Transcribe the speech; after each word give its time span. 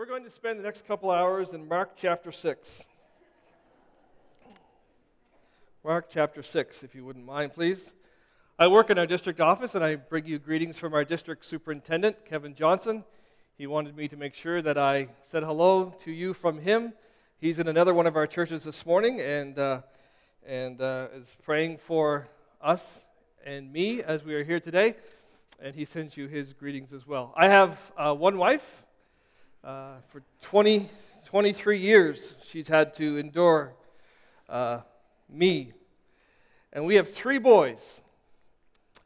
We're 0.00 0.06
going 0.06 0.24
to 0.24 0.30
spend 0.30 0.58
the 0.58 0.62
next 0.62 0.86
couple 0.86 1.10
hours 1.10 1.52
in 1.52 1.68
Mark 1.68 1.90
chapter 1.94 2.32
6. 2.32 2.70
Mark 5.84 6.06
chapter 6.08 6.42
6, 6.42 6.82
if 6.82 6.94
you 6.94 7.04
wouldn't 7.04 7.26
mind, 7.26 7.52
please. 7.52 7.92
I 8.58 8.68
work 8.68 8.88
in 8.88 8.96
our 8.96 9.04
district 9.04 9.42
office 9.42 9.74
and 9.74 9.84
I 9.84 9.96
bring 9.96 10.24
you 10.24 10.38
greetings 10.38 10.78
from 10.78 10.94
our 10.94 11.04
district 11.04 11.44
superintendent, 11.44 12.24
Kevin 12.24 12.54
Johnson. 12.54 13.04
He 13.58 13.66
wanted 13.66 13.94
me 13.94 14.08
to 14.08 14.16
make 14.16 14.32
sure 14.32 14.62
that 14.62 14.78
I 14.78 15.08
said 15.20 15.42
hello 15.42 15.94
to 16.04 16.10
you 16.10 16.32
from 16.32 16.60
him. 16.60 16.94
He's 17.38 17.58
in 17.58 17.68
another 17.68 17.92
one 17.92 18.06
of 18.06 18.16
our 18.16 18.26
churches 18.26 18.64
this 18.64 18.86
morning 18.86 19.20
and, 19.20 19.58
uh, 19.58 19.82
and 20.46 20.80
uh, 20.80 21.08
is 21.14 21.36
praying 21.44 21.76
for 21.76 22.26
us 22.62 23.02
and 23.44 23.70
me 23.70 24.02
as 24.02 24.24
we 24.24 24.34
are 24.34 24.44
here 24.44 24.60
today. 24.60 24.94
And 25.62 25.74
he 25.74 25.84
sends 25.84 26.16
you 26.16 26.26
his 26.26 26.54
greetings 26.54 26.94
as 26.94 27.06
well. 27.06 27.34
I 27.36 27.48
have 27.48 27.78
uh, 27.98 28.14
one 28.14 28.38
wife. 28.38 28.82
Uh, 29.62 29.96
for 30.08 30.22
20, 30.40 30.88
23 31.26 31.78
years, 31.78 32.34
she's 32.46 32.66
had 32.66 32.94
to 32.94 33.18
endure 33.18 33.74
uh, 34.48 34.80
me. 35.28 35.74
And 36.72 36.86
we 36.86 36.94
have 36.94 37.12
three 37.12 37.36
boys. 37.36 37.78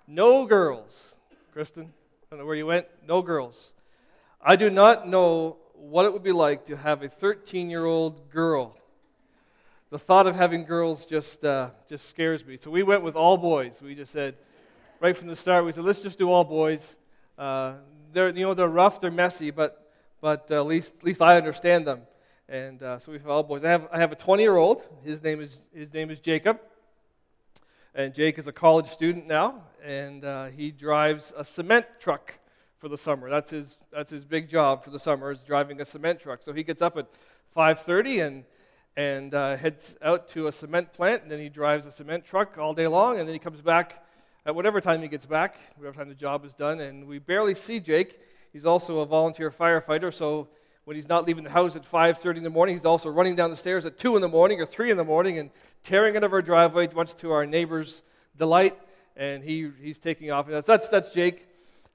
No 0.07 0.47
girls. 0.47 1.15
Kristen, 1.53 1.87
I 1.87 2.27
don't 2.31 2.39
know 2.39 2.47
where 2.47 2.55
you 2.55 2.67
went. 2.67 2.87
No 3.05 3.21
girls. 3.21 3.73
I 4.41 4.55
do 4.55 4.71
not 4.71 5.09
know 5.09 5.57
what 5.73 6.07
it 6.07 6.13
would 6.13 6.23
be 6.23 6.31
like 6.31 6.67
to 6.67 6.77
have 6.77 7.03
a 7.03 7.09
13 7.09 7.69
year 7.69 7.85
old 7.85 8.31
girl. 8.31 8.79
The 9.91 9.99
thought 9.99 10.29
of 10.29 10.37
having 10.37 10.65
girls 10.65 11.05
just, 11.05 11.45
uh, 11.45 11.71
just 11.89 12.09
scares 12.09 12.47
me. 12.47 12.59
So 12.59 12.71
we 12.71 12.85
went 12.85 13.03
with 13.03 13.17
all 13.17 13.37
boys. 13.37 13.83
We 13.83 13.97
just 13.97 14.13
said, 14.13 14.37
right 15.01 15.17
from 15.17 15.27
the 15.27 15.37
start, 15.37 15.65
we 15.65 15.73
said, 15.73 15.83
let's 15.83 16.01
just 16.01 16.17
do 16.17 16.31
all 16.31 16.45
boys. 16.45 16.97
Uh, 17.37 17.75
they're, 18.13 18.29
you 18.29 18.45
know, 18.45 18.55
they're 18.55 18.69
rough, 18.69 19.01
they're 19.01 19.11
messy, 19.11 19.51
but 19.51 19.84
but 20.25 20.51
uh, 20.51 20.55
at, 20.55 20.67
least, 20.67 20.95
at 20.97 21.05
least 21.05 21.21
I 21.21 21.37
understand 21.37 21.87
them. 21.87 22.01
And 22.49 22.83
uh, 22.83 22.99
so 22.99 23.13
we 23.13 23.19
have 23.19 23.29
all 23.29 23.43
boys. 23.43 23.63
I 23.63 23.69
have, 23.69 23.87
I 23.93 23.99
have 23.99 24.11
a 24.11 24.17
20 24.17 24.43
year 24.43 24.57
old. 24.57 24.83
His 25.05 25.23
name, 25.23 25.43
is, 25.43 25.61
his 25.75 25.93
name 25.93 26.11
is 26.11 26.19
Jacob. 26.19 26.61
And 27.95 28.15
Jake 28.15 28.39
is 28.39 28.47
a 28.47 28.53
college 28.53 28.87
student 28.87 29.27
now, 29.27 29.61
and 29.85 30.25
uh, 30.25 30.47
he 30.47 30.71
drives 30.71 31.35
a 31.37 31.45
cement 31.45 31.85
truck 32.01 32.39
for 32.79 32.89
the 32.89 32.97
summer. 32.97 33.29
That's 33.29 33.51
his, 33.51 33.77
that's 33.93 34.11
his 34.11 34.25
big 34.25 34.49
job 34.49 34.83
for 34.83 34.89
the 34.89 34.99
summer, 34.99 35.31
is 35.31 35.43
driving 35.43 35.79
a 35.83 35.85
cement 35.85 36.21
truck. 36.21 36.43
So 36.43 36.55
he 36.55 36.63
gets 36.63 36.81
up 36.81 36.97
at 36.97 37.07
5.30 37.55 38.27
and, 38.27 38.45
and 38.97 39.35
uh, 39.35 39.57
heads 39.59 39.95
out 40.01 40.27
to 40.29 40.47
a 40.47 40.53
cement 40.53 40.95
plant, 40.95 41.25
and 41.25 41.31
then 41.31 41.39
he 41.39 41.51
drives 41.51 41.85
a 41.85 41.91
cement 41.91 42.25
truck 42.25 42.57
all 42.57 42.73
day 42.73 42.87
long, 42.87 43.19
and 43.19 43.29
then 43.29 43.35
he 43.35 43.39
comes 43.39 43.61
back 43.61 44.03
at 44.47 44.55
whatever 44.55 44.81
time 44.81 45.03
he 45.03 45.09
gets 45.09 45.27
back, 45.27 45.59
whatever 45.77 45.99
time 45.99 46.09
the 46.09 46.15
job 46.15 46.47
is 46.47 46.55
done, 46.55 46.81
and 46.81 47.07
we 47.07 47.19
barely 47.19 47.55
see 47.55 47.79
Jake 47.79 48.19
He's 48.55 48.67
also 48.67 49.01
a 49.01 49.07
volunteer 49.07 49.51
firefighter, 49.51 50.15
so 50.15 50.47
when 50.85 50.95
he's 50.95 51.09
not 51.09 51.27
leaving 51.27 51.43
the 51.43 51.51
house 51.51 51.75
at 51.75 51.91
5.30 51.91 52.37
in 52.37 52.43
the 52.45 52.51
morning, 52.51 52.77
he's 52.77 52.85
also 52.85 53.11
running 53.11 53.35
down 53.35 53.51
the 53.51 53.57
stairs 53.57 53.85
at 53.85 53.99
2 53.99 54.15
in 54.15 54.23
the 54.23 54.29
morning 54.29 54.61
or 54.61 54.67
3 54.67 54.93
in 54.93 54.97
the 54.97 55.05
morning 55.05 55.41
and 55.41 55.51
tearing 55.83 56.17
out 56.17 56.23
of 56.23 56.33
our 56.33 56.41
driveway, 56.41 56.89
much 56.95 57.17
to 57.17 57.33
our 57.33 57.47
neighbor's 57.47 58.05
delight, 58.39 58.79
and 59.17 59.43
he, 59.43 59.73
he's 59.83 59.99
taking 59.99 60.31
off. 60.31 60.47
That's, 60.47 60.69
that's, 60.69 60.89
that's 60.89 61.11
Jake. 61.11 61.49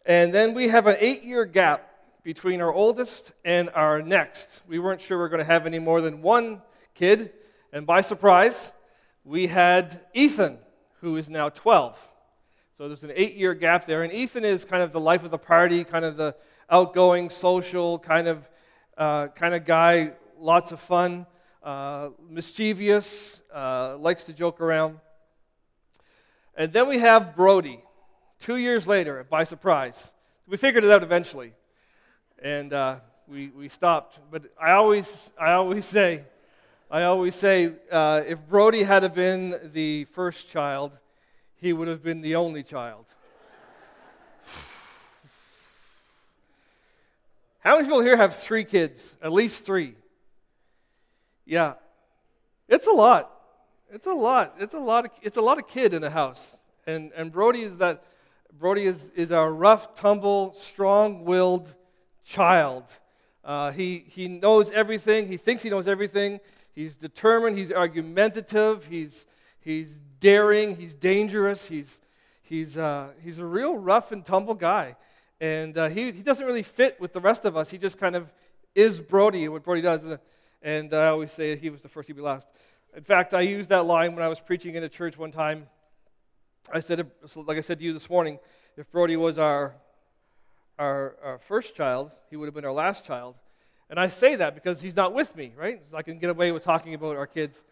And 0.05 0.33
then 0.33 0.53
we 0.53 0.67
have 0.67 0.85
an 0.85 0.97
eight-year 0.99 1.45
gap 1.45 1.89
between 2.23 2.59
our 2.59 2.73
oldest 2.73 3.31
and 3.45 3.69
our 3.69 4.02
next. 4.02 4.61
We 4.67 4.80
weren't 4.80 4.99
sure 4.99 5.17
we 5.17 5.21
were 5.21 5.30
going 5.30 5.39
to 5.39 5.45
have 5.45 5.65
any 5.65 5.80
more 5.80 6.02
than 6.02 6.21
one 6.21 6.61
kid, 6.93 7.31
and 7.71 7.87
by 7.87 8.02
surprise, 8.02 8.69
we 9.23 9.47
had 9.47 10.02
Ethan, 10.13 10.57
who 10.99 11.15
is 11.15 11.30
now 11.30 11.47
12. 11.47 11.97
So 12.80 12.87
there's 12.87 13.03
an 13.03 13.11
eight 13.13 13.35
year 13.35 13.53
gap 13.53 13.85
there. 13.85 14.03
And 14.03 14.13
Ethan 14.13 14.45
is 14.45 14.63
kind 14.63 14.81
of 14.81 14.93
the 14.93 15.02
life 15.02 15.25
of 15.25 15.31
the 15.31 15.37
party, 15.37 15.83
kind 15.83 16.05
of 16.05 16.15
the 16.15 16.33
outgoing, 16.70 17.30
social 17.30 18.00
kind 18.00 18.28
of, 18.28 18.48
uh, 18.98 19.28
kind 19.28 19.53
of 19.53 19.66
guy, 19.66 20.12
lots 20.39 20.72
of 20.72 20.80
fun, 20.80 21.26
uh, 21.64 22.09
mischievous, 22.30 23.42
uh, 23.53 23.98
likes 23.98 24.26
to 24.26 24.34
joke 24.34 24.61
around. 24.61 25.00
And 26.55 26.71
then 26.73 26.88
we 26.88 26.99
have 26.99 27.36
Brody, 27.36 27.83
two 28.39 28.58
years 28.58 28.88
later, 28.88 29.26
by 29.30 29.43
surprise. 29.43 30.11
We 30.48 30.58
figured 30.58 30.83
it 30.83 30.92
out 30.92 31.04
eventually. 31.04 31.54
And 32.42 32.73
uh, 32.73 32.98
we, 33.27 33.49
we 33.49 33.67
stopped. 33.67 34.20
But 34.32 34.43
I 34.61 34.72
always, 34.72 35.32
I 35.39 35.54
always 35.54 35.86
say, 35.98 36.23
I 36.92 37.04
always 37.04 37.36
say, 37.36 37.73
uh, 37.92 38.22
if 38.26 38.39
Brody 38.48 38.83
had 38.83 39.14
been 39.14 39.72
the 39.73 40.05
first 40.05 40.49
child, 40.49 40.98
he 41.55 41.72
would 41.72 41.88
have 41.88 42.02
been 42.02 42.22
the 42.22 42.36
only 42.36 42.64
child. 42.64 43.05
How 47.69 47.75
many 47.75 47.85
people 47.85 48.02
here 48.02 48.17
have 48.17 48.35
three 48.35 48.63
kids? 48.63 49.13
At 49.21 49.31
least 49.31 49.63
three. 49.63 49.93
Yeah. 51.45 51.73
It's 52.67 52.87
a 52.87 52.91
lot. 52.91 53.31
It's 53.93 54.07
a 54.07 54.11
lot. 54.11 54.55
It's 54.57 54.73
a 54.73 54.80
lot 54.80 55.05
of, 55.05 55.11
it's 55.21 55.37
a 55.37 55.41
lot 55.41 55.59
of 55.59 55.67
kid 55.67 55.93
in 55.93 56.03
a 56.03 56.09
house. 56.09 56.57
And, 56.87 57.11
and 57.15 57.31
Brody 57.31 57.61
is 57.61 57.77
that 57.77 58.03
Brody 58.57 58.87
is, 58.87 59.11
is 59.15 59.31
our 59.31 59.53
rough, 59.53 59.93
tumble, 59.93 60.55
strong-willed 60.55 61.71
child. 62.25 62.85
Uh, 63.45 63.69
he, 63.69 63.99
he 63.99 64.27
knows 64.27 64.71
everything. 64.71 65.27
He 65.27 65.37
thinks 65.37 65.61
he 65.61 65.69
knows 65.69 65.87
everything. 65.87 66.39
He's 66.73 66.95
determined. 66.95 67.55
He's 67.55 67.71
argumentative. 67.71 68.86
He's, 68.86 69.27
he's 69.59 69.99
daring, 70.19 70.75
he's 70.75 70.95
dangerous, 70.95 71.67
he's, 71.67 71.99
he's, 72.41 72.77
uh, 72.77 73.09
he's 73.23 73.37
a 73.37 73.45
real 73.45 73.77
rough 73.77 74.11
and 74.11 74.25
tumble 74.25 74.55
guy. 74.55 74.95
And 75.42 75.77
uh, 75.77 75.88
he, 75.88 76.11
he 76.11 76.22
doesn't 76.22 76.45
really 76.45 76.64
fit 76.64 77.00
with 77.00 77.14
the 77.14 77.22
rest 77.22 77.45
of 77.45 77.55
us. 77.55 77.70
He 77.72 77.77
just 77.77 77.98
kind 77.98 78.16
of 78.16 78.32
is 78.76 79.00
Brody, 79.00 79.48
what 79.48 79.64
Brody 79.64 79.82
does. 79.82 80.02
And 80.61 80.94
I 80.94 81.08
always 81.08 81.32
say 81.32 81.55
he 81.55 81.70
was 81.70 81.82
the 81.82 81.89
first, 81.89 82.08
he'd 82.08 82.16
be 82.16 82.22
last. 82.22 82.48
In 82.95 83.04
fact, 83.04 83.33
I 83.33 83.42
used 83.42 83.70
that 83.70 83.86
line 83.86 84.16
when 84.16 84.23
I 84.23 84.28
was 84.28 84.39
preaching 84.39 84.76
in 84.76 84.83
a 84.83 84.89
church 84.89 85.17
one 85.17 85.32
time. 85.32 85.67
I 86.73 86.82
said, 86.82 87.10
like 87.36 87.58
I 87.58 87.61
said 87.61 87.80
to 87.80 87.86
you 87.86 87.94
this 87.94 88.10
morning, 88.10 88.39
if 88.76 88.92
Brody 88.92 89.16
was 89.16 89.38
our, 89.38 89.76
our, 90.78 91.16
our 91.23 91.38
first 91.39 91.76
child, 91.76 92.11
he 92.30 92.36
would 92.36 92.45
have 92.45 92.54
been 92.54 92.66
our 92.66 92.73
last 92.73 93.05
child. 93.05 93.36
And 93.89 93.99
I 93.99 94.10
say 94.10 94.36
that 94.36 94.54
because 94.54 94.82
he's 94.82 94.95
not 94.95 95.14
with 95.14 95.36
me, 95.36 95.54
right? 95.58 95.82
So 95.89 95.98
I 95.98 96.04
can 96.04 96.20
get 96.20 96.30
away 96.30 96.52
with 96.52 96.64
talking 96.64 96.94
about 96.94 97.16
our 97.16 97.28
kids. 97.28 97.64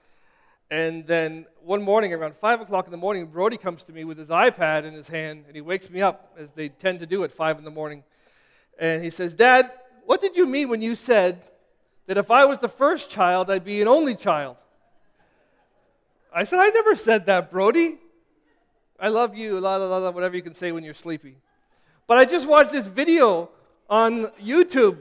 And 0.69 1.07
then 1.07 1.45
one 1.61 1.81
morning, 1.81 2.13
around 2.13 2.35
5 2.35 2.61
o'clock 2.61 2.85
in 2.85 2.91
the 2.91 2.97
morning, 2.97 3.27
Brody 3.27 3.57
comes 3.57 3.83
to 3.83 3.93
me 3.93 4.03
with 4.03 4.17
his 4.17 4.29
iPad 4.29 4.83
in 4.83 4.93
his 4.93 5.07
hand, 5.07 5.45
and 5.47 5.55
he 5.55 5.61
wakes 5.61 5.89
me 5.89 6.01
up, 6.01 6.33
as 6.37 6.51
they 6.51 6.67
tend 6.69 6.99
to 6.99 7.05
do 7.05 7.23
at 7.23 7.31
5 7.31 7.59
in 7.59 7.63
the 7.63 7.71
morning. 7.71 8.03
And 8.77 9.03
he 9.03 9.09
says, 9.09 9.33
Dad, 9.33 9.71
what 10.05 10.19
did 10.19 10.35
you 10.35 10.45
mean 10.45 10.67
when 10.67 10.81
you 10.81 10.95
said 10.95 11.41
that 12.07 12.17
if 12.17 12.29
I 12.29 12.45
was 12.45 12.59
the 12.59 12.67
first 12.67 13.09
child, 13.09 13.49
I'd 13.49 13.63
be 13.63 13.81
an 13.81 13.87
only 13.87 14.15
child? 14.15 14.57
I 16.33 16.43
said, 16.43 16.59
I 16.59 16.67
never 16.69 16.95
said 16.95 17.25
that, 17.27 17.49
Brody. 17.49 17.99
I 18.99 19.07
love 19.07 19.37
you, 19.37 19.59
la 19.59 19.77
la 19.77 19.85
la, 19.85 19.97
la 19.99 20.09
whatever 20.09 20.35
you 20.35 20.41
can 20.41 20.53
say 20.53 20.71
when 20.71 20.83
you're 20.83 20.93
sleepy. 20.93 21.37
But 22.07 22.17
I 22.17 22.25
just 22.25 22.47
watched 22.47 22.71
this 22.71 22.87
video 22.87 23.49
on 23.89 24.27
YouTube 24.43 24.97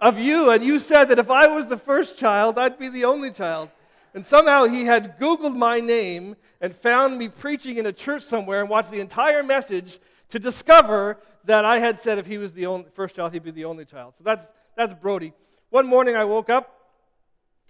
of 0.00 0.18
you, 0.18 0.50
and 0.50 0.62
you 0.62 0.78
said 0.78 1.06
that 1.06 1.18
if 1.18 1.30
I 1.30 1.46
was 1.46 1.66
the 1.66 1.76
first 1.76 2.18
child, 2.18 2.58
I'd 2.58 2.78
be 2.78 2.88
the 2.88 3.04
only 3.04 3.30
child. 3.30 3.70
And 4.16 4.24
somehow 4.24 4.64
he 4.64 4.86
had 4.86 5.20
Googled 5.20 5.54
my 5.54 5.78
name 5.78 6.36
and 6.62 6.74
found 6.74 7.18
me 7.18 7.28
preaching 7.28 7.76
in 7.76 7.84
a 7.84 7.92
church 7.92 8.22
somewhere 8.22 8.62
and 8.62 8.70
watched 8.70 8.90
the 8.90 9.00
entire 9.00 9.42
message 9.42 9.98
to 10.30 10.38
discover 10.38 11.18
that 11.44 11.66
I 11.66 11.80
had 11.80 11.98
said 11.98 12.16
if 12.16 12.24
he 12.24 12.38
was 12.38 12.54
the 12.54 12.64
only, 12.64 12.86
first 12.94 13.14
child, 13.14 13.34
he'd 13.34 13.42
be 13.42 13.50
the 13.50 13.66
only 13.66 13.84
child. 13.84 14.14
So 14.16 14.24
that's, 14.24 14.46
that's 14.74 14.94
Brody. 14.94 15.34
One 15.68 15.86
morning 15.86 16.16
I 16.16 16.24
woke 16.24 16.48
up. 16.48 16.94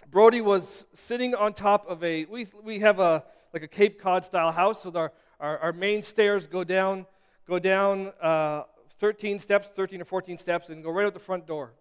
Brody 0.09 0.41
was 0.41 0.85
sitting 0.95 1.35
on 1.35 1.53
top 1.53 1.85
of 1.89 2.05
a, 2.05 2.27
we, 2.27 2.47
we 2.62 2.79
have 2.79 3.01
a, 3.01 3.25
like 3.53 3.65
a 3.65 3.69
Cape 3.69 4.01
Cod 4.01 4.25
style 4.25 4.53
house, 4.53 4.85
so 4.85 4.93
our, 4.95 5.12
our, 5.41 5.59
our 5.59 5.73
main 5.73 6.01
stairs 6.01 6.47
go 6.47 6.62
down, 6.62 7.06
go 7.49 7.59
down 7.59 8.12
uh, 8.23 8.62
13 9.01 9.41
steps, 9.41 9.71
13 9.75 10.01
or 10.01 10.05
14 10.05 10.39
steps, 10.39 10.69
and 10.69 10.85
go 10.85 10.93
right 10.93 11.06
out 11.06 11.12
the 11.12 11.19
front 11.19 11.45
door. 11.45 11.73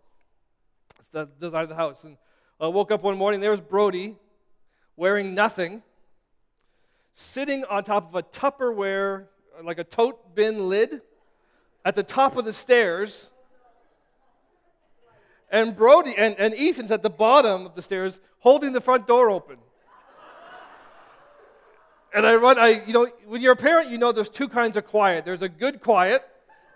It's 0.97 1.09
the 1.09 1.29
design 1.39 1.61
of 1.61 1.69
the 1.69 1.75
house. 1.75 2.03
And 2.03 2.17
I 2.59 2.65
woke 2.65 2.89
up 2.89 3.03
one 3.03 3.15
morning, 3.15 3.41
there 3.41 3.51
was 3.51 3.61
Brody 3.61 4.15
wearing 4.97 5.33
nothing, 5.33 5.83
sitting 7.13 7.65
on 7.65 7.83
top 7.83 8.09
of 8.09 8.15
a 8.15 8.23
Tupperware, 8.23 9.25
like 9.63 9.79
a 9.79 9.83
tote 9.83 10.35
bin 10.35 10.69
lid, 10.69 11.01
at 11.83 11.95
the 11.95 12.03
top 12.03 12.35
of 12.37 12.45
the 12.45 12.53
stairs. 12.53 13.29
And 15.51 15.75
Brody 15.75 16.15
and, 16.17 16.35
and 16.39 16.53
Ethan's 16.53 16.91
at 16.91 17.03
the 17.03 17.09
bottom 17.09 17.65
of 17.65 17.75
the 17.75 17.81
stairs 17.81 18.19
holding 18.39 18.71
the 18.71 18.81
front 18.81 19.07
door 19.07 19.29
open. 19.29 19.57
and 22.13 22.25
I 22.25 22.35
run, 22.35 22.57
I, 22.57 22.83
you 22.85 22.93
know, 22.93 23.07
when 23.25 23.41
you're 23.41 23.53
a 23.53 23.57
parent, 23.57 23.89
you 23.89 23.97
know 23.97 24.11
there's 24.11 24.29
two 24.29 24.47
kinds 24.47 24.75
of 24.75 24.85
quiet. 24.85 25.23
There's 25.23 25.41
a 25.41 25.49
good 25.49 25.81
quiet 25.81 26.27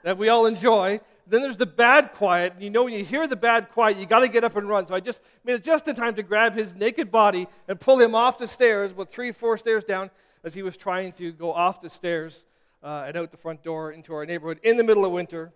that 0.04 0.18
we 0.18 0.30
all 0.30 0.46
enjoy, 0.46 1.02
then 1.30 1.42
there's 1.42 1.58
the 1.58 1.66
bad 1.66 2.12
quiet. 2.14 2.54
And 2.54 2.64
you 2.64 2.70
know, 2.70 2.84
when 2.84 2.94
you 2.94 3.06
hear 3.06 3.28
the 3.28 3.36
bad 3.36 3.70
quiet, 3.72 3.98
you 3.98 4.06
got 4.06 4.20
to 4.20 4.28
get 4.28 4.44
up 4.44 4.56
and 4.56 4.68
run. 4.68 4.86
So 4.86 4.96
I 4.96 5.00
just 5.00 5.22
made 5.44 5.54
it 5.54 5.64
just 5.64 5.88
in 5.88 5.96
time 5.96 6.16
to 6.16 6.24
grab 6.24 6.56
his 6.56 6.76
naked 6.76 7.12
body 7.12 7.48
and 7.68 7.80
pull 7.80 8.00
him 8.00 8.16
off 8.16 8.38
the 8.38 8.48
stairs, 8.48 8.92
about 8.92 9.10
three, 9.10 9.32
four 9.32 9.58
stairs 9.58 9.84
down, 9.84 10.10
as 10.44 10.54
he 10.54 10.64
was 10.64 10.76
trying 10.76 11.12
to 11.14 11.32
go 11.32 11.54
off 11.54 11.82
the 11.82 11.90
stairs 11.90 12.44
uh, 12.84 13.04
and 13.08 13.16
out 13.16 13.32
the 13.32 13.38
front 13.38 13.64
door 13.64 13.92
into 13.92 14.14
our 14.14 14.26
neighborhood 14.26 14.60
in 14.64 14.78
the 14.78 14.84
middle 14.84 15.06
of 15.06 15.12
winter 15.12 15.52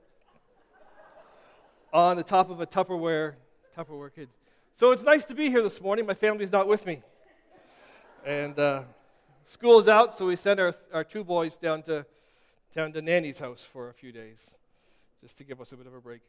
on 1.91 2.17
the 2.17 2.23
top 2.23 2.49
of 2.49 2.59
a 2.59 2.65
Tupperware 2.65 3.33
Tupperware 3.77 4.13
kids. 4.13 4.31
So 4.75 4.91
it's 4.91 5.03
nice 5.03 5.25
to 5.25 5.35
be 5.35 5.49
here 5.49 5.61
this 5.61 5.79
morning. 5.81 6.05
My 6.05 6.13
family's 6.13 6.51
not 6.51 6.67
with 6.67 6.85
me. 6.85 7.01
And 8.25 8.57
uh, 8.57 8.83
school 9.45 9.79
is 9.79 9.87
out, 9.87 10.13
so 10.13 10.25
we 10.25 10.35
sent 10.35 10.59
our, 10.59 10.73
our 10.93 11.03
two 11.03 11.23
boys 11.23 11.57
down 11.57 11.83
to, 11.83 12.05
down 12.75 12.93
to 12.93 13.01
Nanny's 13.01 13.39
house 13.39 13.63
for 13.63 13.89
a 13.89 13.93
few 13.93 14.11
days, 14.11 14.51
just 15.23 15.37
to 15.37 15.45
give 15.45 15.61
us 15.61 15.71
a 15.71 15.77
bit 15.77 15.87
of 15.87 15.93
a 15.93 16.01
break. 16.01 16.19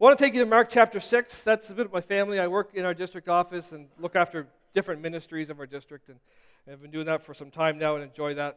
I 0.00 0.04
want 0.04 0.18
to 0.18 0.24
take 0.24 0.32
you 0.32 0.40
to 0.40 0.46
Mark 0.46 0.70
chapter 0.70 1.00
6. 1.00 1.42
That's 1.42 1.68
a 1.68 1.74
bit 1.74 1.84
of 1.84 1.92
my 1.92 2.00
family. 2.00 2.40
I 2.40 2.46
work 2.46 2.70
in 2.72 2.86
our 2.86 2.94
district 2.94 3.28
office 3.28 3.72
and 3.72 3.88
look 3.98 4.16
after 4.16 4.46
different 4.72 5.02
ministries 5.02 5.50
of 5.50 5.60
our 5.60 5.66
district, 5.66 6.08
and 6.08 6.18
I've 6.66 6.80
been 6.80 6.90
doing 6.90 7.04
that 7.04 7.26
for 7.26 7.34
some 7.34 7.50
time 7.50 7.76
now 7.76 7.96
and 7.96 8.02
enjoy 8.02 8.32
that. 8.34 8.56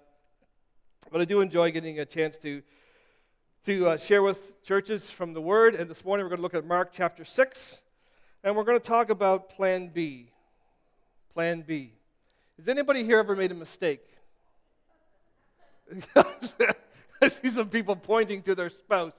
But 1.12 1.20
I 1.20 1.26
do 1.26 1.42
enjoy 1.42 1.72
getting 1.72 2.00
a 2.00 2.06
chance 2.06 2.38
to 2.38 2.62
to 3.66 3.88
uh, 3.90 3.98
share 3.98 4.24
with 4.24 4.64
churches 4.64 5.10
from 5.10 5.34
the 5.34 5.42
Word. 5.42 5.76
And 5.76 5.90
this 5.90 6.06
morning 6.06 6.24
we're 6.24 6.30
going 6.30 6.40
to 6.40 6.44
look 6.44 6.54
at 6.54 6.66
Mark 6.66 6.92
chapter 6.94 7.26
6, 7.26 7.80
and 8.46 8.56
we're 8.56 8.64
going 8.64 8.80
to 8.80 8.88
talk 8.88 9.10
about 9.10 9.50
Plan 9.50 9.90
B. 9.90 10.32
Plan 11.34 11.66
B. 11.68 11.92
Has 12.58 12.70
anybody 12.70 13.04
here 13.04 13.20
ever 13.20 13.36
made 13.36 13.52
a 13.52 13.56
mistake? 13.56 14.08
I 16.16 17.28
see 17.28 17.50
some 17.50 17.68
people 17.68 17.98
pointing 17.98 18.42
to 18.44 18.56
their 18.56 18.70
spouse. 18.70 19.12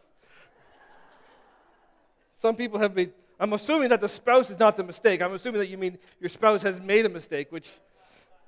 Some 2.42 2.56
people 2.56 2.80
have 2.80 2.96
made, 2.96 3.12
I'm 3.38 3.52
assuming 3.52 3.88
that 3.90 4.00
the 4.00 4.08
spouse 4.08 4.50
is 4.50 4.58
not 4.58 4.76
the 4.76 4.82
mistake. 4.82 5.22
I'm 5.22 5.32
assuming 5.32 5.60
that 5.60 5.68
you 5.68 5.78
mean 5.78 5.96
your 6.18 6.28
spouse 6.28 6.60
has 6.64 6.80
made 6.80 7.06
a 7.06 7.08
mistake, 7.08 7.52
which, 7.52 7.70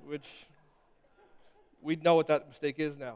which 0.05 0.27
we 1.81 1.95
know 1.95 2.15
what 2.15 2.27
that 2.27 2.45
mistake 2.49 2.75
is 2.77 2.99
now. 2.99 3.15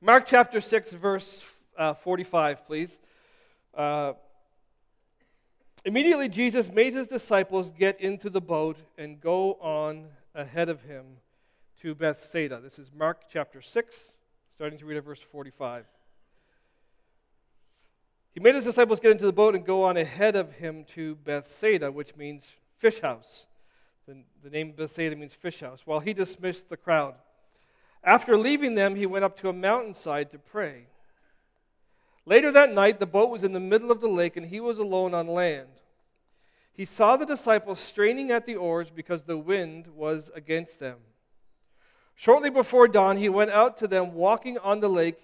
Mark 0.00 0.24
chapter 0.24 0.58
6, 0.58 0.94
verse 0.94 1.44
uh, 1.76 1.92
45, 1.92 2.66
please. 2.66 2.98
Uh, 3.74 4.14
Immediately, 5.84 6.30
Jesus 6.30 6.72
made 6.72 6.94
his 6.94 7.06
disciples 7.06 7.70
get 7.70 8.00
into 8.00 8.28
the 8.28 8.40
boat 8.40 8.76
and 8.98 9.20
go 9.20 9.52
on 9.60 10.06
ahead 10.34 10.68
of 10.68 10.82
him 10.82 11.04
to 11.82 11.94
Bethsaida. 11.94 12.58
This 12.60 12.78
is 12.78 12.90
Mark 12.92 13.26
chapter 13.30 13.62
6, 13.62 14.14
starting 14.52 14.78
to 14.78 14.86
read 14.86 14.96
at 14.96 15.04
verse 15.04 15.20
45. 15.20 15.84
He 18.36 18.40
made 18.40 18.54
his 18.54 18.64
disciples 18.64 19.00
get 19.00 19.12
into 19.12 19.24
the 19.24 19.32
boat 19.32 19.54
and 19.54 19.64
go 19.64 19.84
on 19.84 19.96
ahead 19.96 20.36
of 20.36 20.52
him 20.52 20.84
to 20.94 21.14
Bethsaida, 21.24 21.90
which 21.90 22.14
means 22.16 22.46
fish 22.76 23.00
house. 23.00 23.46
The, 24.06 24.18
the 24.44 24.50
name 24.50 24.72
Bethsaida 24.72 25.16
means 25.16 25.32
fish 25.32 25.60
house, 25.60 25.80
while 25.86 26.00
he 26.00 26.12
dismissed 26.12 26.68
the 26.68 26.76
crowd. 26.76 27.14
After 28.04 28.36
leaving 28.36 28.74
them, 28.74 28.94
he 28.94 29.06
went 29.06 29.24
up 29.24 29.38
to 29.38 29.48
a 29.48 29.54
mountainside 29.54 30.30
to 30.32 30.38
pray. 30.38 30.88
Later 32.26 32.52
that 32.52 32.74
night, 32.74 33.00
the 33.00 33.06
boat 33.06 33.30
was 33.30 33.42
in 33.42 33.54
the 33.54 33.58
middle 33.58 33.90
of 33.90 34.02
the 34.02 34.06
lake, 34.06 34.36
and 34.36 34.44
he 34.44 34.60
was 34.60 34.76
alone 34.76 35.14
on 35.14 35.28
land. 35.28 35.70
He 36.74 36.84
saw 36.84 37.16
the 37.16 37.24
disciples 37.24 37.80
straining 37.80 38.30
at 38.30 38.44
the 38.44 38.56
oars 38.56 38.90
because 38.90 39.24
the 39.24 39.38
wind 39.38 39.86
was 39.86 40.30
against 40.34 40.78
them. 40.78 40.98
Shortly 42.14 42.50
before 42.50 42.86
dawn, 42.86 43.16
he 43.16 43.30
went 43.30 43.50
out 43.50 43.78
to 43.78 43.88
them 43.88 44.12
walking 44.12 44.58
on 44.58 44.80
the 44.80 44.90
lake. 44.90 45.22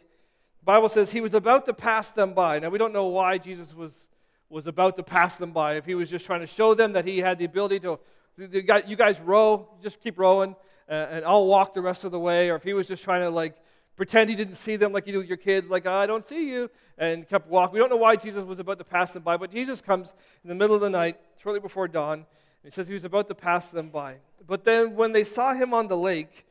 Bible 0.64 0.88
says 0.88 1.10
he 1.10 1.20
was 1.20 1.34
about 1.34 1.66
to 1.66 1.74
pass 1.74 2.10
them 2.10 2.34
by. 2.34 2.58
Now, 2.58 2.68
we 2.68 2.78
don't 2.78 2.92
know 2.92 3.06
why 3.06 3.38
Jesus 3.38 3.74
was, 3.74 4.08
was 4.48 4.66
about 4.66 4.96
to 4.96 5.02
pass 5.02 5.36
them 5.36 5.52
by. 5.52 5.74
If 5.74 5.84
he 5.84 5.94
was 5.94 6.08
just 6.08 6.24
trying 6.24 6.40
to 6.40 6.46
show 6.46 6.74
them 6.74 6.92
that 6.92 7.04
he 7.04 7.18
had 7.18 7.38
the 7.38 7.44
ability 7.44 7.80
to, 7.80 7.98
you 8.36 8.96
guys 8.96 9.20
row, 9.20 9.68
just 9.82 10.00
keep 10.00 10.18
rowing 10.18 10.54
uh, 10.88 11.08
and 11.10 11.24
I'll 11.24 11.46
walk 11.46 11.74
the 11.74 11.80
rest 11.80 12.04
of 12.04 12.10
the 12.10 12.18
way, 12.18 12.50
or 12.50 12.56
if 12.56 12.62
he 12.62 12.74
was 12.74 12.86
just 12.86 13.02
trying 13.02 13.22
to 13.22 13.30
like 13.30 13.56
pretend 13.96 14.30
he 14.30 14.36
didn't 14.36 14.54
see 14.54 14.76
them 14.76 14.92
like 14.92 15.06
you 15.06 15.12
do 15.12 15.18
with 15.20 15.28
your 15.28 15.36
kids, 15.36 15.68
like, 15.68 15.86
I 15.86 16.06
don't 16.06 16.26
see 16.26 16.50
you, 16.50 16.70
and 16.98 17.26
kept 17.26 17.48
walking. 17.48 17.74
We 17.74 17.78
don't 17.80 17.90
know 17.90 17.96
why 17.96 18.16
Jesus 18.16 18.44
was 18.44 18.58
about 18.58 18.78
to 18.78 18.84
pass 18.84 19.12
them 19.12 19.22
by, 19.22 19.36
but 19.36 19.50
Jesus 19.50 19.80
comes 19.80 20.14
in 20.42 20.48
the 20.48 20.54
middle 20.54 20.74
of 20.74 20.80
the 20.80 20.90
night, 20.90 21.18
shortly 21.42 21.60
before 21.60 21.88
dawn, 21.88 22.14
and 22.14 22.24
he 22.64 22.70
says 22.70 22.88
he 22.88 22.94
was 22.94 23.04
about 23.04 23.28
to 23.28 23.34
pass 23.34 23.68
them 23.68 23.90
by. 23.90 24.16
But 24.46 24.64
then 24.64 24.96
when 24.96 25.12
they 25.12 25.24
saw 25.24 25.54
him 25.54 25.72
on 25.72 25.88
the 25.88 25.96
lake, 25.96 26.46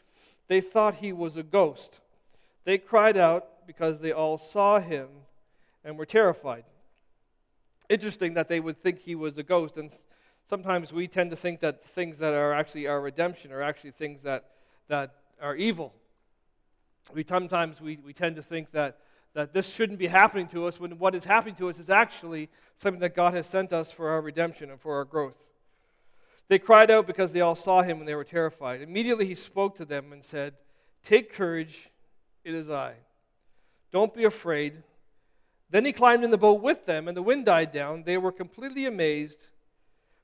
they 0.48 0.62
thought 0.62 0.96
he 0.96 1.14
was 1.14 1.38
a 1.38 1.44
ghost. 1.44 2.00
They 2.64 2.78
cried 2.78 3.18
out 3.18 3.48
because 3.72 4.00
they 4.00 4.12
all 4.12 4.38
saw 4.38 4.82
him 4.82 5.08
and 5.86 5.98
were 5.98 6.06
terrified. 6.06 6.66
Interesting 7.88 8.34
that 8.34 8.50
they 8.50 8.60
would 8.60 8.76
think 8.76 9.00
he 9.00 9.16
was 9.16 9.38
a 9.38 9.44
ghost. 9.44 9.78
And 9.78 9.90
sometimes 10.44 10.92
we 10.92 11.08
tend 11.08 11.30
to 11.30 11.38
think 11.38 11.62
that 11.62 11.86
things 11.86 12.20
that 12.20 12.34
are 12.34 12.52
actually 12.52 12.88
our 12.88 13.00
redemption 13.00 13.54
are 13.54 13.62
actually 13.62 13.92
things 13.92 14.24
that, 14.24 14.44
that 14.90 15.16
are 15.42 15.56
evil. 15.56 15.94
We 17.14 17.24
sometimes 17.24 17.80
we, 17.80 17.98
we 18.06 18.12
tend 18.12 18.36
to 18.36 18.44
think 18.44 18.72
that, 18.72 18.98
that 19.36 19.54
this 19.54 19.74
shouldn't 19.74 20.00
be 20.00 20.08
happening 20.08 20.48
to 20.48 20.68
us 20.68 20.78
when 20.78 21.00
what 21.00 21.16
is 21.16 21.24
happening 21.24 21.56
to 21.56 21.70
us 21.70 21.80
is 21.80 21.90
actually 21.90 22.50
something 22.76 23.00
that 23.00 23.16
God 23.16 23.34
has 23.36 23.48
sent 23.48 23.72
us 23.72 23.90
for 23.90 24.10
our 24.10 24.22
redemption 24.22 24.70
and 24.70 24.82
for 24.82 24.96
our 24.98 25.06
growth. 25.06 25.42
They 26.50 26.60
cried 26.60 26.92
out 26.92 27.08
because 27.08 27.32
they 27.32 27.40
all 27.40 27.56
saw 27.56 27.84
him 27.84 28.00
and 28.00 28.08
they 28.08 28.16
were 28.16 28.26
terrified. 28.26 28.82
Immediately 28.82 29.28
he 29.28 29.36
spoke 29.36 29.78
to 29.78 29.86
them 29.86 30.12
and 30.12 30.22
said, 30.22 30.56
Take 31.04 31.32
courage, 31.32 31.90
it 32.44 32.54
is 32.54 32.70
I. 32.70 32.96
Don't 33.92 34.14
be 34.14 34.24
afraid. 34.24 34.84
Then 35.70 35.86
he 35.86 35.92
climbed 35.92 36.24
in 36.24 36.32
the 36.32 36.38
boat 36.38 36.62
with 36.62 36.86
them, 36.86 37.08
and 37.08 37.16
the 37.16 37.22
wind 37.22 37.46
died 37.46 37.72
down. 37.72 38.04
They 38.04 38.18
were 38.18 38.32
completely 38.32 38.86
amazed 38.86 39.48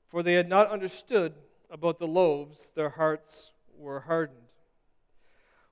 for 0.08 0.22
they 0.22 0.34
had 0.34 0.48
not 0.48 0.70
understood 0.70 1.34
about 1.70 1.98
the 1.98 2.06
loaves, 2.06 2.72
their 2.74 2.88
hearts 2.88 3.52
were 3.76 4.00
hardened. 4.00 4.38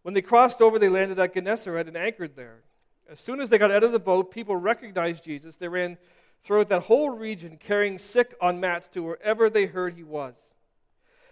When 0.03 0.15
they 0.15 0.23
crossed 0.23 0.61
over, 0.61 0.79
they 0.79 0.89
landed 0.89 1.19
at 1.19 1.35
Gennesaret 1.35 1.89
and 1.89 1.97
anchored 1.97 2.37
there. 2.37 2.63
As 3.09 3.21
soon 3.21 3.41
as 3.41 3.49
they 3.49 3.59
got 3.59 3.71
out 3.71 3.83
of 3.83 3.93
the 3.93 3.99
boat, 3.99 4.31
people 4.31 4.57
recognized 4.57 5.25
Jesus. 5.25 5.57
They 5.57 5.69
ran 5.69 5.97
throughout 6.45 6.69
that 6.69 6.83
whole 6.83 7.11
region, 7.11 7.57
carrying 7.57 7.99
sick 7.99 8.35
on 8.41 8.61
mats 8.61 8.89
to 8.89 9.03
wherever 9.03 9.49
they 9.49 9.67
heard 9.67 9.95
he 9.95 10.05
was. 10.05 10.35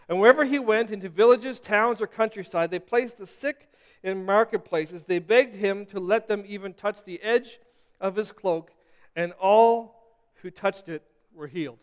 And 0.09 0.19
wherever 0.19 0.45
he 0.45 0.59
went, 0.59 0.91
into 0.91 1.09
villages, 1.09 1.61
towns, 1.61 2.01
or 2.01 2.07
countryside, 2.07 2.71
they 2.71 2.79
placed 2.79 3.19
the 3.19 3.27
sick 3.27 3.69
in 4.05 4.25
marketplaces. 4.25 5.05
They 5.05 5.19
begged 5.19 5.57
him 5.57 5.87
to 5.87 5.99
let 5.99 6.29
them 6.29 6.45
even 6.47 6.75
touch 6.75 7.03
the 7.03 7.21
edge 7.23 7.59
of 8.01 8.15
his 8.15 8.31
cloak, 8.31 8.71
and 9.17 9.33
all 9.41 10.15
who 10.43 10.51
touched 10.51 10.89
it 10.89 11.03
were 11.35 11.49
healed. 11.49 11.79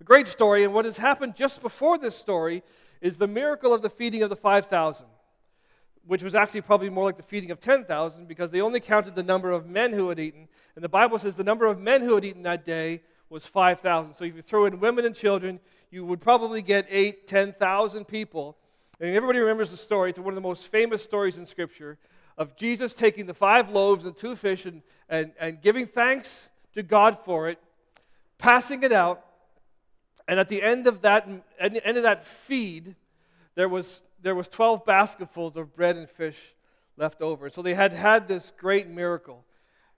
A 0.00 0.04
great 0.04 0.28
story, 0.28 0.64
and 0.64 0.72
what 0.72 0.84
has 0.84 0.96
happened 0.96 1.34
just 1.34 1.60
before 1.60 1.98
this 1.98 2.16
story 2.16 2.62
is 3.00 3.18
the 3.18 3.26
miracle 3.26 3.74
of 3.74 3.82
the 3.82 3.90
feeding 3.90 4.22
of 4.22 4.30
the 4.30 4.36
5,000, 4.36 5.06
which 6.06 6.22
was 6.22 6.34
actually 6.34 6.60
probably 6.60 6.88
more 6.88 7.04
like 7.04 7.16
the 7.16 7.22
feeding 7.22 7.50
of 7.50 7.60
10,000 7.60 8.28
because 8.28 8.50
they 8.50 8.60
only 8.60 8.80
counted 8.80 9.14
the 9.14 9.22
number 9.22 9.50
of 9.50 9.66
men 9.66 9.92
who 9.92 10.08
had 10.08 10.20
eaten. 10.20 10.48
And 10.76 10.84
the 10.84 10.88
Bible 10.88 11.18
says 11.18 11.36
the 11.36 11.44
number 11.44 11.66
of 11.66 11.80
men 11.80 12.02
who 12.02 12.14
had 12.14 12.24
eaten 12.24 12.42
that 12.42 12.64
day 12.64 13.02
was 13.28 13.44
5,000. 13.44 14.14
So 14.14 14.24
if 14.24 14.36
you 14.36 14.42
throw 14.42 14.66
in 14.66 14.78
women 14.78 15.04
and 15.04 15.14
children, 15.14 15.58
you 15.90 16.04
would 16.04 16.20
probably 16.20 16.62
get 16.62 16.86
8, 16.88 17.26
10,000 17.26 18.04
people. 18.04 18.56
And 19.00 19.14
everybody 19.14 19.40
remembers 19.40 19.72
the 19.72 19.76
story. 19.76 20.10
It's 20.10 20.18
one 20.20 20.28
of 20.28 20.36
the 20.36 20.40
most 20.40 20.68
famous 20.68 21.02
stories 21.02 21.36
in 21.36 21.46
Scripture 21.46 21.98
of 22.38 22.56
Jesus 22.56 22.94
taking 22.94 23.26
the 23.26 23.34
five 23.34 23.68
loaves 23.70 24.04
and 24.04 24.16
two 24.16 24.36
fish 24.36 24.66
and, 24.66 24.82
and, 25.08 25.32
and 25.40 25.60
giving 25.60 25.86
thanks 25.86 26.48
to 26.74 26.82
God 26.82 27.18
for 27.24 27.48
it, 27.48 27.58
passing 28.38 28.84
it 28.84 28.92
out, 28.92 29.24
and 30.28 30.38
at 30.38 30.48
the 30.48 30.62
end 30.62 30.86
of 30.86 31.02
that, 31.02 31.28
at 31.58 31.74
the 31.74 31.86
end 31.86 31.96
of 31.96 32.04
that 32.04 32.24
feed, 32.24 32.94
there 33.56 33.68
was, 33.68 34.02
there 34.22 34.34
was 34.34 34.48
12 34.48 34.84
basketfuls 34.84 35.56
of 35.56 35.74
bread 35.74 35.96
and 35.96 36.08
fish 36.08 36.54
left 36.96 37.20
over. 37.20 37.50
So 37.50 37.62
they 37.62 37.74
had 37.74 37.92
had 37.92 38.28
this 38.28 38.52
great 38.56 38.88
miracle. 38.88 39.44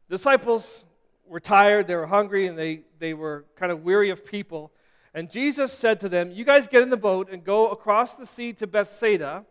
Disciples 0.08 0.84
were 1.26 1.40
tired, 1.40 1.86
they 1.86 1.96
were 1.96 2.06
hungry, 2.06 2.46
and 2.46 2.58
they, 2.58 2.82
they 2.98 3.12
were 3.12 3.44
kind 3.56 3.70
of 3.70 3.82
weary 3.82 4.10
of 4.10 4.24
people. 4.24 4.72
And 5.16 5.30
Jesus 5.30 5.72
said 5.72 5.98
to 6.00 6.10
them, 6.10 6.30
You 6.30 6.44
guys 6.44 6.68
get 6.68 6.82
in 6.82 6.90
the 6.90 6.96
boat 6.98 7.30
and 7.32 7.42
go 7.42 7.70
across 7.70 8.14
the 8.14 8.26
sea 8.26 8.52
to 8.52 8.66
Bethsaida, 8.66 9.46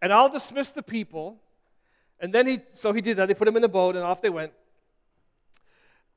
and 0.00 0.12
I'll 0.12 0.28
dismiss 0.28 0.70
the 0.70 0.84
people. 0.84 1.40
And 2.20 2.32
then 2.32 2.46
he, 2.46 2.60
so 2.70 2.92
he 2.92 3.00
did 3.00 3.16
that. 3.16 3.26
They 3.26 3.34
put 3.34 3.48
him 3.48 3.56
in 3.56 3.62
the 3.62 3.68
boat, 3.68 3.96
and 3.96 4.04
off 4.04 4.22
they 4.22 4.30
went. 4.30 4.52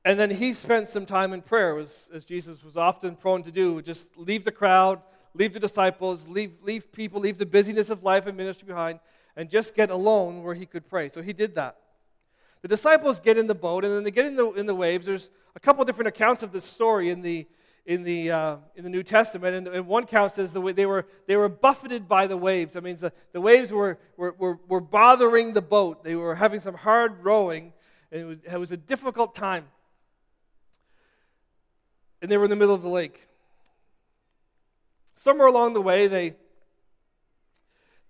And 0.04 0.20
then 0.20 0.30
he 0.30 0.52
spent 0.52 0.86
some 0.88 1.06
time 1.06 1.32
in 1.32 1.42
prayer, 1.42 1.76
as, 1.76 2.08
as 2.14 2.24
Jesus 2.24 2.62
was 2.62 2.76
often 2.76 3.16
prone 3.16 3.42
to 3.42 3.50
do. 3.50 3.82
Just 3.82 4.06
leave 4.16 4.44
the 4.44 4.52
crowd, 4.52 5.02
leave 5.34 5.52
the 5.52 5.58
disciples, 5.58 6.28
leave, 6.28 6.52
leave 6.62 6.92
people, 6.92 7.20
leave 7.20 7.36
the 7.36 7.46
busyness 7.46 7.90
of 7.90 8.04
life 8.04 8.26
and 8.26 8.36
ministry 8.36 8.68
behind, 8.68 9.00
and 9.34 9.50
just 9.50 9.74
get 9.74 9.90
alone 9.90 10.44
where 10.44 10.54
he 10.54 10.66
could 10.66 10.88
pray. 10.88 11.08
So 11.08 11.20
he 11.20 11.32
did 11.32 11.56
that. 11.56 11.78
The 12.62 12.68
disciples 12.68 13.18
get 13.18 13.38
in 13.38 13.48
the 13.48 13.56
boat, 13.56 13.84
and 13.84 13.92
then 13.92 14.04
they 14.04 14.12
get 14.12 14.26
in 14.26 14.36
the, 14.36 14.52
in 14.52 14.66
the 14.66 14.74
waves. 14.74 15.04
There's 15.04 15.30
a 15.56 15.60
couple 15.60 15.84
different 15.84 16.08
accounts 16.08 16.44
of 16.44 16.52
this 16.52 16.64
story 16.64 17.10
in 17.10 17.20
the, 17.20 17.44
in 17.86 18.02
the, 18.02 18.30
uh, 18.30 18.56
in 18.76 18.84
the 18.84 18.90
New 18.90 19.02
Testament. 19.02 19.54
And, 19.54 19.68
and 19.68 19.86
one 19.86 20.04
account 20.04 20.32
says 20.32 20.52
the 20.52 20.72
they, 20.72 20.86
were, 20.86 21.06
they 21.26 21.36
were 21.36 21.48
buffeted 21.48 22.08
by 22.08 22.26
the 22.26 22.36
waves. 22.36 22.74
That 22.74 22.84
means 22.84 23.00
the, 23.00 23.12
the 23.32 23.40
waves 23.40 23.70
were, 23.72 23.98
were, 24.16 24.34
were, 24.38 24.58
were 24.68 24.80
bothering 24.80 25.52
the 25.52 25.62
boat. 25.62 26.02
They 26.02 26.14
were 26.14 26.34
having 26.34 26.60
some 26.60 26.74
hard 26.74 27.24
rowing, 27.24 27.72
and 28.10 28.20
it 28.20 28.24
was, 28.24 28.38
it 28.52 28.58
was 28.58 28.72
a 28.72 28.76
difficult 28.76 29.34
time 29.34 29.64
and 32.24 32.30
they 32.30 32.38
were 32.38 32.44
in 32.44 32.50
the 32.50 32.56
middle 32.56 32.74
of 32.74 32.80
the 32.80 32.88
lake. 32.88 33.28
Somewhere 35.16 35.46
along 35.46 35.74
the 35.74 35.82
way, 35.82 36.06
they, 36.06 36.36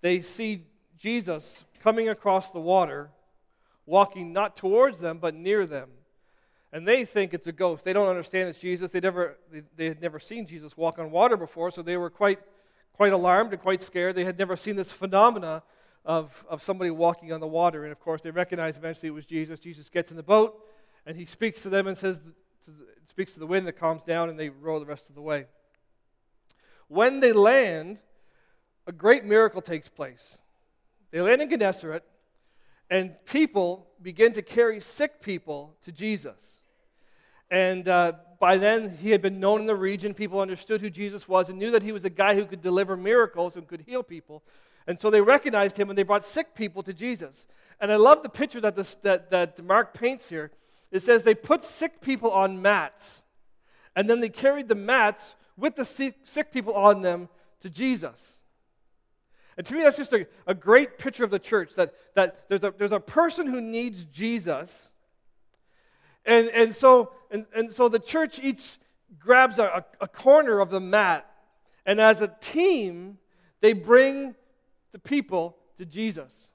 they 0.02 0.20
see 0.20 0.66
Jesus 1.00 1.64
coming 1.80 2.08
across 2.08 2.52
the 2.52 2.60
water, 2.60 3.10
walking 3.86 4.32
not 4.32 4.56
towards 4.56 5.00
them, 5.00 5.18
but 5.18 5.34
near 5.34 5.66
them. 5.66 5.90
And 6.74 6.86
they 6.86 7.04
think 7.04 7.32
it's 7.32 7.46
a 7.46 7.52
ghost. 7.52 7.84
They 7.84 7.92
don't 7.92 8.08
understand 8.08 8.48
it's 8.48 8.58
Jesus. 8.58 8.90
They, 8.90 8.98
never, 8.98 9.38
they, 9.52 9.62
they 9.76 9.86
had 9.86 10.02
never 10.02 10.18
seen 10.18 10.44
Jesus 10.44 10.76
walk 10.76 10.98
on 10.98 11.12
water 11.12 11.36
before, 11.36 11.70
so 11.70 11.82
they 11.82 11.96
were 11.96 12.10
quite, 12.10 12.40
quite 12.94 13.12
alarmed 13.12 13.52
and 13.52 13.62
quite 13.62 13.80
scared. 13.80 14.16
They 14.16 14.24
had 14.24 14.36
never 14.36 14.56
seen 14.56 14.74
this 14.74 14.90
phenomena 14.90 15.62
of, 16.04 16.44
of 16.50 16.64
somebody 16.64 16.90
walking 16.90 17.32
on 17.32 17.38
the 17.38 17.46
water. 17.46 17.84
And 17.84 17.92
of 17.92 18.00
course, 18.00 18.22
they 18.22 18.32
recognize 18.32 18.76
eventually 18.76 19.06
it 19.06 19.12
was 19.12 19.24
Jesus. 19.24 19.60
Jesus 19.60 19.88
gets 19.88 20.10
in 20.10 20.16
the 20.16 20.24
boat, 20.24 20.60
and 21.06 21.16
he 21.16 21.24
speaks 21.24 21.62
to 21.62 21.68
them 21.68 21.86
and 21.86 21.96
says, 21.96 22.18
to 22.64 22.72
the, 22.72 22.86
speaks 23.04 23.34
to 23.34 23.38
the 23.38 23.46
wind 23.46 23.68
that 23.68 23.78
calms 23.78 24.02
down, 24.02 24.28
and 24.28 24.36
they 24.36 24.48
row 24.48 24.80
the 24.80 24.86
rest 24.86 25.08
of 25.08 25.14
the 25.14 25.22
way. 25.22 25.46
When 26.88 27.20
they 27.20 27.32
land, 27.32 28.00
a 28.84 28.92
great 28.92 29.24
miracle 29.24 29.62
takes 29.62 29.86
place. 29.86 30.38
They 31.12 31.20
land 31.20 31.40
in 31.40 31.50
Gennesaret, 31.50 32.02
and 32.90 33.14
people 33.26 33.86
begin 34.02 34.32
to 34.32 34.42
carry 34.42 34.80
sick 34.80 35.22
people 35.22 35.76
to 35.84 35.92
Jesus. 35.92 36.60
And 37.50 37.88
uh, 37.88 38.12
by 38.40 38.56
then, 38.56 38.96
he 39.00 39.10
had 39.10 39.22
been 39.22 39.40
known 39.40 39.60
in 39.60 39.66
the 39.66 39.74
region. 39.74 40.14
People 40.14 40.40
understood 40.40 40.80
who 40.80 40.90
Jesus 40.90 41.28
was 41.28 41.48
and 41.48 41.58
knew 41.58 41.70
that 41.70 41.82
he 41.82 41.92
was 41.92 42.04
a 42.04 42.10
guy 42.10 42.34
who 42.34 42.44
could 42.44 42.62
deliver 42.62 42.96
miracles 42.96 43.56
and 43.56 43.66
could 43.66 43.82
heal 43.82 44.02
people. 44.02 44.42
And 44.86 44.98
so 45.00 45.10
they 45.10 45.20
recognized 45.20 45.76
him 45.76 45.88
and 45.88 45.98
they 45.98 46.02
brought 46.02 46.24
sick 46.24 46.54
people 46.54 46.82
to 46.82 46.92
Jesus. 46.92 47.46
And 47.80 47.90
I 47.90 47.96
love 47.96 48.22
the 48.22 48.28
picture 48.28 48.60
that, 48.60 48.76
this, 48.76 48.94
that, 48.96 49.30
that 49.30 49.62
Mark 49.64 49.94
paints 49.94 50.28
here. 50.28 50.50
It 50.90 51.00
says 51.00 51.22
they 51.22 51.34
put 51.34 51.64
sick 51.64 52.00
people 52.00 52.30
on 52.30 52.62
mats, 52.62 53.20
and 53.96 54.08
then 54.08 54.20
they 54.20 54.28
carried 54.28 54.68
the 54.68 54.76
mats 54.76 55.34
with 55.56 55.74
the 55.74 55.84
sick, 55.84 56.14
sick 56.24 56.52
people 56.52 56.72
on 56.74 57.02
them 57.02 57.28
to 57.60 57.70
Jesus. 57.70 58.40
And 59.56 59.66
to 59.66 59.74
me, 59.74 59.82
that's 59.82 59.96
just 59.96 60.12
a, 60.12 60.26
a 60.46 60.54
great 60.54 60.98
picture 60.98 61.24
of 61.24 61.30
the 61.30 61.38
church 61.38 61.74
that, 61.74 61.94
that 62.14 62.48
there's, 62.48 62.64
a, 62.64 62.74
there's 62.76 62.92
a 62.92 63.00
person 63.00 63.46
who 63.46 63.60
needs 63.60 64.04
Jesus. 64.04 64.88
And, 66.24 66.48
and, 66.50 66.74
so, 66.74 67.12
and, 67.34 67.46
and 67.52 67.68
so 67.68 67.88
the 67.88 67.98
church 67.98 68.38
each 68.40 68.78
grabs 69.18 69.58
a, 69.58 69.84
a 70.00 70.06
corner 70.06 70.60
of 70.60 70.70
the 70.70 70.78
mat. 70.78 71.28
And 71.84 72.00
as 72.00 72.20
a 72.20 72.28
team, 72.40 73.18
they 73.60 73.72
bring 73.72 74.36
the 74.92 75.00
people 75.00 75.56
to 75.76 75.84
Jesus. 75.84 76.52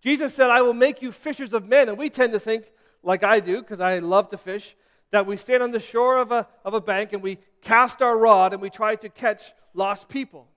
Jesus 0.00 0.34
said, 0.34 0.50
I 0.50 0.62
will 0.62 0.74
make 0.74 1.02
you 1.02 1.12
fishers 1.12 1.54
of 1.54 1.68
men. 1.68 1.88
And 1.88 1.96
we 1.96 2.10
tend 2.10 2.32
to 2.32 2.40
think, 2.40 2.72
like 3.04 3.22
I 3.22 3.38
do, 3.38 3.60
because 3.60 3.78
I 3.78 4.00
love 4.00 4.28
to 4.30 4.38
fish, 4.38 4.74
that 5.12 5.24
we 5.24 5.36
stand 5.36 5.62
on 5.62 5.70
the 5.70 5.78
shore 5.78 6.18
of 6.18 6.32
a, 6.32 6.48
of 6.64 6.74
a 6.74 6.80
bank 6.80 7.12
and 7.12 7.22
we 7.22 7.38
cast 7.62 8.02
our 8.02 8.18
rod 8.18 8.52
and 8.52 8.60
we 8.60 8.70
try 8.70 8.96
to 8.96 9.08
catch 9.08 9.52
lost 9.72 10.08
people. 10.08 10.48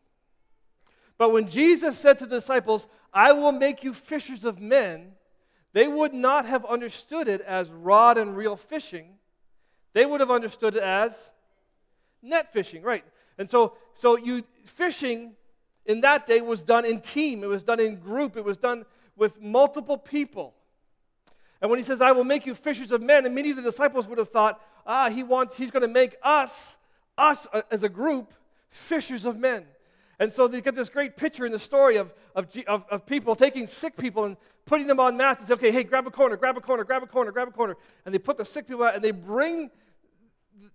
But 1.20 1.32
when 1.32 1.48
Jesus 1.48 2.00
said 2.00 2.18
to 2.18 2.26
the 2.26 2.40
disciples, 2.40 2.88
I 3.14 3.32
will 3.34 3.52
make 3.52 3.84
you 3.84 3.94
fishers 3.94 4.44
of 4.44 4.60
men, 4.60 5.12
they 5.74 5.88
would 5.88 6.14
not 6.14 6.46
have 6.46 6.66
understood 6.66 7.28
it 7.28 7.42
as 7.42 7.70
rod 7.72 8.18
and 8.18 8.36
reel 8.36 8.56
fishing. 8.56 9.18
They 9.94 10.06
would 10.06 10.20
have 10.20 10.32
understood 10.32 10.76
it 10.76 10.84
as 10.84 11.32
net 12.22 12.52
fishing, 12.52 12.82
right? 12.82 13.04
And 13.38 13.50
so, 13.50 13.74
so 13.94 14.18
you 14.18 14.44
fishing 14.66 15.34
in 15.86 16.02
that 16.02 16.26
day 16.26 16.42
was 16.42 16.62
done 16.62 16.86
in 16.86 17.02
team, 17.02 17.44
it 17.44 17.48
was 17.48 17.64
done 17.64 17.80
in 17.80 17.96
group, 17.98 18.38
it 18.38 18.44
was 18.44 18.58
done 18.58 18.86
with 19.16 19.42
multiple 19.42 19.98
people. 19.98 20.54
And 21.62 21.70
when 21.70 21.80
he 21.80 21.84
says, 21.84 22.02
I 22.02 22.12
will 22.12 22.24
make 22.24 22.46
you 22.46 22.56
fishers 22.56 22.92
of 22.92 23.02
men, 23.02 23.26
and 23.26 23.36
many 23.36 23.52
of 23.52 23.56
the 23.56 23.62
disciples 23.62 24.08
would 24.08 24.18
have 24.18 24.30
thought, 24.30 24.62
ah, 24.86 25.10
he 25.10 25.24
wants, 25.24 25.56
he's 25.56 25.72
going 25.72 25.84
to 25.84 25.88
make 25.88 26.16
us, 26.24 26.78
us 27.18 27.48
uh, 27.54 27.62
as 27.70 27.84
a 27.84 27.90
group, 27.90 28.34
fishers 28.70 29.26
of 29.26 29.38
men. 29.38 29.66
And 30.22 30.32
so 30.32 30.48
they 30.48 30.62
get 30.62 30.76
this 30.76 30.88
great 30.88 31.18
picture 31.18 31.48
in 31.48 31.52
the 31.52 31.58
story 31.58 31.96
of, 31.96 32.14
of, 32.36 32.46
of, 32.68 32.86
of, 32.92 33.08
people 33.08 33.36
taking 33.36 33.66
sick 33.66 33.98
people 33.98 34.26
and 34.26 34.38
putting 34.68 34.86
them 34.86 35.00
on 35.00 35.18
mats 35.18 35.42
and 35.42 35.48
say, 35.48 35.56
okay, 35.56 35.72
hey, 35.72 35.84
grab 35.84 36.06
a 36.06 36.12
corner, 36.12 36.38
grab 36.38 36.56
a 36.56 36.62
corner, 36.62 36.84
grab 36.84 37.02
a 37.02 37.08
corner, 37.08 37.32
grab 37.32 37.48
a 37.48 37.52
corner. 37.52 37.76
And 38.06 38.14
they 38.14 38.20
put 38.20 38.38
the 38.38 38.46
sick 38.46 38.68
people 38.68 38.84
out 38.84 38.94
and 38.94 39.04
they 39.04 39.10
bring 39.10 39.72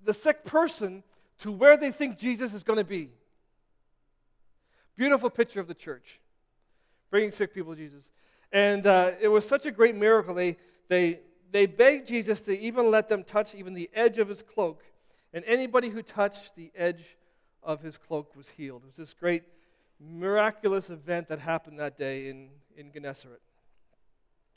the 0.02 0.12
sick 0.12 0.44
person 0.44 1.04
to 1.38 1.52
where 1.52 1.76
they 1.76 1.92
think 1.92 2.18
Jesus 2.18 2.54
is 2.54 2.64
going 2.64 2.78
to 2.78 2.84
be. 2.84 3.12
Beautiful 4.96 5.30
picture 5.30 5.60
of 5.60 5.68
the 5.68 5.74
church, 5.74 6.18
bringing 7.12 7.30
sick 7.30 7.54
people 7.54 7.76
to 7.76 7.80
Jesus. 7.80 8.10
And 8.50 8.84
uh, 8.84 9.12
it 9.20 9.28
was 9.28 9.46
such 9.46 9.64
a 9.64 9.70
great 9.70 9.94
miracle. 9.94 10.34
They, 10.34 10.56
they, 10.88 11.20
they 11.52 11.66
begged 11.66 12.08
Jesus 12.08 12.40
to 12.42 12.58
even 12.58 12.90
let 12.90 13.08
them 13.08 13.22
touch 13.22 13.54
even 13.54 13.74
the 13.74 13.90
edge 13.94 14.18
of 14.18 14.28
his 14.28 14.42
cloak. 14.42 14.82
And 15.32 15.44
anybody 15.44 15.88
who 15.88 16.02
touched 16.02 16.56
the 16.56 16.72
edge 16.74 17.16
of 17.66 17.82
his 17.82 17.98
cloak 17.98 18.34
was 18.36 18.48
healed. 18.48 18.82
It 18.84 18.86
was 18.86 18.96
this 18.96 19.12
great 19.12 19.42
miraculous 20.00 20.88
event 20.88 21.28
that 21.28 21.40
happened 21.40 21.80
that 21.80 21.98
day 21.98 22.28
in, 22.28 22.48
in 22.76 22.92
Gennesaret. 22.92 23.40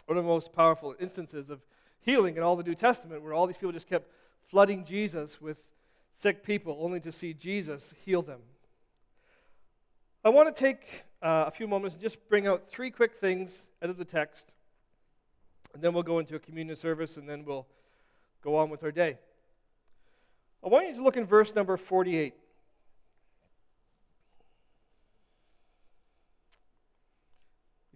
One 0.05 0.17
of 0.17 0.23
the 0.23 0.29
most 0.29 0.53
powerful 0.53 0.95
instances 0.99 1.49
of 1.49 1.59
healing 2.01 2.37
in 2.37 2.43
all 2.43 2.55
the 2.55 2.63
New 2.63 2.75
Testament, 2.75 3.23
where 3.23 3.33
all 3.33 3.47
these 3.47 3.57
people 3.57 3.71
just 3.71 3.89
kept 3.89 4.09
flooding 4.47 4.85
Jesus 4.85 5.41
with 5.41 5.57
sick 6.15 6.43
people, 6.43 6.77
only 6.79 6.99
to 6.99 7.11
see 7.11 7.33
Jesus 7.33 7.93
heal 8.05 8.21
them. 8.21 8.41
I 10.23 10.29
want 10.29 10.53
to 10.53 10.63
take 10.63 11.05
uh, 11.21 11.45
a 11.47 11.51
few 11.51 11.67
moments 11.67 11.95
and 11.95 12.01
just 12.01 12.17
bring 12.29 12.45
out 12.45 12.67
three 12.67 12.91
quick 12.91 13.15
things 13.15 13.67
out 13.81 13.89
of 13.89 13.97
the 13.97 14.05
text, 14.05 14.51
and 15.73 15.81
then 15.81 15.93
we'll 15.93 16.03
go 16.03 16.19
into 16.19 16.35
a 16.35 16.39
communion 16.39 16.75
service, 16.75 17.17
and 17.17 17.27
then 17.27 17.43
we'll 17.43 17.65
go 18.43 18.55
on 18.55 18.69
with 18.69 18.83
our 18.83 18.91
day. 18.91 19.17
I 20.63 20.67
want 20.67 20.89
you 20.89 20.95
to 20.95 21.03
look 21.03 21.17
in 21.17 21.25
verse 21.25 21.55
number 21.55 21.75
48. 21.77 22.33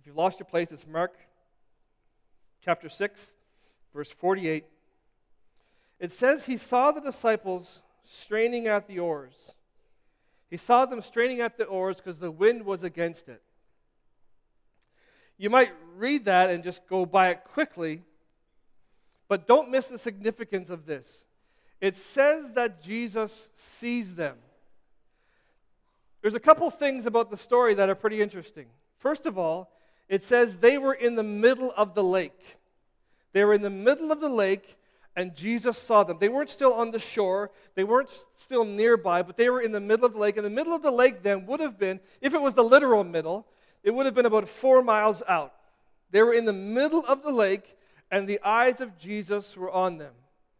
If 0.04 0.08
you've 0.08 0.18
lost 0.18 0.38
your 0.38 0.48
place, 0.48 0.70
it's 0.70 0.86
Mark 0.86 1.18
chapter 2.62 2.90
6, 2.90 3.36
verse 3.96 4.12
48. 4.12 4.66
It 5.98 6.12
says, 6.12 6.46
He 6.46 6.58
saw 6.58 6.92
the 6.92 7.00
disciples 7.00 7.82
straining 8.04 8.68
at 8.68 8.90
the 8.90 9.00
oars. 9.00 9.56
He 10.50 10.58
saw 10.58 10.86
them 10.86 11.02
straining 11.02 11.40
at 11.40 11.58
the 11.58 11.64
oars 11.64 12.02
because 12.02 12.20
the 12.20 12.32
wind 12.32 12.66
was 12.66 12.84
against 12.84 13.30
it. 13.30 13.42
You 15.38 15.50
might 15.50 15.72
read 15.96 16.26
that 16.26 16.50
and 16.50 16.66
just 16.66 16.86
go 16.86 17.06
by 17.06 17.30
it 17.30 17.46
quickly, 17.46 18.02
but 19.30 19.48
don't 19.48 19.72
miss 19.72 19.88
the 19.88 19.98
significance 19.98 20.70
of 20.70 20.86
this. 20.86 21.24
It 21.80 21.96
says 21.96 22.52
that 22.56 22.82
Jesus 22.82 23.48
sees 23.56 24.16
them. 24.16 24.36
There's 26.22 26.36
a 26.36 26.42
couple 26.42 26.70
things 26.72 27.06
about 27.06 27.32
the 27.32 27.38
story 27.38 27.74
that 27.76 27.88
are 27.88 27.96
pretty 27.96 28.22
interesting. 28.22 28.66
First 28.98 29.26
of 29.26 29.38
all, 29.38 29.70
it 30.10 30.24
says 30.24 30.58
they 30.58 30.78
were 30.78 30.94
in 30.94 31.16
the 31.16 31.24
middle 31.24 31.74
of 31.76 31.96
the 31.96 32.04
lake. 32.04 32.58
They 33.32 33.44
were 33.44 33.54
in 33.54 33.62
the 33.62 33.70
middle 33.70 34.12
of 34.12 34.22
the 34.22 34.30
lake, 34.30 34.78
and 35.16 35.36
Jesus 35.36 35.78
saw 35.78 36.04
them. 36.04 36.18
They 36.20 36.30
weren't 36.30 36.50
still 36.50 36.74
on 36.74 36.92
the 36.92 37.00
shore, 37.00 37.52
they 37.76 37.84
weren't 37.84 38.10
still 38.36 38.66
nearby, 38.66 39.22
but 39.22 39.38
they 39.38 39.50
were 39.50 39.62
in 39.62 39.72
the 39.72 39.80
middle 39.80 40.06
of 40.06 40.14
the 40.14 40.20
lake. 40.20 40.38
And 40.38 40.46
the 40.46 40.50
middle 40.50 40.74
of 40.74 40.84
the 40.84 40.92
lake 40.92 41.24
then 41.24 41.46
would 41.48 41.60
have 41.60 41.78
been, 41.78 42.00
if 42.22 42.34
it 42.34 42.42
was 42.42 42.54
the 42.54 42.64
literal 42.64 43.04
middle, 43.04 43.48
it 43.84 43.92
would 43.92 44.06
have 44.06 44.16
been 44.16 44.26
about 44.26 44.48
four 44.48 44.82
miles 44.82 45.24
out. 45.28 45.54
They 46.12 46.22
were 46.22 46.34
in 46.34 46.46
the 46.46 46.54
middle 46.54 47.06
of 47.06 47.24
the 47.24 47.32
lake, 47.32 47.76
and 48.12 48.28
the 48.28 48.40
eyes 48.44 48.82
of 48.82 48.98
Jesus 48.98 49.58
were 49.58 49.72
on 49.72 49.98
them. 49.98 50.14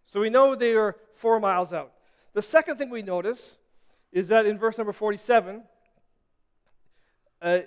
So 0.08 0.20
we 0.20 0.30
know 0.30 0.56
they 0.56 0.76
are 0.76 0.98
four 1.16 1.40
miles 1.40 1.72
out. 1.72 1.92
The 2.34 2.42
second 2.42 2.78
thing 2.78 2.90
we 2.90 3.04
notice 3.04 3.58
is 4.12 4.28
that 4.30 4.46
in 4.46 4.58
verse 4.58 4.78
number 4.78 4.94
47, 4.94 5.64
uh, 7.42 7.60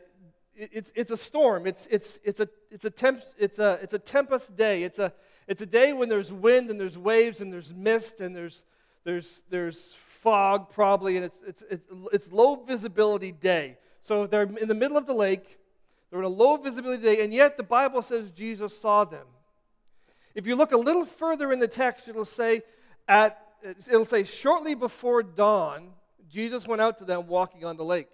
it's, 0.57 0.93
it's 0.95 1.11
a 1.11 1.17
storm. 1.17 1.67
It's, 1.67 1.87
it's, 1.91 2.19
it's, 2.25 2.41
a, 2.41 2.49
it's, 2.71 2.85
a 2.85 2.91
temp, 2.91 3.23
it's, 3.39 3.59
a, 3.59 3.79
it's 3.83 3.95
a 3.95 3.99
tempest 3.99 4.57
day. 4.57 4.83
It's 4.83 4.99
a, 4.99 5.13
it's 5.47 5.63
a 5.63 5.67
day 5.67 5.93
when 5.93 6.09
there's 6.09 6.33
wind 6.33 6.71
and 6.71 6.81
there's 6.81 6.99
waves 6.99 7.41
and 7.41 7.53
there's 7.53 7.73
mist 7.73 8.21
and 8.21 8.35
there's, 8.35 8.65
there's, 9.05 9.43
there's 9.51 9.95
fog 10.23 10.71
probably, 10.71 11.17
and 11.17 11.25
it's, 11.25 11.43
it's, 11.45 11.65
it's, 11.71 11.85
it's 12.13 12.33
low 12.33 12.57
visibility 12.57 13.33
day. 13.33 13.77
So 14.01 14.27
they're 14.27 14.43
in 14.43 14.69
the 14.69 14.75
middle 14.75 14.97
of 14.97 15.07
the 15.07 15.15
lake. 15.15 15.59
They're 16.11 16.21
in 16.21 16.25
a 16.25 16.29
low 16.29 16.57
visibility 16.57 17.03
day, 17.03 17.23
and 17.23 17.33
yet 17.33 17.57
the 17.57 17.63
Bible 17.63 18.03
says 18.03 18.31
Jesus 18.31 18.77
saw 18.77 19.05
them. 19.05 19.27
If 20.35 20.47
you 20.47 20.55
look 20.55 20.73
a 20.73 20.77
little 20.77 21.05
further 21.05 21.53
in 21.53 21.59
the 21.61 21.69
text, 21.69 22.09
it'll 22.09 22.25
say, 22.25 22.63
at, 23.09 23.41
it'll 23.89 24.05
say 24.05 24.25
shortly 24.25 24.75
before 24.75 25.23
dawn, 25.23 25.91
Jesus 26.31 26.67
went 26.67 26.81
out 26.81 26.99
to 26.99 27.05
them 27.05 27.27
walking 27.27 27.65
on 27.65 27.77
the 27.77 27.85
lake. 27.85 28.09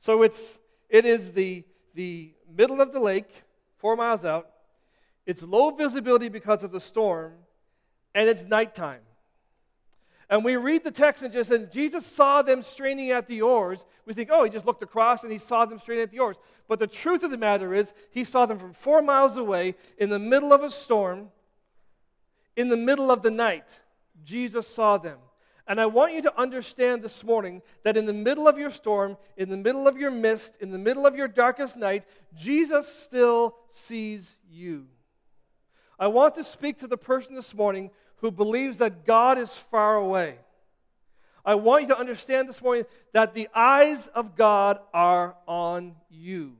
So 0.00 0.22
it's, 0.22 0.58
it 0.88 1.06
is 1.06 1.32
the, 1.32 1.64
the 1.94 2.32
middle 2.56 2.80
of 2.80 2.92
the 2.92 3.00
lake, 3.00 3.42
four 3.78 3.96
miles 3.96 4.24
out. 4.24 4.50
It's 5.26 5.42
low 5.42 5.70
visibility 5.70 6.28
because 6.28 6.62
of 6.62 6.72
the 6.72 6.80
storm, 6.80 7.32
and 8.14 8.28
it's 8.28 8.44
nighttime. 8.44 9.00
And 10.28 10.44
we 10.44 10.56
read 10.56 10.82
the 10.82 10.90
text 10.90 11.22
and 11.22 11.32
just 11.32 11.50
says, 11.50 11.68
Jesus 11.68 12.04
saw 12.04 12.42
them 12.42 12.62
straining 12.62 13.10
at 13.12 13.28
the 13.28 13.42
oars. 13.42 13.84
We 14.06 14.12
think, 14.12 14.30
oh, 14.32 14.42
he 14.42 14.50
just 14.50 14.66
looked 14.66 14.82
across 14.82 15.22
and 15.22 15.30
he 15.30 15.38
saw 15.38 15.64
them 15.66 15.78
straining 15.78 16.02
at 16.02 16.10
the 16.10 16.18
oars. 16.18 16.36
But 16.66 16.80
the 16.80 16.88
truth 16.88 17.22
of 17.22 17.30
the 17.30 17.38
matter 17.38 17.74
is, 17.74 17.92
he 18.10 18.24
saw 18.24 18.44
them 18.44 18.58
from 18.58 18.72
four 18.72 19.02
miles 19.02 19.36
away 19.36 19.76
in 19.98 20.10
the 20.10 20.18
middle 20.18 20.52
of 20.52 20.64
a 20.64 20.70
storm, 20.70 21.30
in 22.56 22.68
the 22.68 22.76
middle 22.76 23.12
of 23.12 23.22
the 23.22 23.30
night. 23.30 23.66
Jesus 24.24 24.66
saw 24.66 24.98
them. 24.98 25.18
And 25.68 25.80
I 25.80 25.86
want 25.86 26.14
you 26.14 26.22
to 26.22 26.40
understand 26.40 27.02
this 27.02 27.24
morning 27.24 27.60
that 27.82 27.96
in 27.96 28.06
the 28.06 28.12
middle 28.12 28.46
of 28.46 28.58
your 28.58 28.70
storm, 28.70 29.16
in 29.36 29.48
the 29.48 29.56
middle 29.56 29.88
of 29.88 29.98
your 29.98 30.12
mist, 30.12 30.58
in 30.60 30.70
the 30.70 30.78
middle 30.78 31.06
of 31.06 31.16
your 31.16 31.26
darkest 31.26 31.76
night, 31.76 32.04
Jesus 32.34 32.86
still 32.86 33.56
sees 33.70 34.36
you. 34.48 34.86
I 35.98 36.06
want 36.06 36.36
to 36.36 36.44
speak 36.44 36.78
to 36.78 36.86
the 36.86 36.96
person 36.96 37.34
this 37.34 37.54
morning 37.54 37.90
who 38.16 38.30
believes 38.30 38.78
that 38.78 39.04
God 39.04 39.38
is 39.38 39.52
far 39.52 39.96
away. 39.96 40.38
I 41.44 41.54
want 41.54 41.82
you 41.82 41.88
to 41.88 41.98
understand 41.98 42.48
this 42.48 42.62
morning 42.62 42.84
that 43.12 43.34
the 43.34 43.48
eyes 43.54 44.08
of 44.08 44.36
God 44.36 44.78
are 44.92 45.36
on 45.46 45.94
you. 46.10 46.56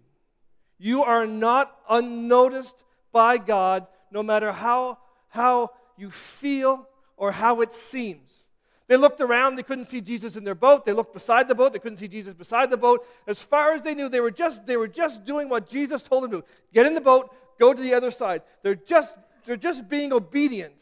You 0.78 1.02
are 1.04 1.26
not 1.26 1.76
unnoticed 1.88 2.82
by 3.12 3.38
God, 3.38 3.86
no 4.10 4.22
matter 4.22 4.52
how, 4.52 4.98
how 5.28 5.70
you 5.96 6.10
feel 6.10 6.88
or 7.16 7.32
how 7.32 7.60
it 7.60 7.72
seems. 7.72 8.45
They 8.88 8.96
looked 8.96 9.20
around, 9.20 9.56
they 9.56 9.64
couldn't 9.64 9.86
see 9.86 10.00
Jesus 10.00 10.36
in 10.36 10.44
their 10.44 10.54
boat. 10.54 10.84
They 10.84 10.92
looked 10.92 11.12
beside 11.12 11.48
the 11.48 11.54
boat, 11.54 11.72
they 11.72 11.80
couldn't 11.80 11.98
see 11.98 12.08
Jesus 12.08 12.34
beside 12.34 12.70
the 12.70 12.76
boat. 12.76 13.06
As 13.26 13.40
far 13.40 13.72
as 13.72 13.82
they 13.82 13.94
knew, 13.94 14.08
they 14.08 14.20
were 14.20 14.30
just, 14.30 14.64
they 14.66 14.76
were 14.76 14.88
just 14.88 15.24
doing 15.24 15.48
what 15.48 15.68
Jesus 15.68 16.02
told 16.02 16.24
them 16.24 16.30
to 16.30 16.36
do. 16.38 16.44
Get 16.72 16.86
in 16.86 16.94
the 16.94 17.00
boat, 17.00 17.34
go 17.58 17.74
to 17.74 17.82
the 17.82 17.94
other 17.94 18.10
side. 18.10 18.42
They're 18.62 18.76
just, 18.76 19.16
they're 19.44 19.56
just 19.56 19.88
being 19.88 20.12
obedient. 20.12 20.74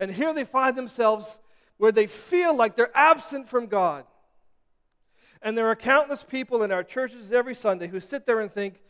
And 0.00 0.10
here 0.10 0.32
they 0.32 0.44
find 0.44 0.76
themselves 0.76 1.38
where 1.76 1.92
they 1.92 2.06
feel 2.06 2.54
like 2.54 2.74
they're 2.74 2.96
absent 2.96 3.48
from 3.48 3.66
God. 3.66 4.04
And 5.42 5.58
there 5.58 5.66
are 5.66 5.76
countless 5.76 6.22
people 6.22 6.62
in 6.62 6.72
our 6.72 6.84
churches 6.84 7.32
every 7.32 7.54
Sunday 7.54 7.88
who 7.88 8.00
sit 8.00 8.24
there 8.24 8.40
and 8.40 8.50
think, 8.50 8.80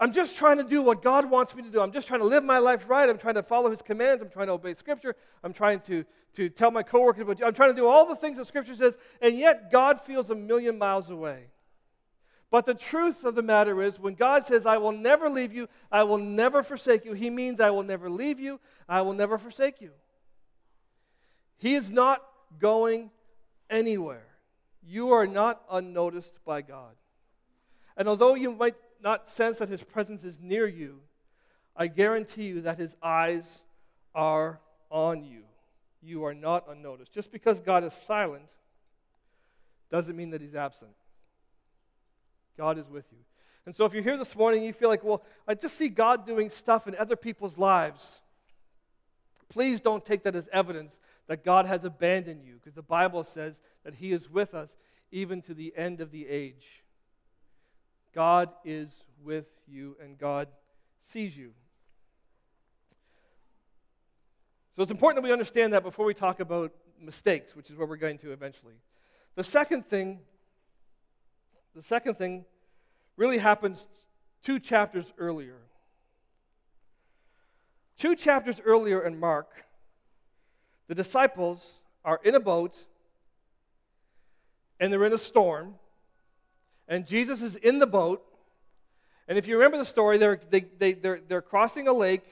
I'm 0.00 0.12
just 0.12 0.36
trying 0.36 0.58
to 0.58 0.64
do 0.64 0.80
what 0.80 1.02
God 1.02 1.28
wants 1.28 1.54
me 1.56 1.62
to 1.62 1.70
do. 1.70 1.80
I'm 1.80 1.90
just 1.90 2.06
trying 2.06 2.20
to 2.20 2.26
live 2.26 2.44
my 2.44 2.58
life 2.58 2.88
right. 2.88 3.08
I'm 3.08 3.18
trying 3.18 3.34
to 3.34 3.42
follow 3.42 3.70
His 3.70 3.82
commands. 3.82 4.22
I'm 4.22 4.30
trying 4.30 4.46
to 4.46 4.52
obey 4.52 4.74
Scripture. 4.74 5.16
I'm 5.42 5.52
trying 5.52 5.80
to, 5.80 6.04
to 6.34 6.48
tell 6.48 6.70
my 6.70 6.84
coworkers. 6.84 7.26
I'm 7.44 7.54
trying 7.54 7.70
to 7.70 7.76
do 7.76 7.86
all 7.86 8.06
the 8.06 8.14
things 8.14 8.38
that 8.38 8.46
Scripture 8.46 8.76
says, 8.76 8.96
and 9.20 9.36
yet 9.36 9.72
God 9.72 10.00
feels 10.02 10.30
a 10.30 10.36
million 10.36 10.78
miles 10.78 11.10
away. 11.10 11.46
But 12.50 12.64
the 12.64 12.74
truth 12.74 13.24
of 13.24 13.34
the 13.34 13.42
matter 13.42 13.82
is, 13.82 13.98
when 13.98 14.14
God 14.14 14.46
says, 14.46 14.64
I 14.64 14.78
will 14.78 14.92
never 14.92 15.28
leave 15.28 15.52
you, 15.52 15.68
I 15.90 16.04
will 16.04 16.18
never 16.18 16.62
forsake 16.62 17.04
you, 17.04 17.12
He 17.12 17.28
means 17.28 17.60
I 17.60 17.70
will 17.70 17.82
never 17.82 18.08
leave 18.08 18.38
you, 18.38 18.60
I 18.88 19.02
will 19.02 19.12
never 19.14 19.36
forsake 19.36 19.80
you. 19.80 19.90
He 21.56 21.74
is 21.74 21.90
not 21.90 22.22
going 22.60 23.10
anywhere. 23.68 24.26
You 24.86 25.10
are 25.10 25.26
not 25.26 25.60
unnoticed 25.70 26.34
by 26.44 26.62
God. 26.62 26.94
And 27.96 28.08
although 28.08 28.34
you 28.34 28.52
might 28.52 28.76
not 29.02 29.28
sense 29.28 29.58
that 29.58 29.68
his 29.68 29.82
presence 29.82 30.24
is 30.24 30.38
near 30.40 30.66
you, 30.66 31.00
I 31.76 31.86
guarantee 31.86 32.44
you 32.44 32.62
that 32.62 32.78
his 32.78 32.96
eyes 33.02 33.62
are 34.14 34.60
on 34.90 35.24
you. 35.24 35.42
You 36.02 36.24
are 36.24 36.34
not 36.34 36.68
unnoticed. 36.68 37.12
Just 37.12 37.30
because 37.30 37.60
God 37.60 37.84
is 37.84 37.92
silent 38.06 38.48
doesn't 39.90 40.16
mean 40.16 40.30
that 40.30 40.40
he's 40.40 40.54
absent. 40.54 40.92
God 42.56 42.78
is 42.78 42.88
with 42.88 43.04
you. 43.12 43.18
And 43.66 43.74
so 43.74 43.84
if 43.84 43.92
you're 43.92 44.02
here 44.02 44.16
this 44.16 44.34
morning 44.34 44.64
you 44.64 44.72
feel 44.72 44.88
like, 44.88 45.04
well, 45.04 45.22
I 45.46 45.54
just 45.54 45.76
see 45.76 45.88
God 45.88 46.26
doing 46.26 46.50
stuff 46.50 46.88
in 46.88 46.96
other 46.96 47.16
people's 47.16 47.58
lives, 47.58 48.20
please 49.48 49.80
don't 49.80 50.04
take 50.04 50.24
that 50.24 50.34
as 50.34 50.48
evidence 50.52 50.98
that 51.26 51.44
God 51.44 51.66
has 51.66 51.84
abandoned 51.84 52.42
you, 52.42 52.54
because 52.54 52.74
the 52.74 52.82
Bible 52.82 53.22
says 53.22 53.60
that 53.84 53.94
he 53.94 54.12
is 54.12 54.30
with 54.30 54.54
us 54.54 54.74
even 55.12 55.42
to 55.42 55.54
the 55.54 55.72
end 55.76 56.00
of 56.00 56.10
the 56.10 56.26
age. 56.26 56.82
God 58.14 58.50
is 58.64 59.04
with 59.22 59.46
you 59.66 59.96
and 60.02 60.18
God 60.18 60.48
sees 61.02 61.36
you. 61.36 61.52
So 64.74 64.82
it's 64.82 64.90
important 64.90 65.16
that 65.22 65.28
we 65.28 65.32
understand 65.32 65.72
that 65.72 65.82
before 65.82 66.06
we 66.06 66.14
talk 66.14 66.40
about 66.40 66.72
mistakes, 67.00 67.56
which 67.56 67.70
is 67.70 67.76
where 67.76 67.86
we're 67.86 67.96
going 67.96 68.18
to 68.18 68.32
eventually. 68.32 68.74
The 69.34 69.44
second 69.44 69.86
thing, 69.86 70.20
the 71.74 71.82
second 71.82 72.16
thing 72.16 72.44
really 73.16 73.38
happens 73.38 73.88
two 74.42 74.58
chapters 74.58 75.12
earlier. 75.18 75.58
Two 77.98 78.14
chapters 78.14 78.60
earlier 78.64 79.02
in 79.02 79.18
Mark, 79.18 79.64
the 80.86 80.94
disciples 80.94 81.80
are 82.04 82.20
in 82.24 82.34
a 82.34 82.40
boat 82.40 82.76
and 84.78 84.92
they're 84.92 85.04
in 85.04 85.12
a 85.12 85.18
storm 85.18 85.74
and 86.88 87.06
Jesus 87.06 87.42
is 87.42 87.56
in 87.56 87.78
the 87.78 87.86
boat. 87.86 88.24
And 89.28 89.36
if 89.36 89.46
you 89.46 89.54
remember 89.56 89.76
the 89.76 89.84
story, 89.84 90.16
they're, 90.18 90.40
they, 90.50 90.60
they, 90.60 90.94
they're, 90.94 91.20
they're 91.28 91.42
crossing 91.42 91.86
a 91.86 91.92
lake, 91.92 92.24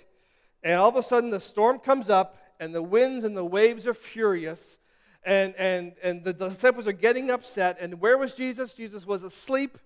and 0.62 0.81
all 0.81 0.88
of 0.88 0.97
a 0.97 1.03
sudden 1.03 1.31
the 1.31 1.40
storm 1.40 1.79
comes 1.79 2.09
up, 2.09 2.38
and 2.59 2.75
the 2.75 2.83
winds 2.83 3.23
and 3.25 3.37
the 3.37 3.45
waves 3.45 3.87
are 3.87 3.95
furious, 3.95 4.79
and, 5.23 5.55
and, 5.57 5.92
and 6.03 6.25
the 6.25 6.33
disciples 6.33 6.88
are 6.88 6.92
getting 6.92 7.31
upset. 7.31 7.77
And 7.81 8.01
where 8.01 8.16
was 8.16 8.33
Jesus? 8.33 8.73
Jesus 8.73 9.07
was 9.07 9.23
asleep 9.23 9.79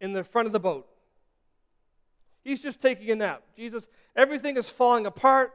in 0.00 0.12
the 0.12 0.24
front 0.24 0.46
of 0.46 0.52
the 0.52 0.60
boat. 0.60 0.88
He's 2.42 2.62
just 2.62 2.80
taking 2.80 3.10
a 3.10 3.14
nap. 3.14 3.42
Jesus, 3.56 3.86
everything 4.16 4.56
is 4.56 4.68
falling 4.68 5.06
apart. 5.06 5.52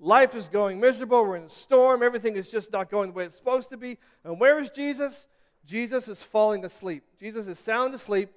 Life 0.00 0.34
is 0.34 0.48
going 0.48 0.80
miserable. 0.80 1.24
We're 1.24 1.36
in 1.36 1.44
a 1.44 1.50
storm. 1.50 2.02
Everything 2.02 2.34
is 2.34 2.50
just 2.50 2.72
not 2.72 2.90
going 2.90 3.10
the 3.10 3.14
way 3.14 3.24
it's 3.26 3.36
supposed 3.36 3.70
to 3.70 3.76
be. 3.76 3.98
And 4.24 4.40
where 4.40 4.58
is 4.58 4.70
Jesus? 4.70 5.26
Jesus 5.64 6.08
is 6.08 6.22
falling 6.22 6.64
asleep. 6.64 7.04
Jesus 7.20 7.46
is 7.46 7.58
sound 7.58 7.94
asleep 7.94 8.30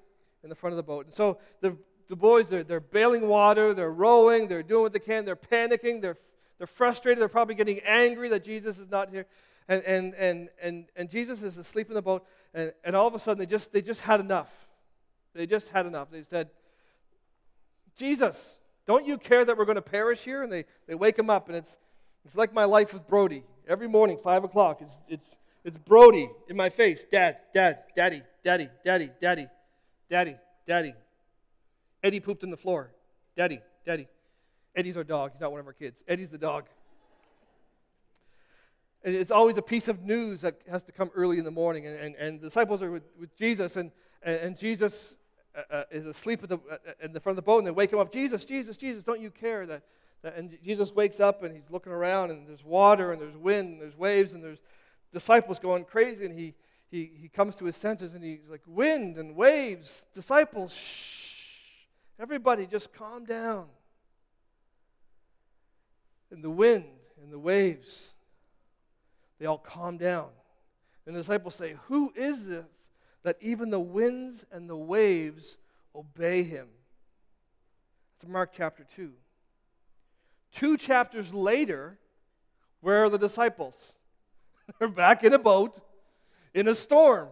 in 0.44 0.50
the 0.50 0.56
front 0.56 0.74
of 0.74 0.78
the 0.78 0.84
boat. 0.84 1.06
And 1.06 1.14
so 1.14 1.40
the, 1.62 1.76
the 2.08 2.16
boys, 2.16 2.48
they're, 2.50 2.64
they're 2.64 2.80
bailing 2.80 3.28
water, 3.28 3.74
they're 3.74 3.92
rowing, 3.92 4.48
they're 4.48 4.64
doing 4.64 4.84
what 4.84 4.94
they 4.94 5.00
can, 5.00 5.26
they're 5.26 5.36
panicking, 5.36 6.02
they're, 6.02 6.18
they're 6.58 6.68
frustrated, 6.68 7.22
they're 7.22 7.28
probably 7.28 7.56
getting 7.56 7.80
angry 7.82 8.30
that 8.30 8.44
Jesus 8.44 8.78
is 8.78 8.90
not 8.90 9.10
here. 9.10 9.26
And, 9.68 9.84
and, 9.84 10.14
and, 10.16 10.50
and, 10.62 10.86
and 10.96 11.10
Jesus 11.10 11.42
is 11.42 11.58
asleep 11.58 11.90
in 11.90 11.96
the 11.96 12.02
boat, 12.02 12.26
and, 12.54 12.72
and 12.84 12.96
all 12.96 13.08
of 13.08 13.16
a 13.16 13.20
sudden 13.20 13.40
they 13.40 13.48
just, 13.48 13.74
they 13.74 13.82
just 13.82 14.02
had 14.02 14.20
enough. 14.20 14.50
They 15.34 15.48
just 15.48 15.70
had 15.70 15.88
enough. 15.88 16.12
They 16.12 16.24
said, 16.24 16.50
Jesus, 17.98 18.58
don't 18.86 19.06
you 19.06 19.18
care 19.18 19.44
that 19.44 19.58
we're 19.58 19.66
going 19.66 19.76
to 19.76 19.82
perish 19.82 20.22
here? 20.22 20.44
And 20.44 20.52
they, 20.52 20.66
they 20.88 20.96
wake 20.96 21.18
him 21.18 21.30
up, 21.30 21.48
and 21.48 21.58
it's, 21.58 21.78
it's 22.24 22.36
like 22.36 22.54
my 22.54 22.66
life 22.66 22.94
with 22.94 23.08
Brody. 23.08 23.44
Every 23.68 23.88
morning, 23.88 24.18
5 24.18 24.44
o'clock, 24.44 24.82
it's, 24.82 24.94
it's, 25.08 25.40
it's 25.66 25.78
Brody 25.78 26.30
in 26.48 26.56
my 26.56 26.70
face. 26.70 27.06
Dad, 27.12 27.38
dad, 27.54 27.80
daddy, 27.96 28.22
daddy, 28.44 28.70
daddy, 28.86 29.10
daddy, 29.20 29.48
daddy, 30.10 30.36
daddy. 30.68 30.94
Eddie 32.04 32.20
pooped 32.20 32.44
in 32.44 32.52
the 32.52 32.58
floor. 32.58 32.92
Daddy, 33.36 33.60
daddy. 33.84 34.08
Eddie's 34.76 34.96
our 34.96 35.04
dog. 35.04 35.32
He's 35.32 35.42
not 35.42 35.52
one 35.52 35.60
of 35.60 35.66
our 35.66 35.74
kids. 35.74 36.04
Eddie's 36.08 36.30
the 36.30 36.38
dog. 36.38 36.66
And 39.04 39.16
it's 39.16 39.32
always 39.32 39.58
a 39.58 39.62
piece 39.62 39.88
of 39.88 40.04
news 40.04 40.42
that 40.42 40.62
has 40.70 40.84
to 40.84 40.92
come 40.92 41.10
early 41.16 41.40
in 41.40 41.46
the 41.46 41.52
morning. 41.52 41.88
And, 41.88 41.98
and, 41.98 42.16
and 42.16 42.40
the 42.40 42.48
disciples 42.48 42.84
are 42.84 42.92
with, 42.92 43.04
with 43.20 43.36
Jesus, 43.36 43.76
and, 43.76 43.92
and, 44.22 44.36
and 44.38 44.58
Jesus 44.58 45.16
uh, 45.56 45.62
uh, 45.74 45.84
is 45.90 46.06
asleep 46.06 46.44
at 46.44 46.50
the, 46.50 46.58
uh, 46.58 46.78
in 47.02 47.12
the 47.12 47.20
front 47.20 47.38
of 47.38 47.44
the 47.44 47.46
boat, 47.46 47.60
and 47.60 47.68
they 47.68 47.72
wake 47.72 47.92
him 47.92 48.00
up 48.00 48.12
Jesus, 48.12 48.46
Jesus, 48.46 48.78
Jesus, 48.78 49.04
don't 49.04 49.22
you 49.22 49.32
care 49.32 49.66
that, 49.66 49.84
that. 50.22 50.36
And 50.36 50.58
Jesus 50.64 50.94
wakes 50.94 51.20
up, 51.20 51.44
and 51.44 51.56
he's 51.56 51.70
looking 51.70 51.92
around, 51.92 52.32
and 52.32 52.48
there's 52.48 52.64
water, 52.64 53.14
and 53.14 53.22
there's 53.22 53.38
wind, 53.38 53.74
and 53.74 53.82
there's 53.82 53.98
waves, 53.98 54.34
and 54.34 54.44
there's 54.44 54.62
disciples 55.16 55.60
going 55.60 55.86
crazy, 55.86 56.26
and 56.26 56.38
he, 56.38 56.54
he, 56.92 57.10
he 57.22 57.30
comes 57.30 57.56
to 57.56 57.64
his 57.64 57.78
senses 57.78 58.14
and 58.14 58.24
he's 58.24 58.50
like, 58.50 58.62
Wind 58.68 59.18
and 59.18 59.34
waves, 59.34 60.06
disciples, 60.14 60.76
shh, 60.76 61.86
everybody 62.20 62.68
just 62.68 62.94
calm 62.94 63.24
down. 63.24 63.68
And 66.32 66.44
the 66.44 66.50
wind 66.50 66.84
and 67.24 67.32
the 67.32 67.40
waves, 67.40 68.12
they 69.40 69.46
all 69.46 69.58
calm 69.58 69.98
down. 69.98 70.28
And 71.06 71.16
the 71.16 71.22
disciples 71.22 71.56
say, 71.56 71.78
Who 71.88 72.12
is 72.14 72.48
this 72.48 72.66
that 73.24 73.38
even 73.40 73.70
the 73.70 73.80
winds 73.80 74.46
and 74.52 74.70
the 74.70 74.76
waves 74.76 75.56
obey 75.96 76.44
him? 76.44 76.68
It's 78.18 78.28
Mark 78.28 78.52
chapter 78.54 78.84
2. 78.84 79.12
Two 80.54 80.76
chapters 80.76 81.34
later, 81.34 81.98
where 82.82 83.06
are 83.06 83.10
the 83.10 83.18
disciples? 83.18 83.95
they're 84.80 84.88
back 84.88 85.24
in 85.24 85.34
a 85.34 85.40
boat 85.40 85.82
in 86.54 86.68
a 86.68 86.74
storm. 86.74 87.28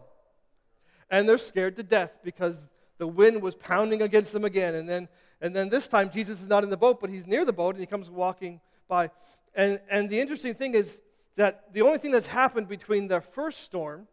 And 1.10 1.28
they're 1.28 1.38
scared 1.38 1.78
to 1.78 1.84
death 1.84 2.12
because 2.24 2.68
the 2.98 3.08
wind 3.08 3.42
was 3.42 3.56
pounding 3.56 4.02
against 4.02 4.34
them 4.34 4.46
again. 4.46 4.76
And 4.76 4.88
then, 4.88 5.08
and 5.42 5.56
then 5.56 5.70
this 5.70 5.88
time, 5.88 6.10
Jesus 6.10 6.42
is 6.42 6.48
not 6.48 6.64
in 6.64 6.70
the 6.70 6.78
boat, 6.78 7.00
but 7.02 7.10
he's 7.10 7.26
near 7.26 7.46
the 7.46 7.54
boat 7.54 7.76
and 7.76 7.82
he 7.82 7.88
comes 7.88 8.10
walking 8.10 8.62
by. 8.88 9.10
And, 9.56 9.80
and 9.90 10.10
the 10.10 10.20
interesting 10.20 10.54
thing 10.54 10.76
is 10.76 11.00
that 11.36 11.74
the 11.74 11.82
only 11.82 11.98
thing 11.98 12.12
that's 12.12 12.28
happened 12.28 12.68
between 12.68 13.08
their 13.08 13.22
first 13.22 13.62
storm 13.62 14.08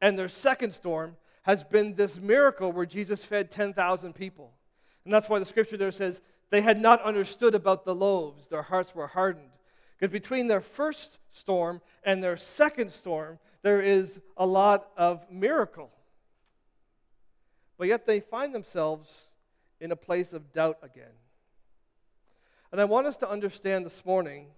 and 0.00 0.18
their 0.18 0.28
second 0.28 0.72
storm 0.72 1.16
has 1.42 1.62
been 1.62 1.94
this 1.94 2.18
miracle 2.18 2.72
where 2.72 2.86
Jesus 2.86 3.24
fed 3.24 3.50
10,000 3.50 4.14
people. 4.14 4.52
And 5.04 5.12
that's 5.12 5.28
why 5.28 5.38
the 5.38 5.44
scripture 5.44 5.76
there 5.76 5.92
says, 5.92 6.20
they 6.50 6.60
had 6.60 6.80
not 6.80 7.02
understood 7.02 7.54
about 7.54 7.84
the 7.84 7.94
loaves, 7.94 8.48
their 8.48 8.62
hearts 8.62 8.94
were 8.94 9.06
hardened. 9.06 9.50
Because 9.98 10.12
between 10.12 10.46
their 10.46 10.60
first 10.60 11.18
storm 11.30 11.80
and 12.04 12.22
their 12.22 12.36
second 12.36 12.92
storm, 12.92 13.38
there 13.62 13.80
is 13.80 14.20
a 14.36 14.46
lot 14.46 14.90
of 14.96 15.30
miracle. 15.30 15.90
But 17.78 17.88
yet 17.88 18.06
they 18.06 18.20
find 18.20 18.54
themselves 18.54 19.28
in 19.80 19.92
a 19.92 19.96
place 19.96 20.32
of 20.32 20.52
doubt 20.52 20.78
again. 20.82 21.12
And 22.72 22.80
I 22.80 22.84
want 22.84 23.06
us 23.06 23.16
to 23.18 23.30
understand 23.30 23.86
this 23.86 24.04
morning 24.04 24.48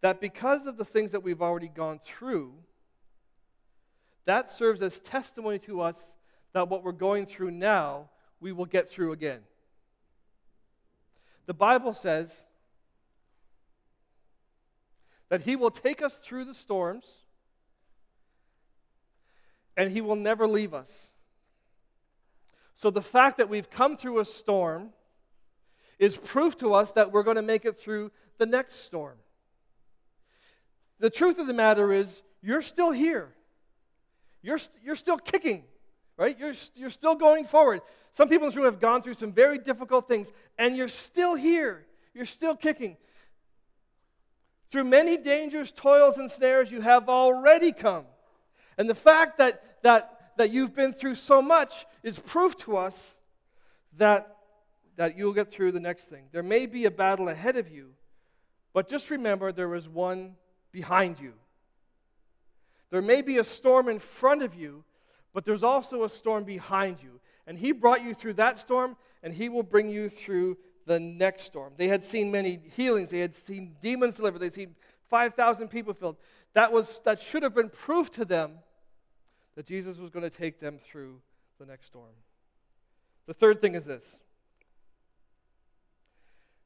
that 0.00 0.20
because 0.20 0.66
of 0.66 0.76
the 0.76 0.84
things 0.84 1.12
that 1.12 1.22
we've 1.22 1.42
already 1.42 1.68
gone 1.68 1.98
through, 2.04 2.54
that 4.26 4.48
serves 4.48 4.82
as 4.82 5.00
testimony 5.00 5.58
to 5.60 5.80
us 5.80 6.14
that 6.52 6.68
what 6.68 6.84
we're 6.84 6.92
going 6.92 7.26
through 7.26 7.50
now, 7.50 8.10
we 8.40 8.52
will 8.52 8.66
get 8.66 8.88
through 8.88 9.12
again. 9.12 9.40
The 11.46 11.54
Bible 11.54 11.94
says 11.94 12.44
that 15.28 15.42
He 15.42 15.56
will 15.56 15.70
take 15.70 16.02
us 16.02 16.16
through 16.16 16.44
the 16.44 16.54
storms 16.54 17.18
and 19.76 19.90
He 19.90 20.00
will 20.00 20.16
never 20.16 20.46
leave 20.46 20.74
us. 20.74 21.12
So 22.74 22.90
the 22.90 23.02
fact 23.02 23.38
that 23.38 23.48
we've 23.48 23.68
come 23.68 23.96
through 23.96 24.20
a 24.20 24.24
storm 24.24 24.90
is 25.98 26.16
proof 26.16 26.56
to 26.58 26.74
us 26.74 26.92
that 26.92 27.12
we're 27.12 27.24
going 27.24 27.36
to 27.36 27.42
make 27.42 27.64
it 27.64 27.78
through 27.78 28.12
the 28.38 28.46
next 28.46 28.84
storm. 28.84 29.18
The 31.00 31.10
truth 31.10 31.38
of 31.38 31.46
the 31.46 31.52
matter 31.52 31.92
is, 31.92 32.22
you're 32.40 32.62
still 32.62 32.92
here. 32.92 33.34
You're, 34.42 34.60
you're 34.84 34.96
still 34.96 35.18
kicking, 35.18 35.64
right? 36.16 36.38
You're, 36.38 36.54
you're 36.74 36.90
still 36.90 37.16
going 37.16 37.44
forward. 37.44 37.80
Some 38.12 38.28
people 38.28 38.46
in 38.46 38.50
this 38.50 38.56
room 38.56 38.64
have 38.64 38.80
gone 38.80 39.02
through 39.02 39.14
some 39.14 39.32
very 39.32 39.58
difficult 39.58 40.08
things, 40.08 40.32
and 40.56 40.76
you're 40.76 40.88
still 40.88 41.34
here. 41.34 41.84
You're 42.14 42.26
still 42.26 42.54
kicking. 42.54 42.96
Through 44.70 44.84
many 44.84 45.16
dangers, 45.16 45.72
toils, 45.72 46.18
and 46.18 46.30
snares, 46.30 46.70
you 46.70 46.80
have 46.80 47.08
already 47.08 47.72
come. 47.72 48.04
And 48.76 48.88
the 48.88 48.94
fact 48.94 49.38
that, 49.38 49.82
that, 49.82 50.32
that 50.36 50.50
you've 50.50 50.74
been 50.74 50.92
through 50.92 51.14
so 51.14 51.40
much 51.40 51.86
is 52.02 52.18
proof 52.18 52.56
to 52.58 52.76
us 52.76 53.16
that, 53.96 54.36
that 54.96 55.16
you'll 55.16 55.32
get 55.32 55.50
through 55.50 55.72
the 55.72 55.80
next 55.80 56.06
thing. 56.06 56.24
There 56.32 56.42
may 56.42 56.66
be 56.66 56.84
a 56.84 56.90
battle 56.90 57.28
ahead 57.28 57.56
of 57.56 57.70
you, 57.70 57.94
but 58.72 58.88
just 58.88 59.10
remember 59.10 59.52
there 59.52 59.74
is 59.74 59.88
one 59.88 60.36
behind 60.70 61.18
you. 61.18 61.32
There 62.90 63.02
may 63.02 63.22
be 63.22 63.38
a 63.38 63.44
storm 63.44 63.88
in 63.88 63.98
front 63.98 64.42
of 64.42 64.54
you, 64.54 64.84
but 65.32 65.44
there's 65.44 65.62
also 65.62 66.04
a 66.04 66.08
storm 66.08 66.44
behind 66.44 67.02
you. 67.02 67.20
And 67.46 67.58
He 67.58 67.72
brought 67.72 68.04
you 68.04 68.14
through 68.14 68.34
that 68.34 68.58
storm, 68.58 68.96
and 69.22 69.32
He 69.32 69.48
will 69.48 69.62
bring 69.62 69.88
you 69.88 70.08
through 70.08 70.58
the 70.88 70.98
next 70.98 71.44
storm. 71.44 71.74
They 71.76 71.86
had 71.86 72.04
seen 72.04 72.32
many 72.32 72.58
healings, 72.74 73.10
they 73.10 73.20
had 73.20 73.34
seen 73.34 73.76
demons 73.80 74.16
delivered, 74.16 74.40
they'd 74.40 74.54
seen 74.54 74.74
5,000 75.08 75.68
people 75.68 75.94
filled. 75.94 76.16
That, 76.54 76.72
was, 76.72 77.00
that 77.04 77.20
should 77.20 77.42
have 77.44 77.54
been 77.54 77.68
proof 77.68 78.10
to 78.12 78.24
them 78.24 78.58
that 79.54 79.66
Jesus 79.66 79.98
was 79.98 80.10
going 80.10 80.28
to 80.28 80.36
take 80.36 80.58
them 80.58 80.78
through 80.78 81.20
the 81.60 81.66
next 81.66 81.86
storm. 81.86 82.10
The 83.26 83.34
third 83.34 83.60
thing 83.60 83.74
is 83.74 83.84
this. 83.84 84.18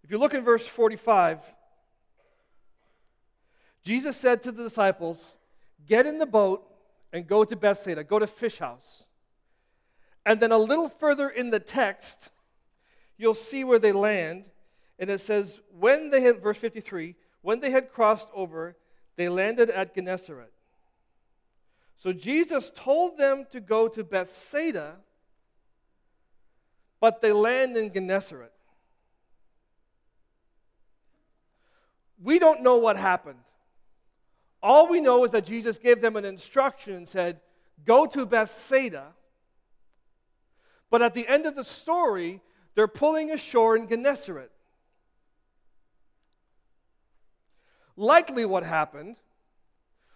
If 0.04 0.10
you 0.10 0.18
look 0.18 0.34
in 0.34 0.44
verse 0.44 0.66
45, 0.66 1.38
Jesus 3.84 4.16
said 4.16 4.42
to 4.44 4.52
the 4.52 4.62
disciples, 4.62 5.34
Get 5.86 6.06
in 6.06 6.18
the 6.18 6.26
boat 6.26 6.68
and 7.12 7.26
go 7.26 7.44
to 7.44 7.56
Bethsaida, 7.56 8.04
go 8.04 8.18
to 8.18 8.26
Fish 8.26 8.58
House. 8.58 9.04
And 10.24 10.40
then 10.40 10.52
a 10.52 10.58
little 10.58 10.88
further 10.88 11.28
in 11.28 11.50
the 11.50 11.58
text, 11.58 12.30
you'll 13.22 13.34
see 13.34 13.62
where 13.62 13.78
they 13.78 13.92
land. 13.92 14.44
And 14.98 15.08
it 15.08 15.20
says, 15.20 15.60
when 15.78 16.10
they 16.10 16.20
had, 16.20 16.42
verse 16.42 16.58
53, 16.58 17.14
when 17.40 17.60
they 17.60 17.70
had 17.70 17.92
crossed 17.92 18.28
over, 18.34 18.76
they 19.16 19.28
landed 19.28 19.70
at 19.70 19.94
Gennesaret. 19.94 20.52
So 21.96 22.12
Jesus 22.12 22.72
told 22.74 23.16
them 23.16 23.46
to 23.52 23.60
go 23.60 23.86
to 23.88 24.02
Bethsaida, 24.02 24.96
but 27.00 27.22
they 27.22 27.32
land 27.32 27.76
in 27.76 27.92
Gennesaret. 27.92 28.52
We 32.20 32.38
don't 32.38 32.62
know 32.62 32.76
what 32.76 32.96
happened. 32.96 33.38
All 34.62 34.88
we 34.88 35.00
know 35.00 35.24
is 35.24 35.32
that 35.32 35.44
Jesus 35.44 35.78
gave 35.78 36.00
them 36.00 36.16
an 36.16 36.24
instruction 36.24 36.94
and 36.94 37.06
said, 37.06 37.40
Go 37.84 38.06
to 38.06 38.26
Bethsaida. 38.26 39.12
But 40.90 41.02
at 41.02 41.14
the 41.14 41.26
end 41.26 41.46
of 41.46 41.56
the 41.56 41.64
story, 41.64 42.40
they're 42.74 42.88
pulling 42.88 43.30
ashore 43.30 43.76
in 43.76 43.88
Gennesaret. 43.88 44.50
Likely, 47.96 48.44
what 48.44 48.64
happened 48.64 49.16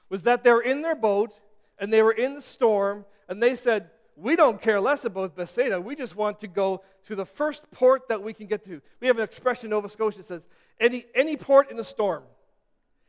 was 0.09 0.23
that 0.23 0.45
they 0.45 0.53
were 0.53 0.63
in 0.63 0.83
their 0.83 0.95
boat 0.95 1.39
and 1.79 1.93
they 1.93 2.03
were 2.03 2.13
in 2.13 2.35
the 2.35 2.41
storm, 2.41 3.05
and 3.29 3.43
they 3.43 3.55
said, 3.55 3.91
We 4.17 4.35
don't 4.35 4.63
care 4.63 4.81
less 4.81 5.05
about 5.05 5.37
Bethsaida. 5.37 5.79
We 5.79 5.95
just 5.95 6.17
want 6.17 6.39
to 6.41 6.49
go 6.49 6.83
to 7.07 7.15
the 7.15 7.27
first 7.27 7.71
port 7.71 8.09
that 8.09 8.23
we 8.23 8.33
can 8.33 8.47
get 8.47 8.65
to. 8.65 8.81
We 9.01 9.09
have 9.09 9.19
an 9.19 9.25
expression 9.25 9.67
in 9.67 9.71
Nova 9.71 9.91
Scotia 9.91 10.19
that 10.19 10.27
says, 10.27 10.47
Any, 10.81 11.05
any 11.15 11.37
port 11.37 11.71
in 11.71 11.77
the 11.77 11.85
storm. 11.85 12.23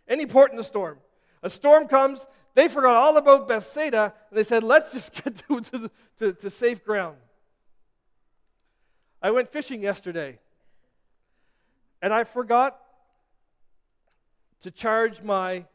Any 0.08 0.26
port 0.26 0.52
in 0.52 0.58
the 0.58 0.64
storm. 0.64 0.98
A 1.44 1.50
storm 1.50 1.88
comes, 1.88 2.26
they 2.56 2.68
forgot 2.68 2.96
all 2.96 3.18
about 3.18 3.48
Bethsaida, 3.48 4.14
and 4.30 4.38
they 4.38 4.44
said, 4.44 4.64
let's 4.64 4.92
just 4.92 5.14
get 5.24 5.38
to, 5.48 5.62
to, 5.62 5.92
to, 6.18 6.34
to 6.34 6.50
safe 6.50 6.84
ground. 6.84 7.18
I 9.28 9.32
went 9.32 9.52
fishing 9.52 9.84
yesterday, 9.84 10.40
and 12.02 12.14
I 12.14 12.24
forgot 12.24 12.80
to 14.62 14.72
charge 14.72 15.22
my 15.22 15.66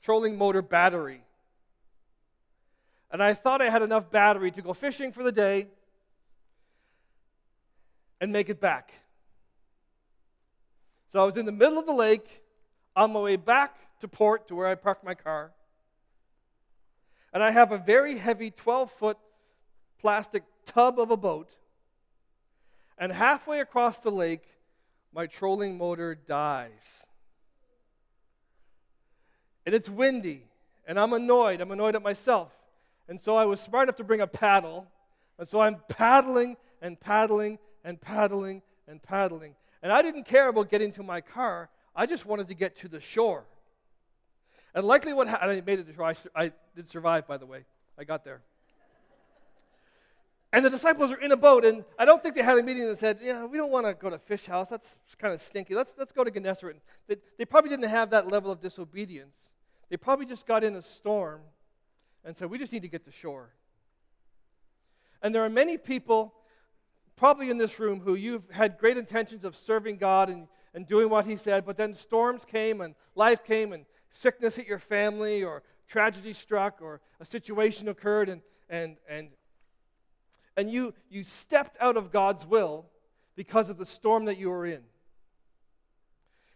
trolling 0.00 0.38
motor 0.38 0.62
battery. 0.62 1.20
And 3.10 3.22
I 3.22 3.34
thought 3.34 3.60
I 3.60 3.68
had 3.68 3.82
enough 3.82 4.10
battery 4.10 4.50
to 4.52 4.62
go 4.62 4.72
fishing 4.72 5.12
for 5.12 5.22
the 5.22 5.32
day 5.32 5.66
and 8.22 8.32
make 8.32 8.48
it 8.48 8.58
back. 8.58 8.94
So 11.08 11.20
I 11.20 11.26
was 11.26 11.36
in 11.36 11.44
the 11.44 11.52
middle 11.52 11.78
of 11.78 11.84
the 11.84 11.92
lake 11.92 12.42
on 12.96 13.12
my 13.12 13.20
way 13.20 13.36
back 13.36 13.76
to 14.00 14.08
port 14.08 14.48
to 14.48 14.54
where 14.54 14.66
I 14.66 14.76
parked 14.76 15.04
my 15.04 15.14
car. 15.14 15.52
And 17.34 17.42
I 17.42 17.50
have 17.50 17.70
a 17.70 17.76
very 17.76 18.16
heavy 18.16 18.50
12 18.50 18.90
foot 18.92 19.18
plastic 20.00 20.44
tub 20.64 20.98
of 20.98 21.10
a 21.10 21.18
boat. 21.18 21.54
And 22.98 23.12
halfway 23.12 23.60
across 23.60 23.98
the 23.98 24.10
lake, 24.10 24.44
my 25.12 25.26
trolling 25.26 25.78
motor 25.78 26.14
dies. 26.14 27.04
And 29.66 29.74
it's 29.74 29.88
windy, 29.88 30.42
and 30.86 30.98
I'm 30.98 31.12
annoyed. 31.12 31.60
I'm 31.60 31.70
annoyed 31.70 31.94
at 31.96 32.02
myself. 32.02 32.52
And 33.08 33.20
so 33.20 33.36
I 33.36 33.44
was 33.44 33.60
smart 33.60 33.84
enough 33.84 33.96
to 33.96 34.04
bring 34.04 34.20
a 34.20 34.26
paddle. 34.26 34.86
And 35.38 35.48
so 35.48 35.60
I'm 35.60 35.76
paddling 35.88 36.56
and 36.82 36.98
paddling 36.98 37.58
and 37.84 38.00
paddling 38.00 38.62
and 38.86 39.02
paddling. 39.02 39.54
And 39.82 39.92
I 39.92 40.02
didn't 40.02 40.24
care 40.24 40.48
about 40.48 40.70
getting 40.70 40.92
to 40.92 41.02
my 41.02 41.20
car, 41.20 41.68
I 41.96 42.06
just 42.06 42.26
wanted 42.26 42.48
to 42.48 42.54
get 42.54 42.76
to 42.80 42.88
the 42.88 43.00
shore. 43.00 43.44
And 44.74 44.84
likely 44.84 45.12
what 45.12 45.28
happened, 45.28 45.52
I 45.52 45.60
made 45.60 45.78
it 45.78 45.86
to 45.86 45.94
shore. 45.94 46.06
I, 46.06 46.16
I 46.34 46.52
did 46.74 46.88
survive, 46.88 47.28
by 47.28 47.36
the 47.36 47.46
way. 47.46 47.64
I 47.96 48.04
got 48.04 48.24
there. 48.24 48.40
And 50.54 50.64
the 50.64 50.70
disciples 50.70 51.10
are 51.10 51.20
in 51.20 51.32
a 51.32 51.36
boat, 51.36 51.64
and 51.64 51.84
I 51.98 52.04
don't 52.04 52.22
think 52.22 52.36
they 52.36 52.42
had 52.42 52.56
a 52.56 52.62
meeting 52.62 52.84
and 52.84 52.96
said, 52.96 53.18
yeah, 53.20 53.44
we 53.44 53.58
don't 53.58 53.72
want 53.72 53.86
to 53.86 53.94
go 53.94 54.08
to 54.08 54.20
Fish 54.20 54.46
House. 54.46 54.68
That's 54.68 54.96
kind 55.18 55.34
of 55.34 55.42
stinky. 55.42 55.74
Let's, 55.74 55.96
let's 55.98 56.12
go 56.12 56.22
to 56.22 56.30
Gennesaret. 56.30 56.80
They, 57.08 57.16
they 57.36 57.44
probably 57.44 57.70
didn't 57.70 57.88
have 57.88 58.10
that 58.10 58.28
level 58.28 58.52
of 58.52 58.60
disobedience. 58.60 59.36
They 59.88 59.96
probably 59.96 60.26
just 60.26 60.46
got 60.46 60.62
in 60.62 60.76
a 60.76 60.82
storm 60.82 61.40
and 62.24 62.36
said, 62.36 62.50
we 62.50 62.58
just 62.58 62.72
need 62.72 62.82
to 62.82 62.88
get 62.88 63.04
to 63.06 63.10
shore. 63.10 63.50
And 65.22 65.34
there 65.34 65.44
are 65.44 65.50
many 65.50 65.76
people, 65.76 66.32
probably 67.16 67.50
in 67.50 67.58
this 67.58 67.80
room, 67.80 67.98
who 67.98 68.14
you've 68.14 68.48
had 68.50 68.78
great 68.78 68.96
intentions 68.96 69.44
of 69.44 69.56
serving 69.56 69.96
God 69.96 70.30
and, 70.30 70.46
and 70.72 70.86
doing 70.86 71.08
what 71.08 71.26
He 71.26 71.36
said, 71.36 71.66
but 71.66 71.76
then 71.76 71.92
storms 71.94 72.44
came 72.44 72.80
and 72.80 72.94
life 73.16 73.42
came 73.42 73.72
and 73.72 73.86
sickness 74.08 74.54
hit 74.54 74.68
your 74.68 74.78
family 74.78 75.42
or 75.42 75.64
tragedy 75.88 76.32
struck 76.32 76.80
or 76.80 77.00
a 77.18 77.26
situation 77.26 77.88
occurred 77.88 78.28
and, 78.28 78.40
and, 78.70 78.98
and, 79.08 79.30
and 80.56 80.70
you, 80.70 80.94
you 81.10 81.22
stepped 81.22 81.76
out 81.80 81.96
of 81.96 82.12
God's 82.12 82.46
will 82.46 82.86
because 83.36 83.70
of 83.70 83.78
the 83.78 83.86
storm 83.86 84.26
that 84.26 84.38
you 84.38 84.50
were 84.50 84.66
in. 84.66 84.80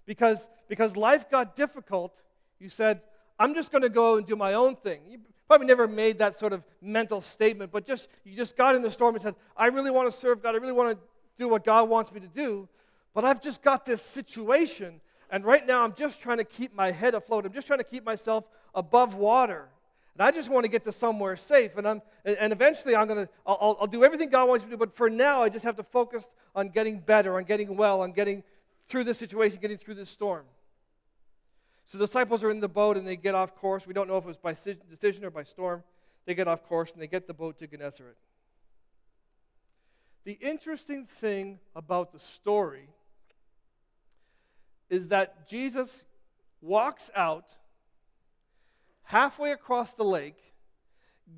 Because, 0.07 0.47
because 0.69 0.97
life 0.97 1.29
got 1.31 1.57
difficult, 1.57 2.15
you 2.59 2.69
said, 2.69 3.03
I'm 3.39 3.55
just 3.55 3.71
going 3.71 3.83
to 3.83 3.89
go 3.89 4.17
and 4.17 4.27
do 4.27 4.37
my 4.37 4.55
own 4.55 4.77
thing. 4.77 5.01
You 5.09 5.19
probably 5.47 5.67
never 5.67 5.87
made 5.87 6.19
that 6.19 6.37
sort 6.37 6.53
of 6.53 6.65
mental 6.81 7.21
statement, 7.21 7.71
but 7.71 7.87
just 7.87 8.09
you 8.25 8.35
just 8.37 8.57
got 8.57 8.75
in 8.75 8.83
the 8.83 8.91
storm 8.91 9.15
and 9.15 9.23
said, 9.23 9.35
I 9.57 9.67
really 9.67 9.91
want 9.91 10.11
to 10.11 10.17
serve 10.17 10.43
God. 10.43 10.55
I 10.55 10.59
really 10.59 10.73
want 10.73 10.97
to 10.97 10.99
do 11.37 11.49
what 11.49 11.65
God 11.65 11.89
wants 11.89 12.13
me 12.13 12.21
to 12.21 12.29
do, 12.29 12.69
but 13.15 13.25
I've 13.25 13.41
just 13.41 13.63
got 13.63 13.85
this 13.85 14.03
situation 14.03 15.01
and 15.31 15.45
right 15.45 15.67
now, 15.67 15.85
I'm 15.85 15.95
just 15.95 16.21
trying 16.21 16.39
to 16.39 16.45
keep 16.45 16.75
my 16.75 16.91
head 16.91 17.15
afloat. 17.15 17.45
I'm 17.45 17.53
just 17.53 17.67
trying 17.67 17.81
to 17.81 17.85
keep 17.85 18.05
myself 18.05 18.45
above 18.75 19.15
water. 19.15 19.69
And 20.19 20.27
I 20.27 20.33
just 20.33 20.49
want 20.49 20.65
to 20.65 20.69
get 20.69 20.85
to 20.85 20.91
somewhere 20.91 21.37
safe. 21.37 21.77
And, 21.77 21.87
I'm, 21.87 22.03
and 22.25 22.53
eventually, 22.53 22.97
I'm 22.97 23.07
to, 23.07 23.29
I'll, 23.47 23.79
I'll 23.81 23.87
do 23.87 24.03
everything 24.03 24.31
God 24.31 24.49
wants 24.49 24.65
me 24.65 24.71
to 24.71 24.77
do. 24.77 24.79
But 24.79 24.97
for 24.97 25.09
now, 25.09 25.45
I 25.45 25.49
just 25.49 25.65
have 25.65 25.77
to 25.77 25.85
focus 25.85 26.29
on 26.57 26.71
getting 26.71 26.99
better, 26.99 27.37
on 27.37 27.45
getting 27.45 27.77
well, 27.77 28.01
on 28.01 28.11
getting 28.11 28.43
through 28.89 29.05
this 29.05 29.17
situation, 29.17 29.59
getting 29.63 29.79
through 29.79 29.95
this 29.95 30.11
storm. 30.11 30.45
So 31.87 31.99
the 31.99 32.07
disciples 32.07 32.43
are 32.43 32.51
in 32.51 32.59
the 32.59 32.69
boat 32.69 32.97
and 32.97 33.07
they 33.07 33.17
get 33.17 33.37
off 33.37 33.55
course. 33.55 33.87
We 33.87 33.95
don't 33.95 34.09
know 34.09 34.17
if 34.17 34.25
it 34.25 34.27
was 34.27 34.37
by 34.37 34.57
decision 34.91 35.25
or 35.25 35.31
by 35.31 35.45
storm. 35.45 35.85
They 36.27 36.35
get 36.35 36.49
off 36.49 36.65
course 36.65 36.93
and 36.93 37.01
they 37.01 37.07
get 37.07 37.29
the 37.29 37.33
boat 37.33 37.57
to 37.59 37.69
Gennesaret. 37.69 38.17
The 40.25 40.33
interesting 40.33 41.07
thing 41.07 41.61
about 41.77 42.13
the 42.13 42.19
story 42.19 42.89
is 44.91 45.09
that 45.09 45.49
Jesus 45.49 46.05
walks 46.61 47.09
out 47.15 47.47
halfway 49.09 49.53
across 49.53 49.95
the 49.95 50.05
lake, 50.05 50.37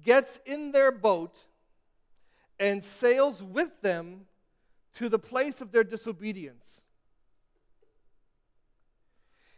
gets 0.04 0.40
in 0.44 0.72
their 0.72 0.90
boat, 0.90 1.38
and 2.59 2.83
sails 2.83 3.42
with 3.44 3.80
them 3.80 4.22
to 4.94 5.09
the 5.09 5.20
place 5.20 5.61
of 5.61 5.70
their 5.70 5.85
disobedience. 5.85 6.80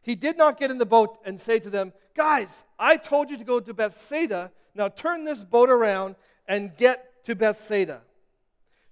He 0.02 0.14
did 0.14 0.36
not 0.36 0.58
get 0.58 0.70
in 0.70 0.76
the 0.76 0.84
boat 0.84 1.18
and 1.24 1.40
say 1.40 1.58
to 1.60 1.70
them, 1.70 1.94
Guys, 2.14 2.62
I 2.78 2.98
told 2.98 3.30
you 3.30 3.38
to 3.38 3.44
go 3.44 3.60
to 3.60 3.72
Bethsaida. 3.72 4.52
Now 4.74 4.88
turn 4.88 5.24
this 5.24 5.42
boat 5.42 5.70
around 5.70 6.16
and 6.46 6.76
get 6.76 7.24
to 7.24 7.34
Bethsaida. 7.34 8.02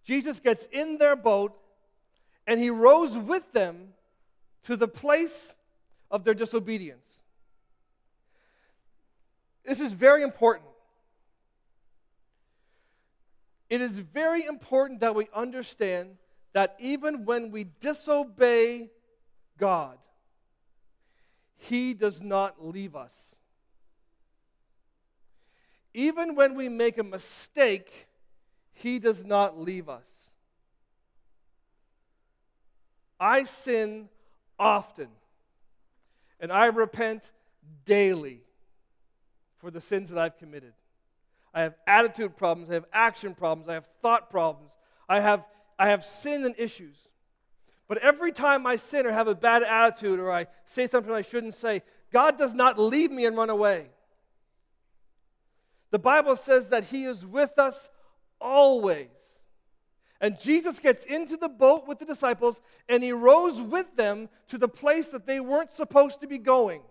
Jesus 0.02 0.40
gets 0.40 0.66
in 0.72 0.96
their 0.96 1.14
boat 1.14 1.52
and 2.46 2.58
he 2.58 2.70
rows 2.70 3.18
with 3.18 3.52
them 3.52 3.88
to 4.62 4.76
the 4.76 4.88
place 4.88 5.54
of 6.10 6.24
their 6.24 6.34
disobedience. 6.34 7.09
This 9.64 9.80
is 9.80 9.92
very 9.92 10.22
important. 10.22 10.68
It 13.68 13.80
is 13.80 13.98
very 13.98 14.44
important 14.44 15.00
that 15.00 15.14
we 15.14 15.28
understand 15.34 16.16
that 16.52 16.76
even 16.80 17.24
when 17.24 17.50
we 17.52 17.64
disobey 17.80 18.90
God, 19.58 19.98
He 21.56 21.94
does 21.94 22.20
not 22.20 22.64
leave 22.64 22.96
us. 22.96 23.36
Even 25.94 26.34
when 26.34 26.54
we 26.54 26.68
make 26.68 26.98
a 26.98 27.04
mistake, 27.04 28.08
He 28.72 28.98
does 28.98 29.24
not 29.24 29.58
leave 29.58 29.88
us. 29.88 30.30
I 33.20 33.44
sin 33.44 34.08
often, 34.58 35.08
and 36.40 36.50
I 36.50 36.66
repent 36.66 37.30
daily 37.84 38.40
for 39.60 39.70
the 39.70 39.80
sins 39.80 40.08
that 40.08 40.18
I've 40.18 40.38
committed. 40.38 40.72
I 41.52 41.62
have 41.62 41.74
attitude 41.86 42.36
problems, 42.36 42.70
I 42.70 42.74
have 42.74 42.86
action 42.92 43.34
problems, 43.34 43.68
I 43.68 43.74
have 43.74 43.88
thought 44.02 44.30
problems, 44.30 44.72
I 45.08 45.20
have, 45.20 45.44
I 45.78 45.88
have 45.88 46.04
sin 46.04 46.44
and 46.44 46.54
issues. 46.58 46.96
But 47.88 47.98
every 47.98 48.30
time 48.30 48.66
I 48.66 48.76
sin 48.76 49.04
or 49.04 49.10
have 49.10 49.26
a 49.26 49.34
bad 49.34 49.64
attitude 49.64 50.20
or 50.20 50.30
I 50.30 50.46
say 50.64 50.86
something 50.86 51.12
I 51.12 51.22
shouldn't 51.22 51.54
say, 51.54 51.82
God 52.12 52.38
does 52.38 52.54
not 52.54 52.78
leave 52.78 53.10
me 53.10 53.26
and 53.26 53.36
run 53.36 53.50
away. 53.50 53.86
The 55.90 55.98
Bible 55.98 56.36
says 56.36 56.68
that 56.68 56.84
He 56.84 57.04
is 57.04 57.26
with 57.26 57.58
us 57.58 57.90
always. 58.40 59.08
And 60.20 60.38
Jesus 60.38 60.78
gets 60.78 61.04
into 61.04 61.36
the 61.36 61.48
boat 61.48 61.88
with 61.88 61.98
the 61.98 62.04
disciples 62.04 62.60
and 62.88 63.02
He 63.02 63.12
rows 63.12 63.60
with 63.60 63.96
them 63.96 64.28
to 64.48 64.58
the 64.58 64.68
place 64.68 65.08
that 65.08 65.26
they 65.26 65.40
weren't 65.40 65.72
supposed 65.72 66.20
to 66.20 66.28
be 66.28 66.38
going. 66.38 66.82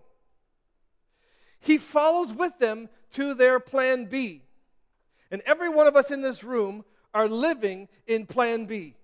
He 1.60 1.78
follows 1.78 2.32
with 2.32 2.58
them 2.58 2.88
to 3.12 3.34
their 3.34 3.60
plan 3.60 4.06
B. 4.06 4.42
And 5.30 5.42
every 5.46 5.68
one 5.68 5.86
of 5.86 5.96
us 5.96 6.10
in 6.10 6.20
this 6.20 6.42
room 6.42 6.84
are 7.14 7.28
living 7.28 7.88
in 8.06 8.26
plan 8.26 8.66
B. 8.66 8.94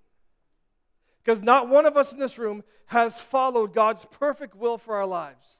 Because 1.23 1.43
not 1.43 1.69
one 1.69 1.87
of 1.87 1.97
us 1.97 2.13
in 2.13 2.19
this 2.19 2.39
room 2.39 2.65
has 2.87 3.19
followed 3.19 3.75
God's 3.75 4.05
perfect 4.11 4.55
will 4.55 4.79
for 4.79 4.97
our 4.97 5.07
lives. 5.07 5.57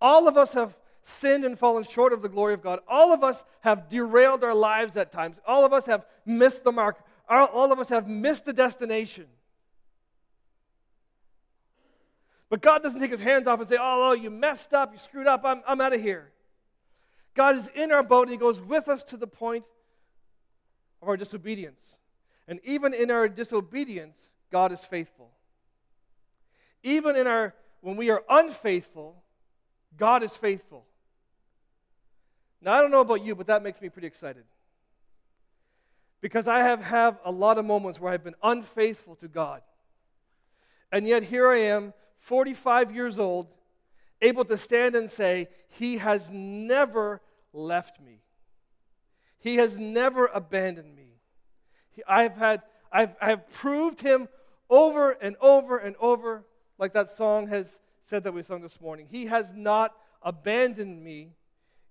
All 0.00 0.28
of 0.28 0.36
us 0.36 0.52
have 0.52 0.76
sinned 1.02 1.44
and 1.44 1.58
fallen 1.58 1.84
short 1.84 2.12
of 2.12 2.22
the 2.22 2.28
glory 2.28 2.54
of 2.54 2.62
God. 2.62 2.80
All 2.88 3.12
of 3.12 3.22
us 3.22 3.42
have 3.60 3.88
derailed 3.88 4.44
our 4.44 4.54
lives 4.54 4.96
at 4.96 5.12
times. 5.12 5.38
All 5.46 5.64
of 5.64 5.72
us 5.72 5.86
have 5.86 6.06
missed 6.24 6.64
the 6.64 6.72
mark. 6.72 6.98
All 7.28 7.72
of 7.72 7.78
us 7.78 7.88
have 7.88 8.08
missed 8.08 8.44
the 8.44 8.52
destination. 8.52 9.26
But 12.56 12.62
God 12.62 12.82
doesn't 12.82 13.00
take 13.00 13.10
his 13.10 13.20
hands 13.20 13.46
off 13.46 13.60
and 13.60 13.68
say, 13.68 13.76
Oh, 13.78 14.08
oh 14.08 14.12
you 14.14 14.30
messed 14.30 14.72
up, 14.72 14.90
you 14.90 14.98
screwed 14.98 15.26
up, 15.26 15.42
I'm, 15.44 15.60
I'm 15.66 15.78
out 15.78 15.92
of 15.92 16.00
here. 16.00 16.32
God 17.34 17.54
is 17.54 17.68
in 17.74 17.92
our 17.92 18.02
boat 18.02 18.28
and 18.28 18.30
he 18.30 18.38
goes 18.38 18.62
with 18.62 18.88
us 18.88 19.04
to 19.04 19.18
the 19.18 19.26
point 19.26 19.66
of 21.02 21.08
our 21.10 21.18
disobedience. 21.18 21.98
And 22.48 22.58
even 22.64 22.94
in 22.94 23.10
our 23.10 23.28
disobedience, 23.28 24.30
God 24.50 24.72
is 24.72 24.82
faithful. 24.82 25.32
Even 26.82 27.14
in 27.14 27.26
our 27.26 27.54
when 27.82 27.98
we 27.98 28.08
are 28.08 28.24
unfaithful, 28.26 29.22
God 29.98 30.22
is 30.22 30.34
faithful. 30.34 30.86
Now 32.62 32.72
I 32.72 32.80
don't 32.80 32.90
know 32.90 33.02
about 33.02 33.22
you, 33.22 33.34
but 33.34 33.48
that 33.48 33.62
makes 33.62 33.82
me 33.82 33.90
pretty 33.90 34.08
excited. 34.08 34.44
Because 36.22 36.48
I 36.48 36.60
have 36.60 36.82
had 36.82 37.18
a 37.22 37.30
lot 37.30 37.58
of 37.58 37.66
moments 37.66 38.00
where 38.00 38.14
I've 38.14 38.24
been 38.24 38.34
unfaithful 38.42 39.14
to 39.16 39.28
God. 39.28 39.60
And 40.90 41.06
yet 41.06 41.22
here 41.22 41.48
I 41.48 41.58
am, 41.58 41.92
45 42.26 42.92
years 42.92 43.20
old, 43.20 43.46
able 44.20 44.44
to 44.44 44.58
stand 44.58 44.96
and 44.96 45.08
say, 45.08 45.48
He 45.68 45.98
has 45.98 46.28
never 46.28 47.20
left 47.52 48.00
me. 48.00 48.20
He 49.38 49.56
has 49.56 49.78
never 49.78 50.26
abandoned 50.26 50.96
me. 50.96 51.20
I've 52.06 52.36
had, 52.36 52.62
I've, 52.90 53.14
I've 53.22 53.48
proved 53.52 54.00
him 54.00 54.28
over 54.68 55.12
and 55.12 55.36
over 55.40 55.78
and 55.78 55.94
over, 56.00 56.44
like 56.78 56.92
that 56.94 57.10
song 57.10 57.46
has 57.46 57.78
said 58.02 58.24
that 58.24 58.34
we 58.34 58.42
sung 58.42 58.60
this 58.60 58.80
morning. 58.80 59.06
He 59.08 59.26
has 59.26 59.54
not 59.54 59.94
abandoned 60.20 61.04
me 61.04 61.30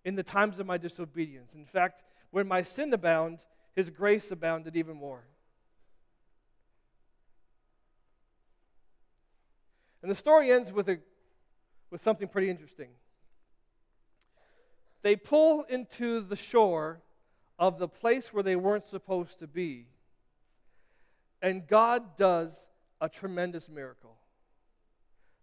in 0.03 0.15
the 0.15 0.23
times 0.23 0.59
of 0.59 0.65
my 0.65 0.77
disobedience. 0.77 1.55
In 1.55 1.65
fact, 1.65 2.03
when 2.31 2.45
my 2.45 2.61
sin 2.61 2.93
abounded, 2.93 3.39
his 3.73 3.89
grace 3.89 4.29
abounded 4.31 4.75
even 4.75 4.97
more. 4.97 5.23
And 10.05 10.11
the 10.11 10.15
story 10.15 10.51
ends 10.51 10.71
with, 10.71 10.87
a, 10.87 10.99
with 11.89 11.99
something 11.99 12.27
pretty 12.27 12.47
interesting. 12.47 12.89
They 15.01 15.15
pull 15.15 15.63
into 15.63 16.19
the 16.19 16.35
shore 16.35 17.01
of 17.57 17.79
the 17.79 17.87
place 17.87 18.31
where 18.31 18.43
they 18.43 18.55
weren't 18.55 18.83
supposed 18.83 19.39
to 19.39 19.47
be. 19.47 19.87
And 21.41 21.65
God 21.65 22.17
does 22.17 22.65
a 23.01 23.09
tremendous 23.09 23.67
miracle. 23.67 24.15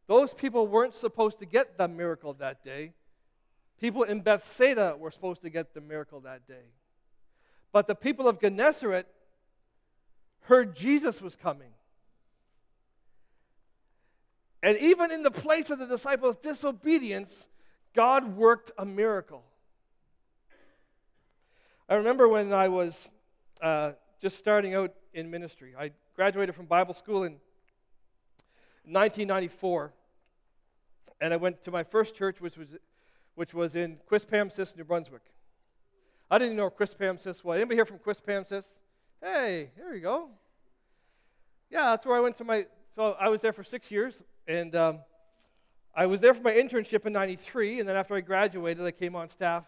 Those 0.07 0.33
people 0.33 0.69
weren't 0.69 0.95
supposed 0.95 1.41
to 1.41 1.45
get 1.45 1.77
the 1.77 1.89
miracle 1.89 2.33
that 2.35 2.63
day. 2.63 2.93
People 3.81 4.05
in 4.05 4.21
Bethsaida 4.21 4.95
were 4.97 5.11
supposed 5.11 5.43
to 5.43 5.51
get 5.51 5.75
the 5.75 5.81
miracle 5.81 6.21
that 6.21 6.47
day. 6.47 6.71
But 7.73 7.89
the 7.89 7.97
people 7.97 8.29
of 8.29 8.39
Gennesaret 8.39 9.09
heard 10.43 10.77
Jesus 10.77 11.21
was 11.21 11.35
coming. 11.35 11.73
And 14.63 14.79
even 14.79 15.11
in 15.11 15.23
the 15.23 15.31
place 15.31 15.71
of 15.71 15.79
the 15.79 15.87
disciples' 15.87 16.37
disobedience, 16.37 17.47
God 17.95 18.37
worked 18.37 18.71
a 18.79 18.85
miracle. 18.85 19.43
I 21.89 21.97
remember 21.97 22.29
when 22.29 22.53
I 22.53 22.69
was 22.69 23.11
uh, 23.61 23.93
just 24.21 24.39
starting 24.39 24.75
out 24.75 24.95
in 25.13 25.31
ministry. 25.31 25.75
I 25.79 25.91
graduated 26.15 26.55
from 26.55 26.67
Bible 26.67 26.95
school 26.95 27.25
in 27.25 27.33
1994, 28.85 29.93
and 31.21 31.35
I 31.35 31.37
went 31.37 31.63
to 31.65 31.71
my 31.71 31.83
first 31.83 32.15
church, 32.15 32.41
which 32.41 32.57
was, 32.57 32.69
which 33.35 33.53
was 33.53 33.75
in 33.75 33.99
Quispamsis, 34.11 34.77
New 34.77 34.85
Brunswick. 34.85 35.23
I 36.31 36.39
didn't 36.39 36.57
know 36.57 36.71
Quispamsis 36.71 37.45
was. 37.45 37.57
Anybody 37.57 37.77
here 37.77 37.85
from 37.85 37.99
Quispamsis? 37.99 38.73
Hey, 39.21 39.71
here 39.77 39.93
you 39.93 40.01
go. 40.01 40.31
Yeah, 41.71 41.91
that's 41.91 42.07
where 42.07 42.17
I 42.17 42.21
went 42.21 42.37
to 42.39 42.45
my. 42.45 42.67
So 42.95 43.17
I 43.19 43.31
was 43.31 43.41
there 43.41 43.55
for 43.55 43.65
six 43.65 43.91
years, 43.91 44.23
and 44.47 44.77
um, 44.77 45.01
I 45.95 46.05
was 46.05 46.21
there 46.21 46.35
for 46.35 46.43
my 46.43 46.53
internship 46.53 47.07
in 47.07 47.15
'93, 47.15 47.81
and 47.81 47.89
then 47.89 47.97
after 47.97 48.15
I 48.15 48.21
graduated, 48.21 48.85
I 48.85 48.91
came 48.91 49.17
on 49.17 49.31
staff 49.31 49.65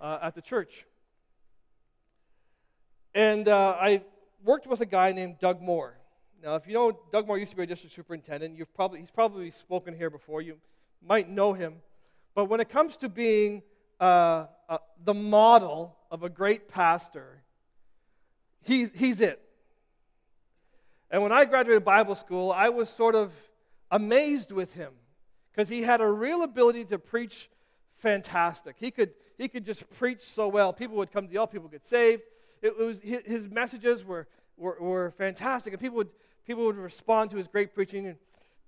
uh, 0.00 0.18
at 0.22 0.34
the 0.34 0.40
church. 0.40 0.86
And 3.14 3.48
uh, 3.48 3.76
I 3.78 4.02
worked 4.42 4.66
with 4.66 4.80
a 4.80 4.86
guy 4.86 5.12
named 5.12 5.36
Doug 5.40 5.60
Moore. 5.60 5.98
Now, 6.42 6.54
if 6.54 6.66
you 6.66 6.72
know, 6.72 6.98
Doug 7.12 7.26
Moore 7.26 7.38
used 7.38 7.50
to 7.50 7.56
be 7.56 7.64
a 7.64 7.66
district 7.66 7.94
superintendent. 7.94 8.56
You've 8.56 8.74
probably, 8.74 9.00
he's 9.00 9.10
probably 9.10 9.50
spoken 9.50 9.94
here 9.94 10.08
before. 10.08 10.40
You 10.40 10.56
might 11.06 11.28
know 11.28 11.52
him. 11.52 11.76
But 12.34 12.46
when 12.46 12.60
it 12.60 12.70
comes 12.70 12.96
to 12.98 13.10
being 13.10 13.62
uh, 14.00 14.46
uh, 14.68 14.78
the 15.04 15.14
model 15.14 15.96
of 16.10 16.22
a 16.22 16.30
great 16.30 16.68
pastor, 16.68 17.42
he, 18.62 18.86
he's 18.86 19.20
it. 19.20 19.40
And 21.14 21.22
when 21.22 21.30
I 21.30 21.44
graduated 21.44 21.84
Bible 21.84 22.16
school, 22.16 22.50
I 22.50 22.70
was 22.70 22.90
sort 22.90 23.14
of 23.14 23.32
amazed 23.92 24.50
with 24.50 24.74
him 24.74 24.90
because 25.52 25.68
he 25.68 25.82
had 25.82 26.00
a 26.00 26.10
real 26.10 26.42
ability 26.42 26.86
to 26.86 26.98
preach 26.98 27.48
fantastic. 27.98 28.74
He 28.80 28.90
could, 28.90 29.12
he 29.38 29.46
could 29.46 29.64
just 29.64 29.88
preach 29.92 30.22
so 30.22 30.48
well. 30.48 30.72
People 30.72 30.96
would 30.96 31.12
come 31.12 31.28
to 31.28 31.32
the 31.32 31.46
people 31.46 31.68
get 31.68 31.86
saved 31.86 32.22
it 32.64 32.76
was 32.76 33.00
his 33.00 33.48
messages 33.48 34.04
were, 34.04 34.26
were, 34.56 34.76
were 34.80 35.10
fantastic, 35.12 35.72
and 35.72 35.80
people 35.80 35.98
would, 35.98 36.08
people 36.46 36.64
would 36.64 36.76
respond 36.76 37.30
to 37.30 37.36
his 37.36 37.46
great 37.46 37.74
preaching. 37.74 38.06
And 38.06 38.16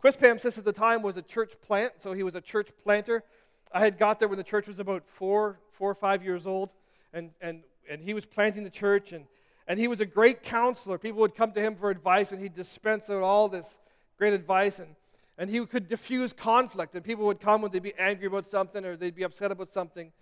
Quispamsis 0.05 0.57
at 0.57 0.65
the 0.65 0.73
time 0.73 1.03
was 1.03 1.17
a 1.17 1.23
church 1.23 1.55
plant, 1.63 1.95
so 1.97 2.13
he 2.13 2.23
was 2.23 2.37
a 2.37 2.41
church 2.41 2.69
planter. 2.85 3.25
I 3.73 3.81
had 3.81 3.99
got 3.99 4.21
there 4.21 4.29
when 4.29 4.39
the 4.39 4.45
church 4.45 4.69
was 4.69 4.79
about 4.79 5.03
four, 5.07 5.59
four 5.73 5.91
or 5.91 5.95
five 5.95 6.23
years 6.23 6.47
old, 6.47 6.71
and, 7.13 7.31
and, 7.41 7.63
and 7.91 8.01
he 8.01 8.15
was 8.15 8.25
planting 8.25 8.63
the 8.63 8.71
church, 8.71 9.13
and, 9.13 9.25
and 9.67 9.79
he 9.79 9.89
was 9.89 10.01
a 10.01 10.07
great 10.07 10.43
counselor. 10.43 10.99
People 10.99 11.21
would 11.21 11.35
come 11.35 11.53
to 11.53 11.61
him 11.61 11.75
for 11.77 11.91
advice, 11.91 12.33
and 12.33 12.41
he'd 12.41 12.55
dispense 12.55 13.11
out 13.11 13.23
all 13.23 13.49
this 13.49 13.79
great 14.19 14.33
advice, 14.33 14.79
and, 14.79 14.95
and 15.39 15.51
he 15.51 15.65
could 15.67 15.89
diffuse 15.89 16.33
conflict, 16.33 16.95
and 16.95 17.05
people 17.05 17.27
would 17.27 17.41
come 17.41 17.63
when 17.63 17.71
they'd 17.71 17.83
be 17.83 17.95
angry 17.99 18.27
about 18.27 18.47
something 18.47 18.85
or 18.85 18.97
they'd 18.97 19.15
be 19.15 19.25
upset 19.25 19.51
about 19.51 19.69
something, 19.69 20.13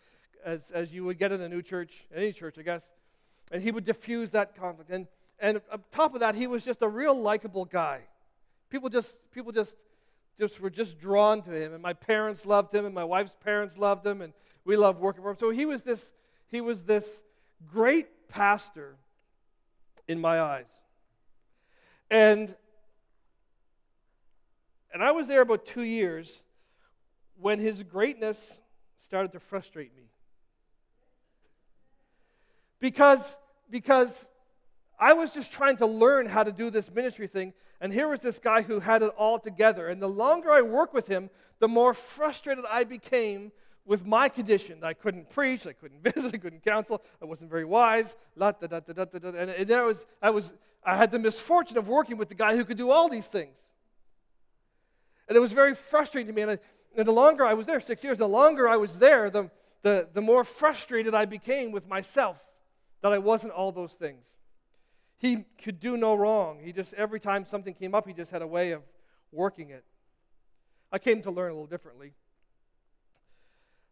as, 0.44 0.70
as 0.70 0.92
you 0.92 1.04
would 1.04 1.18
get 1.18 1.32
in 1.32 1.40
a 1.40 1.48
new 1.48 1.62
church, 1.62 2.06
any 2.14 2.32
church, 2.32 2.58
I 2.58 2.62
guess 2.62 2.88
and 3.52 3.62
he 3.62 3.70
would 3.70 3.84
diffuse 3.84 4.30
that 4.30 4.56
conflict. 4.56 4.90
And, 4.90 5.06
and 5.38 5.60
on 5.72 5.82
top 5.92 6.14
of 6.14 6.20
that, 6.20 6.34
he 6.34 6.46
was 6.46 6.64
just 6.64 6.82
a 6.82 6.88
real 6.88 7.14
likable 7.14 7.64
guy. 7.64 8.00
People 8.70 8.88
just, 8.88 9.20
people 9.32 9.52
just 9.52 9.76
just 10.36 10.60
were 10.60 10.70
just 10.70 10.98
drawn 10.98 11.42
to 11.42 11.52
him. 11.52 11.74
And 11.74 11.80
my 11.80 11.92
parents 11.92 12.44
loved 12.44 12.74
him, 12.74 12.84
and 12.84 12.92
my 12.92 13.04
wife's 13.04 13.36
parents 13.44 13.78
loved 13.78 14.04
him, 14.04 14.20
and 14.20 14.32
we 14.64 14.76
loved 14.76 15.00
working 15.00 15.22
for 15.22 15.30
him. 15.30 15.36
So 15.38 15.50
he 15.50 15.64
was 15.64 15.84
this, 15.84 16.10
he 16.48 16.60
was 16.60 16.82
this 16.82 17.22
great 17.70 18.28
pastor 18.28 18.96
in 20.08 20.20
my 20.20 20.40
eyes. 20.40 20.70
And 22.10 22.54
and 24.94 25.02
I 25.02 25.10
was 25.10 25.26
there 25.26 25.42
about 25.42 25.66
two 25.66 25.82
years 25.82 26.40
when 27.40 27.58
his 27.58 27.82
greatness 27.82 28.60
started 28.98 29.32
to 29.32 29.40
frustrate 29.40 29.94
me. 29.96 30.04
Because, 32.78 33.38
because 33.68 34.28
I 34.96 35.14
was 35.14 35.34
just 35.34 35.50
trying 35.50 35.78
to 35.78 35.86
learn 35.86 36.26
how 36.26 36.44
to 36.44 36.52
do 36.52 36.70
this 36.70 36.88
ministry 36.92 37.26
thing, 37.26 37.54
and 37.80 37.92
here 37.92 38.06
was 38.06 38.20
this 38.20 38.38
guy 38.38 38.62
who 38.62 38.78
had 38.78 39.02
it 39.02 39.12
all 39.18 39.40
together. 39.40 39.88
And 39.88 40.00
the 40.00 40.08
longer 40.08 40.52
I 40.52 40.62
worked 40.62 40.94
with 40.94 41.08
him, 41.08 41.28
the 41.58 41.68
more 41.68 41.92
frustrated 41.92 42.64
I 42.70 42.84
became 42.84 43.50
with 43.86 44.06
my 44.06 44.28
condition. 44.28 44.82
I 44.82 44.94
couldn't 44.94 45.30
preach, 45.30 45.66
I 45.66 45.72
couldn't 45.72 46.02
visit, 46.14 46.34
I 46.34 46.38
couldn't 46.38 46.64
counsel, 46.64 47.02
I 47.20 47.24
wasn't 47.24 47.50
very 47.50 47.64
wise, 47.64 48.14
la, 48.36 48.52
da, 48.52 48.66
da, 48.66 48.80
da, 48.80 49.04
and, 49.28 49.50
and 49.50 49.70
I, 49.70 49.82
was, 49.82 50.06
I, 50.22 50.30
was, 50.30 50.52
I 50.84 50.96
had 50.96 51.10
the 51.10 51.18
misfortune 51.18 51.78
of 51.78 51.88
working 51.88 52.16
with 52.16 52.28
the 52.28 52.34
guy 52.34 52.56
who 52.56 52.64
could 52.64 52.78
do 52.78 52.90
all 52.90 53.08
these 53.08 53.26
things. 53.26 53.56
And 55.28 55.36
it 55.36 55.40
was 55.40 55.52
very 55.52 55.74
frustrating 55.74 56.26
to 56.28 56.32
me. 56.34 56.42
And, 56.42 56.50
I, 56.52 56.58
and 56.96 57.06
the 57.06 57.12
longer 57.12 57.44
I 57.44 57.54
was 57.54 57.66
there, 57.66 57.80
six 57.80 58.04
years, 58.04 58.18
the 58.18 58.28
longer 58.28 58.68
I 58.68 58.76
was 58.76 58.98
there, 58.98 59.30
the, 59.30 59.50
the, 59.82 60.08
the 60.12 60.20
more 60.20 60.44
frustrated 60.44 61.14
I 61.14 61.24
became 61.24 61.72
with 61.72 61.88
myself 61.88 62.38
that 63.00 63.12
I 63.12 63.18
wasn't 63.18 63.52
all 63.52 63.72
those 63.72 63.94
things. 63.94 64.24
He 65.18 65.44
could 65.62 65.80
do 65.80 65.96
no 65.96 66.14
wrong. 66.14 66.60
He 66.62 66.72
just, 66.72 66.92
every 66.94 67.20
time 67.20 67.46
something 67.46 67.72
came 67.72 67.94
up, 67.94 68.06
he 68.06 68.12
just 68.12 68.30
had 68.30 68.42
a 68.42 68.46
way 68.46 68.72
of 68.72 68.82
working 69.32 69.70
it. 69.70 69.84
I 70.92 70.98
came 70.98 71.22
to 71.22 71.30
learn 71.30 71.50
a 71.50 71.54
little 71.54 71.66
differently 71.66 72.12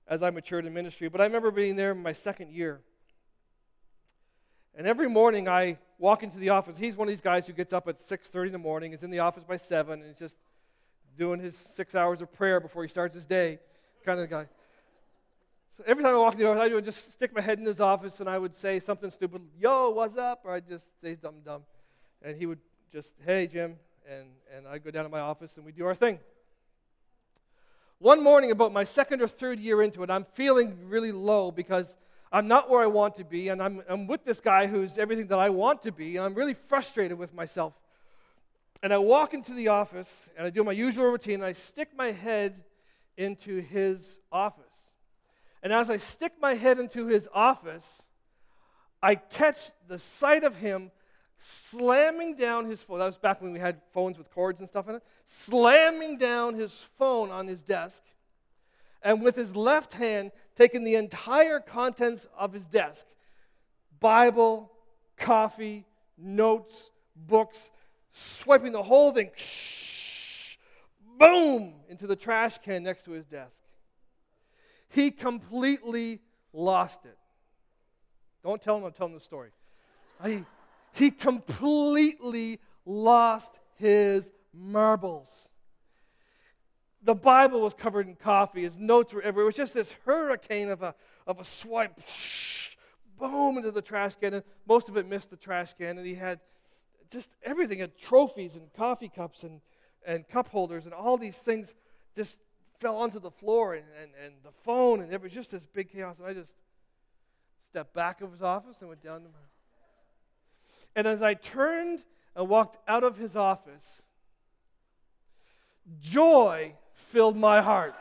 as 0.09 0.23
I 0.23 0.31
matured 0.31 0.67
in 0.67 0.73
ministry. 0.73 1.09
But 1.09 1.21
I 1.21 1.25
remember 1.25 1.51
being 1.51 1.77
there 1.77 1.95
my 1.95 2.12
second 2.12 2.53
year. 2.53 2.81
And 4.75 4.87
every 4.87 5.09
morning 5.09 5.49
I 5.49 5.79
walk 5.99 6.23
into 6.23 6.38
the 6.38 6.49
office. 6.49 6.79
He's 6.79 6.97
one 6.97 7.09
of 7.09 7.12
these 7.12 7.21
guys 7.21 7.47
who 7.47 7.53
gets 7.53 7.73
up 7.73 7.88
at 7.88 8.01
6:30 8.01 8.47
in 8.47 8.53
the 8.53 8.59
morning, 8.59 8.93
is 8.93 9.03
in 9.03 9.11
the 9.11 9.21
office 9.21 9.45
by 9.45 9.57
7, 9.57 10.01
and 10.01 10.09
he's 10.09 10.19
just 10.19 10.37
doing 11.17 11.41
his 11.41 11.57
six 11.57 11.95
hours 11.95 12.23
of 12.23 12.33
prayer 12.33 12.59
before 12.59 12.83
he 12.83 12.88
starts 12.88 13.15
his 13.15 13.27
day, 13.27 13.59
kind 14.05 14.19
of 14.19 14.29
guy. 14.31 14.49
So 15.77 15.83
every 15.87 16.05
time 16.05 16.15
I 16.15 16.19
walk 16.19 16.35
in 16.35 16.41
the 16.41 16.49
office, 16.49 16.61
I 16.61 16.75
would 16.75 16.85
just 16.85 17.15
stick 17.15 17.35
my 17.35 17.41
head 17.41 17.59
in 17.59 17.65
his 17.65 17.81
office 17.81 18.21
and 18.21 18.29
I 18.29 18.37
would 18.37 18.55
say 18.55 18.79
something 18.79 19.11
stupid, 19.11 19.41
yo, 19.59 19.91
what's 19.91 20.19
up? 20.19 20.43
Or 20.45 20.53
I'd 20.53 20.69
just 20.69 20.91
say 21.01 21.15
dumb, 21.15 21.37
dumb. 21.45 21.62
And 22.21 22.37
he 22.37 22.45
would 22.45 22.59
just, 22.91 23.15
hey, 23.25 23.47
Jim. 23.47 23.77
And, 24.07 24.29
and 24.55 24.67
I'd 24.67 24.85
go 24.85 24.91
down 24.91 25.05
to 25.05 25.09
my 25.09 25.21
office 25.21 25.57
and 25.57 25.65
we'd 25.65 25.77
do 25.77 25.87
our 25.87 25.95
thing. 25.95 26.19
One 28.03 28.21
morning, 28.21 28.51
about 28.51 28.73
my 28.73 28.83
second 28.83 29.23
or 29.23 29.29
third 29.29 29.61
year 29.61 29.81
into 29.81 30.03
it, 30.03 30.11
I'm 30.11 30.25
feeling 30.35 30.77
really 30.88 31.12
low 31.12 31.53
because 31.53 31.97
I'm 32.33 32.49
not 32.49 32.69
where 32.69 32.81
I 32.81 32.87
want 32.87 33.15
to 33.15 33.25
be, 33.25 33.49
and 33.51 33.62
I'm, 33.62 33.81
I'm 33.88 34.09
with 34.09 34.25
this 34.25 34.41
guy 34.41 34.67
who's 34.67 34.99
everything 34.99 35.29
that 35.29 35.38
I 35.38 35.51
want 35.51 35.83
to 35.83 35.93
be, 35.93 36.17
and 36.17 36.27
I'm 36.27 36.35
really 36.35 36.57
frustrated 36.67 37.17
with 37.17 37.33
myself. 37.33 37.75
And 38.83 38.93
I 38.93 38.99
walk 38.99 39.35
into 39.35 39.55
the 39.55 39.69
office 39.69 40.29
and 40.37 40.45
I 40.45 40.51
do 40.51 40.65
my 40.65 40.73
usual 40.73 41.12
routine. 41.12 41.35
And 41.35 41.45
I 41.45 41.53
stick 41.53 41.91
my 41.97 42.11
head 42.11 42.65
into 43.17 43.61
his 43.61 44.17
office. 44.33 44.65
And 45.62 45.73
as 45.73 45.88
I 45.88 45.99
stick 45.99 46.33
my 46.41 46.55
head 46.55 46.81
into 46.81 47.07
his 47.07 47.29
office, 47.33 48.03
I 49.01 49.15
catch 49.15 49.71
the 49.87 50.01
sight 50.01 50.43
of 50.43 50.57
him 50.57 50.91
slamming 51.42 52.37
down 52.37 52.66
his 52.66 52.83
phone. 52.83 52.98
That 52.98 53.07
was 53.07 53.16
back 53.16 53.42
when 53.42 53.52
we 53.52 53.59
had 53.59 53.81
phones 53.92 54.18
with 54.18 54.31
cords 54.31 54.61
and 54.61 54.68
stuff 54.68 54.88
in 54.88 54.96
it. 54.96 55.02
Slamming 55.26 56.18
down 56.18 56.55
his 56.55 56.87
phone 56.98 57.31
on 57.31 57.46
his 57.46 57.62
desk. 57.62 58.02
And 59.02 59.22
with 59.22 59.35
his 59.35 59.57
left 59.57 59.94
hand, 59.94 60.31
taking 60.57 60.85
the 60.85 60.94
entire 60.94 61.61
contents 61.61 62.26
of 62.38 62.52
his 62.52 62.66
desk 62.66 63.07
Bible, 64.00 64.70
coffee, 65.16 65.85
notes, 66.18 66.90
books, 67.14 67.70
swiping 68.11 68.72
the 68.72 68.83
whole 68.83 69.12
thing, 69.12 69.31
boom, 71.18 71.74
into 71.88 72.07
the 72.07 72.16
trash 72.16 72.59
can 72.59 72.83
next 72.83 73.05
to 73.05 73.12
his 73.12 73.26
desk. 73.26 73.57
He 74.88 75.11
completely 75.11 76.20
lost 76.52 77.05
it. 77.05 77.16
Don't 78.44 78.61
tell 78.61 78.76
him 78.76 78.85
I'm 78.85 78.92
telling 78.92 79.14
the 79.14 79.20
story. 79.20 79.50
He, 80.24 80.44
he 80.92 81.11
completely 81.11 82.61
lost 82.85 83.52
his 83.76 84.31
marbles. 84.55 85.48
The 87.02 87.14
Bible 87.14 87.61
was 87.61 87.74
covered 87.74 88.07
in 88.07 88.14
coffee. 88.14 88.62
His 88.62 88.78
notes 88.78 89.12
were 89.12 89.22
everywhere. 89.22 89.44
It 89.44 89.46
was 89.46 89.57
just 89.57 89.74
this 89.74 89.94
hurricane 90.05 90.68
of 90.68 90.83
a, 90.83 90.94
of 91.26 91.40
a 91.40 91.44
swipe, 91.44 91.98
boom, 93.18 93.57
into 93.57 93.72
the 93.72 93.83
trash 93.83 94.14
can. 94.16 94.35
And 94.35 94.44
most 94.68 94.88
of 94.88 94.96
it 94.96 95.07
missed 95.07 95.31
the 95.31 95.37
trash 95.37 95.72
can. 95.74 95.98
And 95.98 96.07
he 96.07 96.14
had 96.14 96.38
just 97.12 97.31
everything 97.42 97.78
had 97.78 97.96
trophies 97.98 98.57
and 98.57 98.72
coffee 98.72 99.11
cups 99.14 99.42
and, 99.42 99.61
and 100.07 100.26
cup 100.28 100.48
holders 100.48 100.87
and 100.87 100.94
all 100.94 101.16
these 101.16 101.37
things 101.37 101.74
just 102.16 102.38
fell 102.81 102.96
onto 102.96 103.20
the 103.20 103.31
floor 103.31 103.74
and, 103.74 103.85
and, 104.00 104.11
and 104.24 104.35
the 104.42 104.50
phone 104.64 105.00
and 105.00 105.12
it 105.12 105.20
was 105.20 105.31
just 105.31 105.50
this 105.50 105.66
big 105.66 105.92
chaos 105.92 106.18
and 106.18 106.26
i 106.26 106.33
just 106.33 106.57
stepped 107.68 107.94
back 107.94 108.22
of 108.22 108.33
his 108.33 108.42
office 108.42 108.81
and 108.81 108.88
went 108.88 109.02
down 109.02 109.20
to 109.20 109.28
my 109.28 109.52
and 110.94 111.07
as 111.07 111.22
i 111.22 111.35
turned 111.35 112.02
and 112.35 112.48
walked 112.48 112.76
out 112.88 113.05
of 113.05 113.16
his 113.16 113.37
office 113.37 114.02
joy 116.00 116.72
filled 116.92 117.37
my 117.37 117.61
heart 117.61 117.94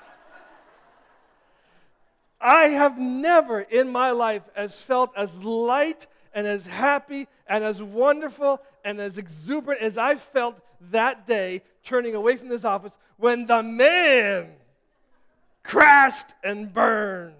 i 2.39 2.69
have 2.69 2.97
never 2.97 3.61
in 3.61 3.91
my 3.91 4.11
life 4.11 4.43
as 4.55 4.79
felt 4.79 5.11
as 5.15 5.43
light 5.43 6.07
and 6.33 6.47
as 6.47 6.65
happy 6.65 7.27
and 7.47 7.63
as 7.63 7.81
wonderful 7.81 8.61
and 8.83 8.99
as 8.99 9.17
exuberant 9.17 9.81
as 9.81 9.97
I 9.97 10.15
felt 10.15 10.59
that 10.91 11.27
day 11.27 11.61
turning 11.83 12.15
away 12.15 12.37
from 12.37 12.49
this 12.49 12.65
office 12.65 12.97
when 13.17 13.45
the 13.45 13.61
man 13.61 14.47
crashed 15.63 16.27
and 16.43 16.73
burned. 16.73 17.35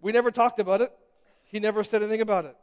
We 0.00 0.12
never 0.12 0.30
talked 0.30 0.58
about 0.58 0.80
it. 0.80 0.92
He 1.52 1.60
never 1.60 1.84
said 1.84 2.02
anything 2.02 2.22
about 2.22 2.46
it. 2.46 2.56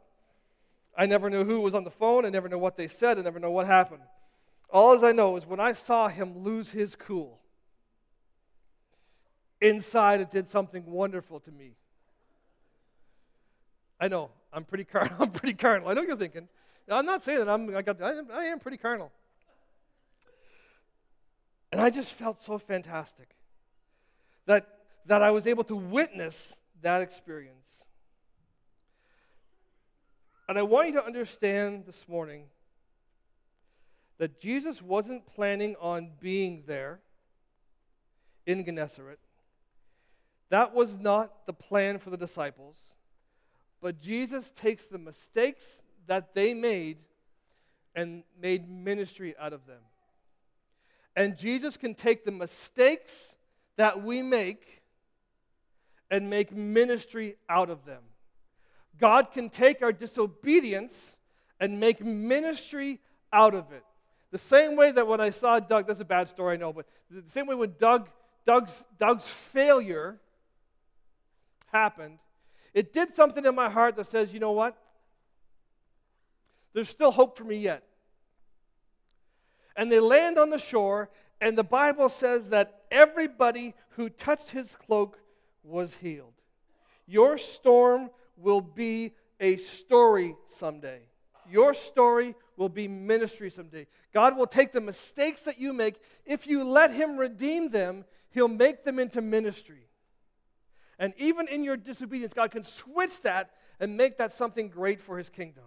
I 0.98 1.06
never 1.06 1.30
knew 1.30 1.44
who 1.44 1.60
was 1.60 1.74
on 1.76 1.84
the 1.84 1.90
phone. 1.90 2.26
I 2.26 2.28
never 2.28 2.48
knew 2.48 2.58
what 2.58 2.76
they 2.76 2.88
said. 2.88 3.18
I 3.18 3.22
never 3.22 3.38
know 3.38 3.52
what 3.52 3.66
happened. 3.66 4.02
All 4.68 5.04
I 5.06 5.12
know 5.12 5.36
is 5.36 5.46
when 5.46 5.60
I 5.60 5.72
saw 5.72 6.08
him 6.08 6.42
lose 6.42 6.70
his 6.70 6.96
cool, 6.96 7.38
inside 9.60 10.20
it 10.20 10.30
did 10.30 10.48
something 10.48 10.84
wonderful 10.86 11.38
to 11.40 11.52
me. 11.52 11.76
I 14.00 14.08
know 14.08 14.30
I'm 14.52 14.64
pretty 14.64 14.84
carnal. 14.84 15.14
I'm 15.20 15.30
pretty 15.30 15.54
carnal. 15.54 15.88
I 15.88 15.94
know 15.94 16.02
you're 16.02 16.16
thinking. 16.16 16.48
I'm 16.88 17.06
not 17.06 17.22
saying 17.22 17.38
that 17.38 17.48
I'm. 17.48 17.74
I 17.76 17.82
got. 17.82 18.02
I 18.02 18.14
am, 18.14 18.28
I 18.32 18.44
am 18.46 18.58
pretty 18.58 18.76
carnal. 18.76 19.12
And 21.70 21.80
I 21.80 21.90
just 21.90 22.12
felt 22.12 22.40
so 22.40 22.58
fantastic 22.58 23.28
that 24.46 24.66
that 25.06 25.22
I 25.22 25.30
was 25.30 25.46
able 25.46 25.62
to 25.64 25.76
witness 25.76 26.56
that 26.82 27.02
experience. 27.02 27.84
And 30.50 30.58
I 30.58 30.62
want 30.62 30.88
you 30.88 30.94
to 30.94 31.06
understand 31.06 31.84
this 31.86 32.08
morning 32.08 32.46
that 34.18 34.40
Jesus 34.40 34.82
wasn't 34.82 35.24
planning 35.24 35.76
on 35.80 36.10
being 36.18 36.64
there 36.66 36.98
in 38.46 38.64
Gennesaret. 38.64 39.20
That 40.48 40.74
was 40.74 40.98
not 40.98 41.46
the 41.46 41.52
plan 41.52 42.00
for 42.00 42.10
the 42.10 42.16
disciples. 42.16 42.80
But 43.80 44.00
Jesus 44.00 44.50
takes 44.50 44.82
the 44.86 44.98
mistakes 44.98 45.82
that 46.08 46.34
they 46.34 46.52
made 46.52 46.96
and 47.94 48.24
made 48.42 48.68
ministry 48.68 49.36
out 49.38 49.52
of 49.52 49.68
them. 49.68 49.82
And 51.14 51.38
Jesus 51.38 51.76
can 51.76 51.94
take 51.94 52.24
the 52.24 52.32
mistakes 52.32 53.36
that 53.76 54.02
we 54.02 54.20
make 54.20 54.82
and 56.10 56.28
make 56.28 56.50
ministry 56.50 57.36
out 57.48 57.70
of 57.70 57.84
them. 57.84 58.02
God 58.98 59.30
can 59.32 59.50
take 59.50 59.82
our 59.82 59.92
disobedience 59.92 61.16
and 61.58 61.78
make 61.78 62.04
ministry 62.04 63.00
out 63.32 63.54
of 63.54 63.72
it. 63.72 63.84
The 64.30 64.38
same 64.38 64.76
way 64.76 64.92
that 64.92 65.06
when 65.06 65.20
I 65.20 65.30
saw 65.30 65.58
Doug, 65.58 65.86
that's 65.86 66.00
a 66.00 66.04
bad 66.04 66.28
story, 66.28 66.54
I 66.54 66.56
know, 66.56 66.72
but 66.72 66.86
the 67.10 67.30
same 67.30 67.46
way 67.46 67.54
when 67.54 67.74
Doug, 67.78 68.08
Doug's, 68.46 68.84
Doug's 68.98 69.26
failure 69.26 70.18
happened, 71.72 72.18
it 72.72 72.92
did 72.92 73.14
something 73.14 73.44
in 73.44 73.54
my 73.54 73.68
heart 73.68 73.96
that 73.96 74.06
says, 74.06 74.32
you 74.32 74.40
know 74.40 74.52
what? 74.52 74.76
There's 76.72 76.88
still 76.88 77.10
hope 77.10 77.36
for 77.36 77.44
me 77.44 77.56
yet. 77.56 77.82
And 79.76 79.90
they 79.90 79.98
land 79.98 80.38
on 80.38 80.50
the 80.50 80.58
shore, 80.58 81.10
and 81.40 81.58
the 81.58 81.64
Bible 81.64 82.08
says 82.08 82.50
that 82.50 82.82
everybody 82.90 83.74
who 83.90 84.08
touched 84.08 84.50
his 84.50 84.76
cloak 84.76 85.18
was 85.64 85.94
healed. 85.94 86.34
Your 87.06 87.38
storm 87.38 88.10
will 88.40 88.60
be 88.60 89.12
a 89.38 89.56
story 89.56 90.36
someday. 90.48 91.00
your 91.48 91.74
story 91.74 92.34
will 92.56 92.68
be 92.68 92.86
ministry 92.86 93.50
someday. 93.50 93.86
God 94.12 94.36
will 94.36 94.46
take 94.46 94.72
the 94.72 94.80
mistakes 94.80 95.42
that 95.42 95.58
you 95.58 95.72
make. 95.72 95.96
If 96.24 96.46
you 96.46 96.62
let 96.62 96.92
Him 96.92 97.16
redeem 97.16 97.70
them, 97.70 98.04
He'll 98.30 98.48
make 98.48 98.84
them 98.84 98.98
into 98.98 99.20
ministry. 99.20 99.88
And 100.98 101.12
even 101.16 101.48
in 101.48 101.64
your 101.64 101.76
disobedience, 101.76 102.34
God 102.34 102.50
can 102.50 102.62
switch 102.62 103.22
that 103.22 103.50
and 103.80 103.96
make 103.96 104.18
that 104.18 104.30
something 104.30 104.68
great 104.68 105.00
for 105.00 105.18
His 105.18 105.30
kingdom. 105.30 105.64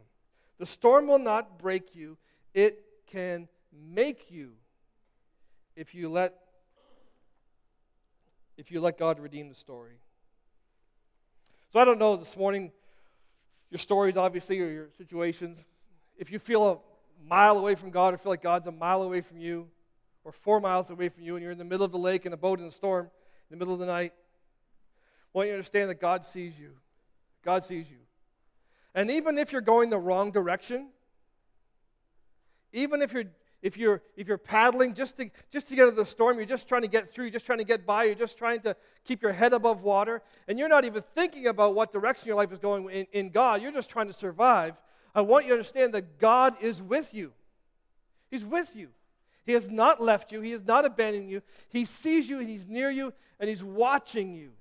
The 0.59 0.65
storm 0.65 1.07
will 1.07 1.19
not 1.19 1.59
break 1.59 1.95
you, 1.95 2.17
it 2.53 2.85
can 3.07 3.49
make 3.73 4.31
you 4.31 4.53
if 5.75 5.95
you 5.95 6.09
let 6.09 6.35
if 8.55 8.71
you 8.71 8.79
let 8.79 8.99
God 8.99 9.19
redeem 9.19 9.49
the 9.49 9.55
story. 9.55 10.02
So 11.73 11.79
I 11.79 11.85
don't 11.85 11.97
know 11.97 12.15
this 12.15 12.37
morning 12.37 12.71
your 13.71 13.79
stories 13.79 14.15
obviously 14.15 14.61
or 14.61 14.69
your 14.69 14.89
situations. 14.95 15.65
If 16.15 16.31
you 16.31 16.37
feel 16.37 16.69
a 16.69 16.77
mile 17.27 17.57
away 17.57 17.73
from 17.73 17.89
God 17.89 18.13
or 18.13 18.19
feel 18.19 18.31
like 18.31 18.43
God's 18.43 18.67
a 18.67 18.71
mile 18.71 19.01
away 19.01 19.21
from 19.21 19.39
you 19.39 19.67
or 20.23 20.31
4 20.31 20.59
miles 20.59 20.91
away 20.91 21.09
from 21.09 21.23
you 21.23 21.35
and 21.35 21.41
you're 21.41 21.51
in 21.51 21.57
the 21.57 21.63
middle 21.63 21.83
of 21.83 21.91
the 21.91 21.97
lake 21.97 22.27
in 22.27 22.33
a 22.33 22.37
boat 22.37 22.59
in 22.59 22.65
a 22.67 22.71
storm 22.71 23.05
in 23.05 23.09
the 23.49 23.57
middle 23.57 23.73
of 23.73 23.79
the 23.79 23.87
night, 23.87 24.13
I 24.13 25.37
want 25.37 25.47
you 25.47 25.53
to 25.53 25.55
understand 25.55 25.89
that 25.89 25.99
God 25.99 26.23
sees 26.23 26.59
you. 26.59 26.73
God 27.43 27.63
sees 27.63 27.89
you. 27.89 27.97
And 28.93 29.09
even 29.09 29.39
if 29.39 29.51
you're 29.51 29.61
going 29.61 29.89
the 29.89 29.97
wrong 29.97 30.29
direction, 30.29 30.89
even 32.71 33.01
if 33.01 33.13
you're 33.13 33.31
if 33.63 33.77
you're 33.77 34.03
if 34.15 34.27
you're 34.27 34.37
paddling 34.37 34.93
just 34.93 35.17
to 35.17 35.31
just 35.49 35.69
to 35.69 35.75
get 35.75 35.83
out 35.83 35.89
of 35.89 35.95
the 35.95 36.05
storm 36.05 36.37
you're 36.37 36.45
just 36.45 36.67
trying 36.67 36.83
to 36.83 36.87
get 36.87 37.09
through 37.09 37.25
you're 37.25 37.31
just 37.31 37.45
trying 37.47 37.57
to 37.57 37.63
get 37.63 37.85
by 37.85 38.03
you're 38.03 38.13
just 38.13 38.37
trying 38.37 38.59
to 38.59 38.75
keep 39.05 39.23
your 39.23 39.31
head 39.31 39.53
above 39.53 39.81
water 39.81 40.21
and 40.47 40.59
you're 40.59 40.69
not 40.69 40.85
even 40.85 41.01
thinking 41.15 41.47
about 41.47 41.73
what 41.73 41.91
direction 41.91 42.27
your 42.27 42.35
life 42.35 42.51
is 42.51 42.59
going 42.59 42.87
in, 42.91 43.07
in 43.13 43.29
god 43.29 43.61
you're 43.61 43.71
just 43.71 43.89
trying 43.89 44.07
to 44.07 44.13
survive 44.13 44.75
i 45.15 45.21
want 45.21 45.45
you 45.45 45.49
to 45.49 45.55
understand 45.55 45.93
that 45.93 46.19
god 46.19 46.55
is 46.61 46.79
with 46.81 47.13
you. 47.13 47.31
He's 48.29 48.43
with 48.43 48.75
you. 48.75 48.89
He 49.45 49.51
has 49.51 49.69
not 49.69 50.01
left 50.01 50.31
you. 50.31 50.41
He 50.41 50.51
has 50.51 50.63
not 50.63 50.85
abandoned 50.85 51.29
you. 51.29 51.43
He 51.69 51.85
sees 51.85 52.27
you 52.27 52.39
he's 52.39 52.67
near 52.67 52.89
you 52.89 53.13
and 53.39 53.47
he's 53.47 53.63
watching 53.63 54.33
you. 54.33 54.51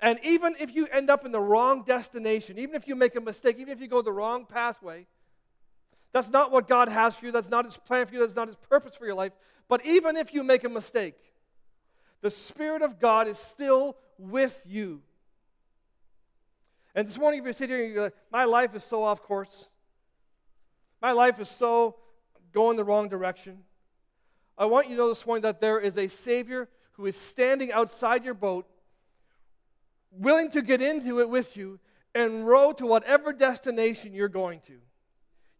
And 0.00 0.18
even 0.22 0.54
if 0.60 0.74
you 0.74 0.86
end 0.86 1.10
up 1.10 1.24
in 1.24 1.32
the 1.32 1.40
wrong 1.40 1.82
destination 1.82 2.58
even 2.58 2.74
if 2.74 2.86
you 2.86 2.94
make 2.94 3.16
a 3.16 3.20
mistake 3.20 3.58
even 3.58 3.72
if 3.72 3.80
you 3.80 3.88
go 3.88 4.02
the 4.02 4.12
wrong 4.12 4.46
pathway 4.46 5.06
that's 6.16 6.30
not 6.30 6.50
what 6.50 6.66
God 6.66 6.88
has 6.88 7.14
for 7.14 7.26
you. 7.26 7.32
That's 7.32 7.50
not 7.50 7.66
His 7.66 7.76
plan 7.76 8.06
for 8.06 8.14
you. 8.14 8.20
That's 8.20 8.34
not 8.34 8.46
His 8.46 8.56
purpose 8.56 8.96
for 8.96 9.04
your 9.04 9.14
life. 9.14 9.32
But 9.68 9.84
even 9.84 10.16
if 10.16 10.32
you 10.32 10.42
make 10.42 10.64
a 10.64 10.68
mistake, 10.70 11.14
the 12.22 12.30
Spirit 12.30 12.80
of 12.80 12.98
God 12.98 13.28
is 13.28 13.36
still 13.36 13.98
with 14.16 14.58
you. 14.64 15.02
And 16.94 17.06
this 17.06 17.18
morning, 17.18 17.40
if 17.40 17.44
you're 17.44 17.52
sitting 17.52 17.76
here 17.76 17.84
and 17.84 17.92
you're 17.92 18.02
like, 18.04 18.14
my 18.32 18.44
life 18.44 18.74
is 18.74 18.82
so 18.82 19.02
off 19.02 19.22
course, 19.24 19.68
my 21.02 21.12
life 21.12 21.38
is 21.38 21.50
so 21.50 21.96
going 22.50 22.78
the 22.78 22.84
wrong 22.84 23.10
direction, 23.10 23.58
I 24.56 24.64
want 24.64 24.88
you 24.88 24.96
to 24.96 25.02
know 25.02 25.10
this 25.10 25.26
morning 25.26 25.42
that 25.42 25.60
there 25.60 25.78
is 25.78 25.98
a 25.98 26.08
Savior 26.08 26.66
who 26.92 27.04
is 27.04 27.16
standing 27.20 27.72
outside 27.72 28.24
your 28.24 28.32
boat, 28.32 28.66
willing 30.10 30.50
to 30.52 30.62
get 30.62 30.80
into 30.80 31.20
it 31.20 31.28
with 31.28 31.58
you 31.58 31.78
and 32.14 32.46
row 32.46 32.72
to 32.72 32.86
whatever 32.86 33.34
destination 33.34 34.14
you're 34.14 34.30
going 34.30 34.60
to. 34.60 34.78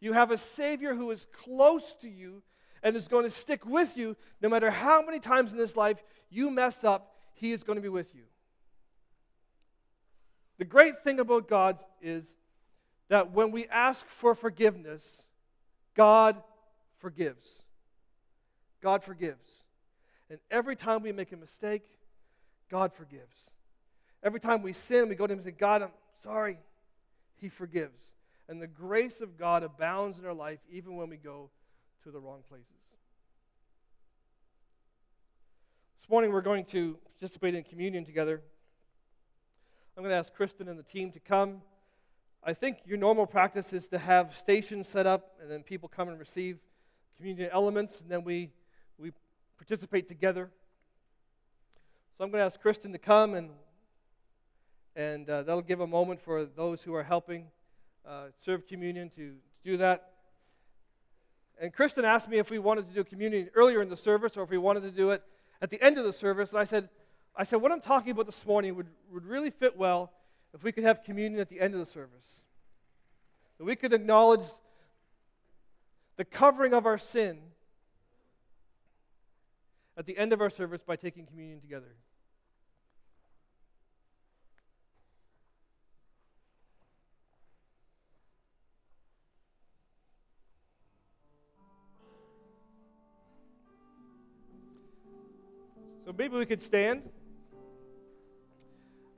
You 0.01 0.13
have 0.13 0.31
a 0.31 0.39
Savior 0.39 0.95
who 0.95 1.11
is 1.11 1.27
close 1.33 1.95
to 2.01 2.09
you 2.09 2.43
and 2.83 2.97
is 2.97 3.09
going 3.09 3.25
to 3.25 3.31
stick 3.31 3.65
with 3.65 3.97
you 3.97 4.17
no 4.41 4.49
matter 4.49 4.71
how 4.71 5.03
many 5.03 5.19
times 5.19 5.53
in 5.53 5.59
this 5.59 5.77
life 5.77 6.03
you 6.31 6.51
mess 6.51 6.85
up, 6.85 7.17
He 7.35 7.53
is 7.53 7.63
going 7.63 7.77
to 7.77 7.83
be 7.83 7.89
with 7.89 8.15
you. 8.15 8.23
The 10.59 10.65
great 10.65 11.03
thing 11.03 11.21
about 11.21 11.49
God 11.49 11.79
is 12.01 12.37
that 13.09 13.33
when 13.33 13.51
we 13.51 13.67
ask 13.69 14.07
for 14.07 14.35
forgiveness, 14.35 15.27
God 15.95 16.43
forgives. 16.99 17.63
God 18.83 19.03
forgives. 19.03 19.65
And 20.29 20.39
every 20.51 20.77
time 20.77 21.03
we 21.03 21.13
make 21.13 21.33
a 21.33 21.37
mistake, 21.37 21.85
God 22.71 22.93
forgives. 22.93 23.51
Every 24.23 24.41
time 24.41 24.63
we 24.63 24.73
sin, 24.73 25.09
we 25.09 25.15
go 25.15 25.27
to 25.27 25.33
Him 25.33 25.39
and 25.39 25.45
say, 25.45 25.53
God, 25.53 25.83
I'm 25.83 25.91
sorry. 26.21 26.59
He 27.37 27.49
forgives 27.49 28.15
and 28.49 28.63
the 28.63 28.67
grace 28.67 29.21
of 29.21 29.37
God 29.37 29.63
abounds 29.63 30.19
in 30.19 30.27
our 30.27 30.35
life 30.35 30.61
even 30.71 30.97
when 30.97 31.09
we 31.09 31.17
go 31.17 31.51
to 32.05 32.11
the 32.11 32.21
wrong 32.21 32.43
places. 32.49 32.67
This 35.97 36.09
morning 36.09 36.33
we're 36.33 36.43
going 36.43 36.65
to 36.67 36.99
participate 37.05 37.55
in 37.55 37.65
communion 37.65 38.05
together. 38.05 38.41
I'm 39.97 40.03
going 40.03 40.13
to 40.13 40.19
ask 40.19 40.33
Kristen 40.33 40.69
and 40.69 40.79
the 40.79 40.85
team 40.85 41.11
to 41.13 41.21
come. 41.21 41.63
I 42.45 42.53
think 42.53 42.79
your 42.87 42.99
normal 42.99 43.27
practice 43.27 43.73
is 43.73 43.89
to 43.89 43.99
have 43.99 44.37
stations 44.37 44.87
set 44.87 45.07
up 45.07 45.33
and 45.41 45.51
then 45.51 45.63
people 45.63 45.89
come 45.89 46.09
and 46.09 46.19
receive 46.19 46.59
communion 47.17 47.51
elements 47.51 48.01
and 48.01 48.09
then 48.09 48.23
we, 48.23 48.51
we 48.99 49.11
participate 49.57 50.07
together. 50.07 50.51
So 52.17 52.25
I'm 52.25 52.31
going 52.31 52.41
to 52.41 52.47
ask 52.47 52.61
Kristen 52.61 52.93
to 52.93 52.99
come 52.99 53.35
and, 53.35 53.51
and 54.95 55.29
uh, 55.29 55.43
that'll 55.43 55.63
give 55.63 55.81
a 55.81 55.87
moment 55.87 56.21
for 56.21 56.45
those 56.45 56.83
who 56.83 56.95
are 56.95 57.03
helping 57.03 57.47
uh, 58.07 58.27
serve 58.37 58.67
communion 58.67 59.09
to, 59.11 59.17
to 59.17 59.35
do 59.65 59.77
that. 59.79 60.13
And 61.61 61.73
Kristen 61.73 62.05
asked 62.05 62.29
me 62.29 62.39
if 62.39 62.51
we 62.51 62.59
wanted 62.59 62.89
to 62.89 62.95
do 62.95 63.03
communion 63.03 63.51
earlier 63.55 63.83
in 63.83 63.89
the 63.89 63.97
service 63.97 64.37
or 64.37 64.43
if 64.43 64.51
we 64.51 64.59
wanted 64.59 64.83
to 64.83 64.91
do 64.91 65.11
it 65.11 65.23
at 65.61 65.71
the 65.71 65.83
end 65.83 65.99
of 65.99 66.05
the 66.05 66.13
service. 66.13 66.51
And 66.51 66.61
I 66.61 66.65
said, 66.65 66.89
I 67.35 67.45
said, 67.45 67.57
what 67.57 67.73
I'm 67.73 67.81
talking 67.81 68.13
about 68.13 68.27
this 68.27 68.45
morning 68.47 68.77
would, 68.77 68.89
would 69.11 69.25
really 69.25 69.51
fit 69.51 69.77
well 69.77 70.13
if 70.55 70.63
we 70.63 70.73
could 70.73 70.85
have 70.85 71.03
communion 71.03 71.41
at 71.41 71.49
the 71.49 71.61
end 71.61 71.75
of 71.75 71.81
the 71.81 71.87
service. 71.87 72.43
That 73.59 73.65
we 73.65 73.75
could 73.75 73.93
acknowledge 73.93 74.45
the 76.17 76.25
covering 76.25 76.75
of 76.75 76.87
our 76.87 76.99
sin 76.99 77.39
at 79.97 80.07
the 80.07 80.17
end 80.17 80.33
of 80.33 80.41
our 80.41 80.51
service 80.51 80.83
by 80.83 80.97
taking 80.97 81.27
communion 81.27 81.61
together. 81.61 81.95
So 96.07 96.15
maybe 96.17 96.37
we 96.37 96.47
could 96.47 96.63
stand. 96.63 97.03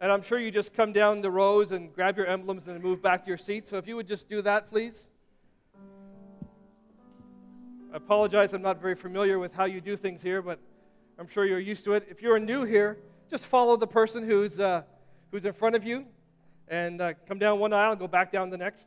And 0.00 0.10
I'm 0.10 0.22
sure 0.22 0.38
you 0.38 0.50
just 0.50 0.72
come 0.72 0.94
down 0.94 1.20
the 1.20 1.30
rows 1.30 1.72
and 1.72 1.92
grab 1.92 2.16
your 2.16 2.24
emblems 2.24 2.66
and 2.66 2.82
move 2.82 3.02
back 3.02 3.24
to 3.24 3.28
your 3.28 3.36
seat. 3.36 3.68
So 3.68 3.76
if 3.76 3.86
you 3.86 3.94
would 3.96 4.08
just 4.08 4.26
do 4.26 4.40
that, 4.40 4.70
please. 4.70 5.10
I 7.92 7.96
apologize, 7.98 8.54
I'm 8.54 8.62
not 8.62 8.80
very 8.80 8.94
familiar 8.94 9.38
with 9.38 9.52
how 9.52 9.66
you 9.66 9.82
do 9.82 9.98
things 9.98 10.22
here, 10.22 10.40
but 10.40 10.60
I'm 11.18 11.28
sure 11.28 11.44
you're 11.44 11.58
used 11.58 11.84
to 11.84 11.92
it. 11.92 12.06
If 12.08 12.22
you're 12.22 12.38
new 12.38 12.64
here, 12.64 12.96
just 13.28 13.44
follow 13.44 13.76
the 13.76 13.86
person 13.86 14.24
who's, 14.24 14.58
uh, 14.58 14.80
who's 15.30 15.44
in 15.44 15.52
front 15.52 15.76
of 15.76 15.84
you 15.84 16.06
and 16.68 17.02
uh, 17.02 17.12
come 17.26 17.38
down 17.38 17.58
one 17.58 17.74
aisle 17.74 17.90
and 17.90 18.00
go 18.00 18.08
back 18.08 18.32
down 18.32 18.48
the 18.48 18.56
next. 18.56 18.86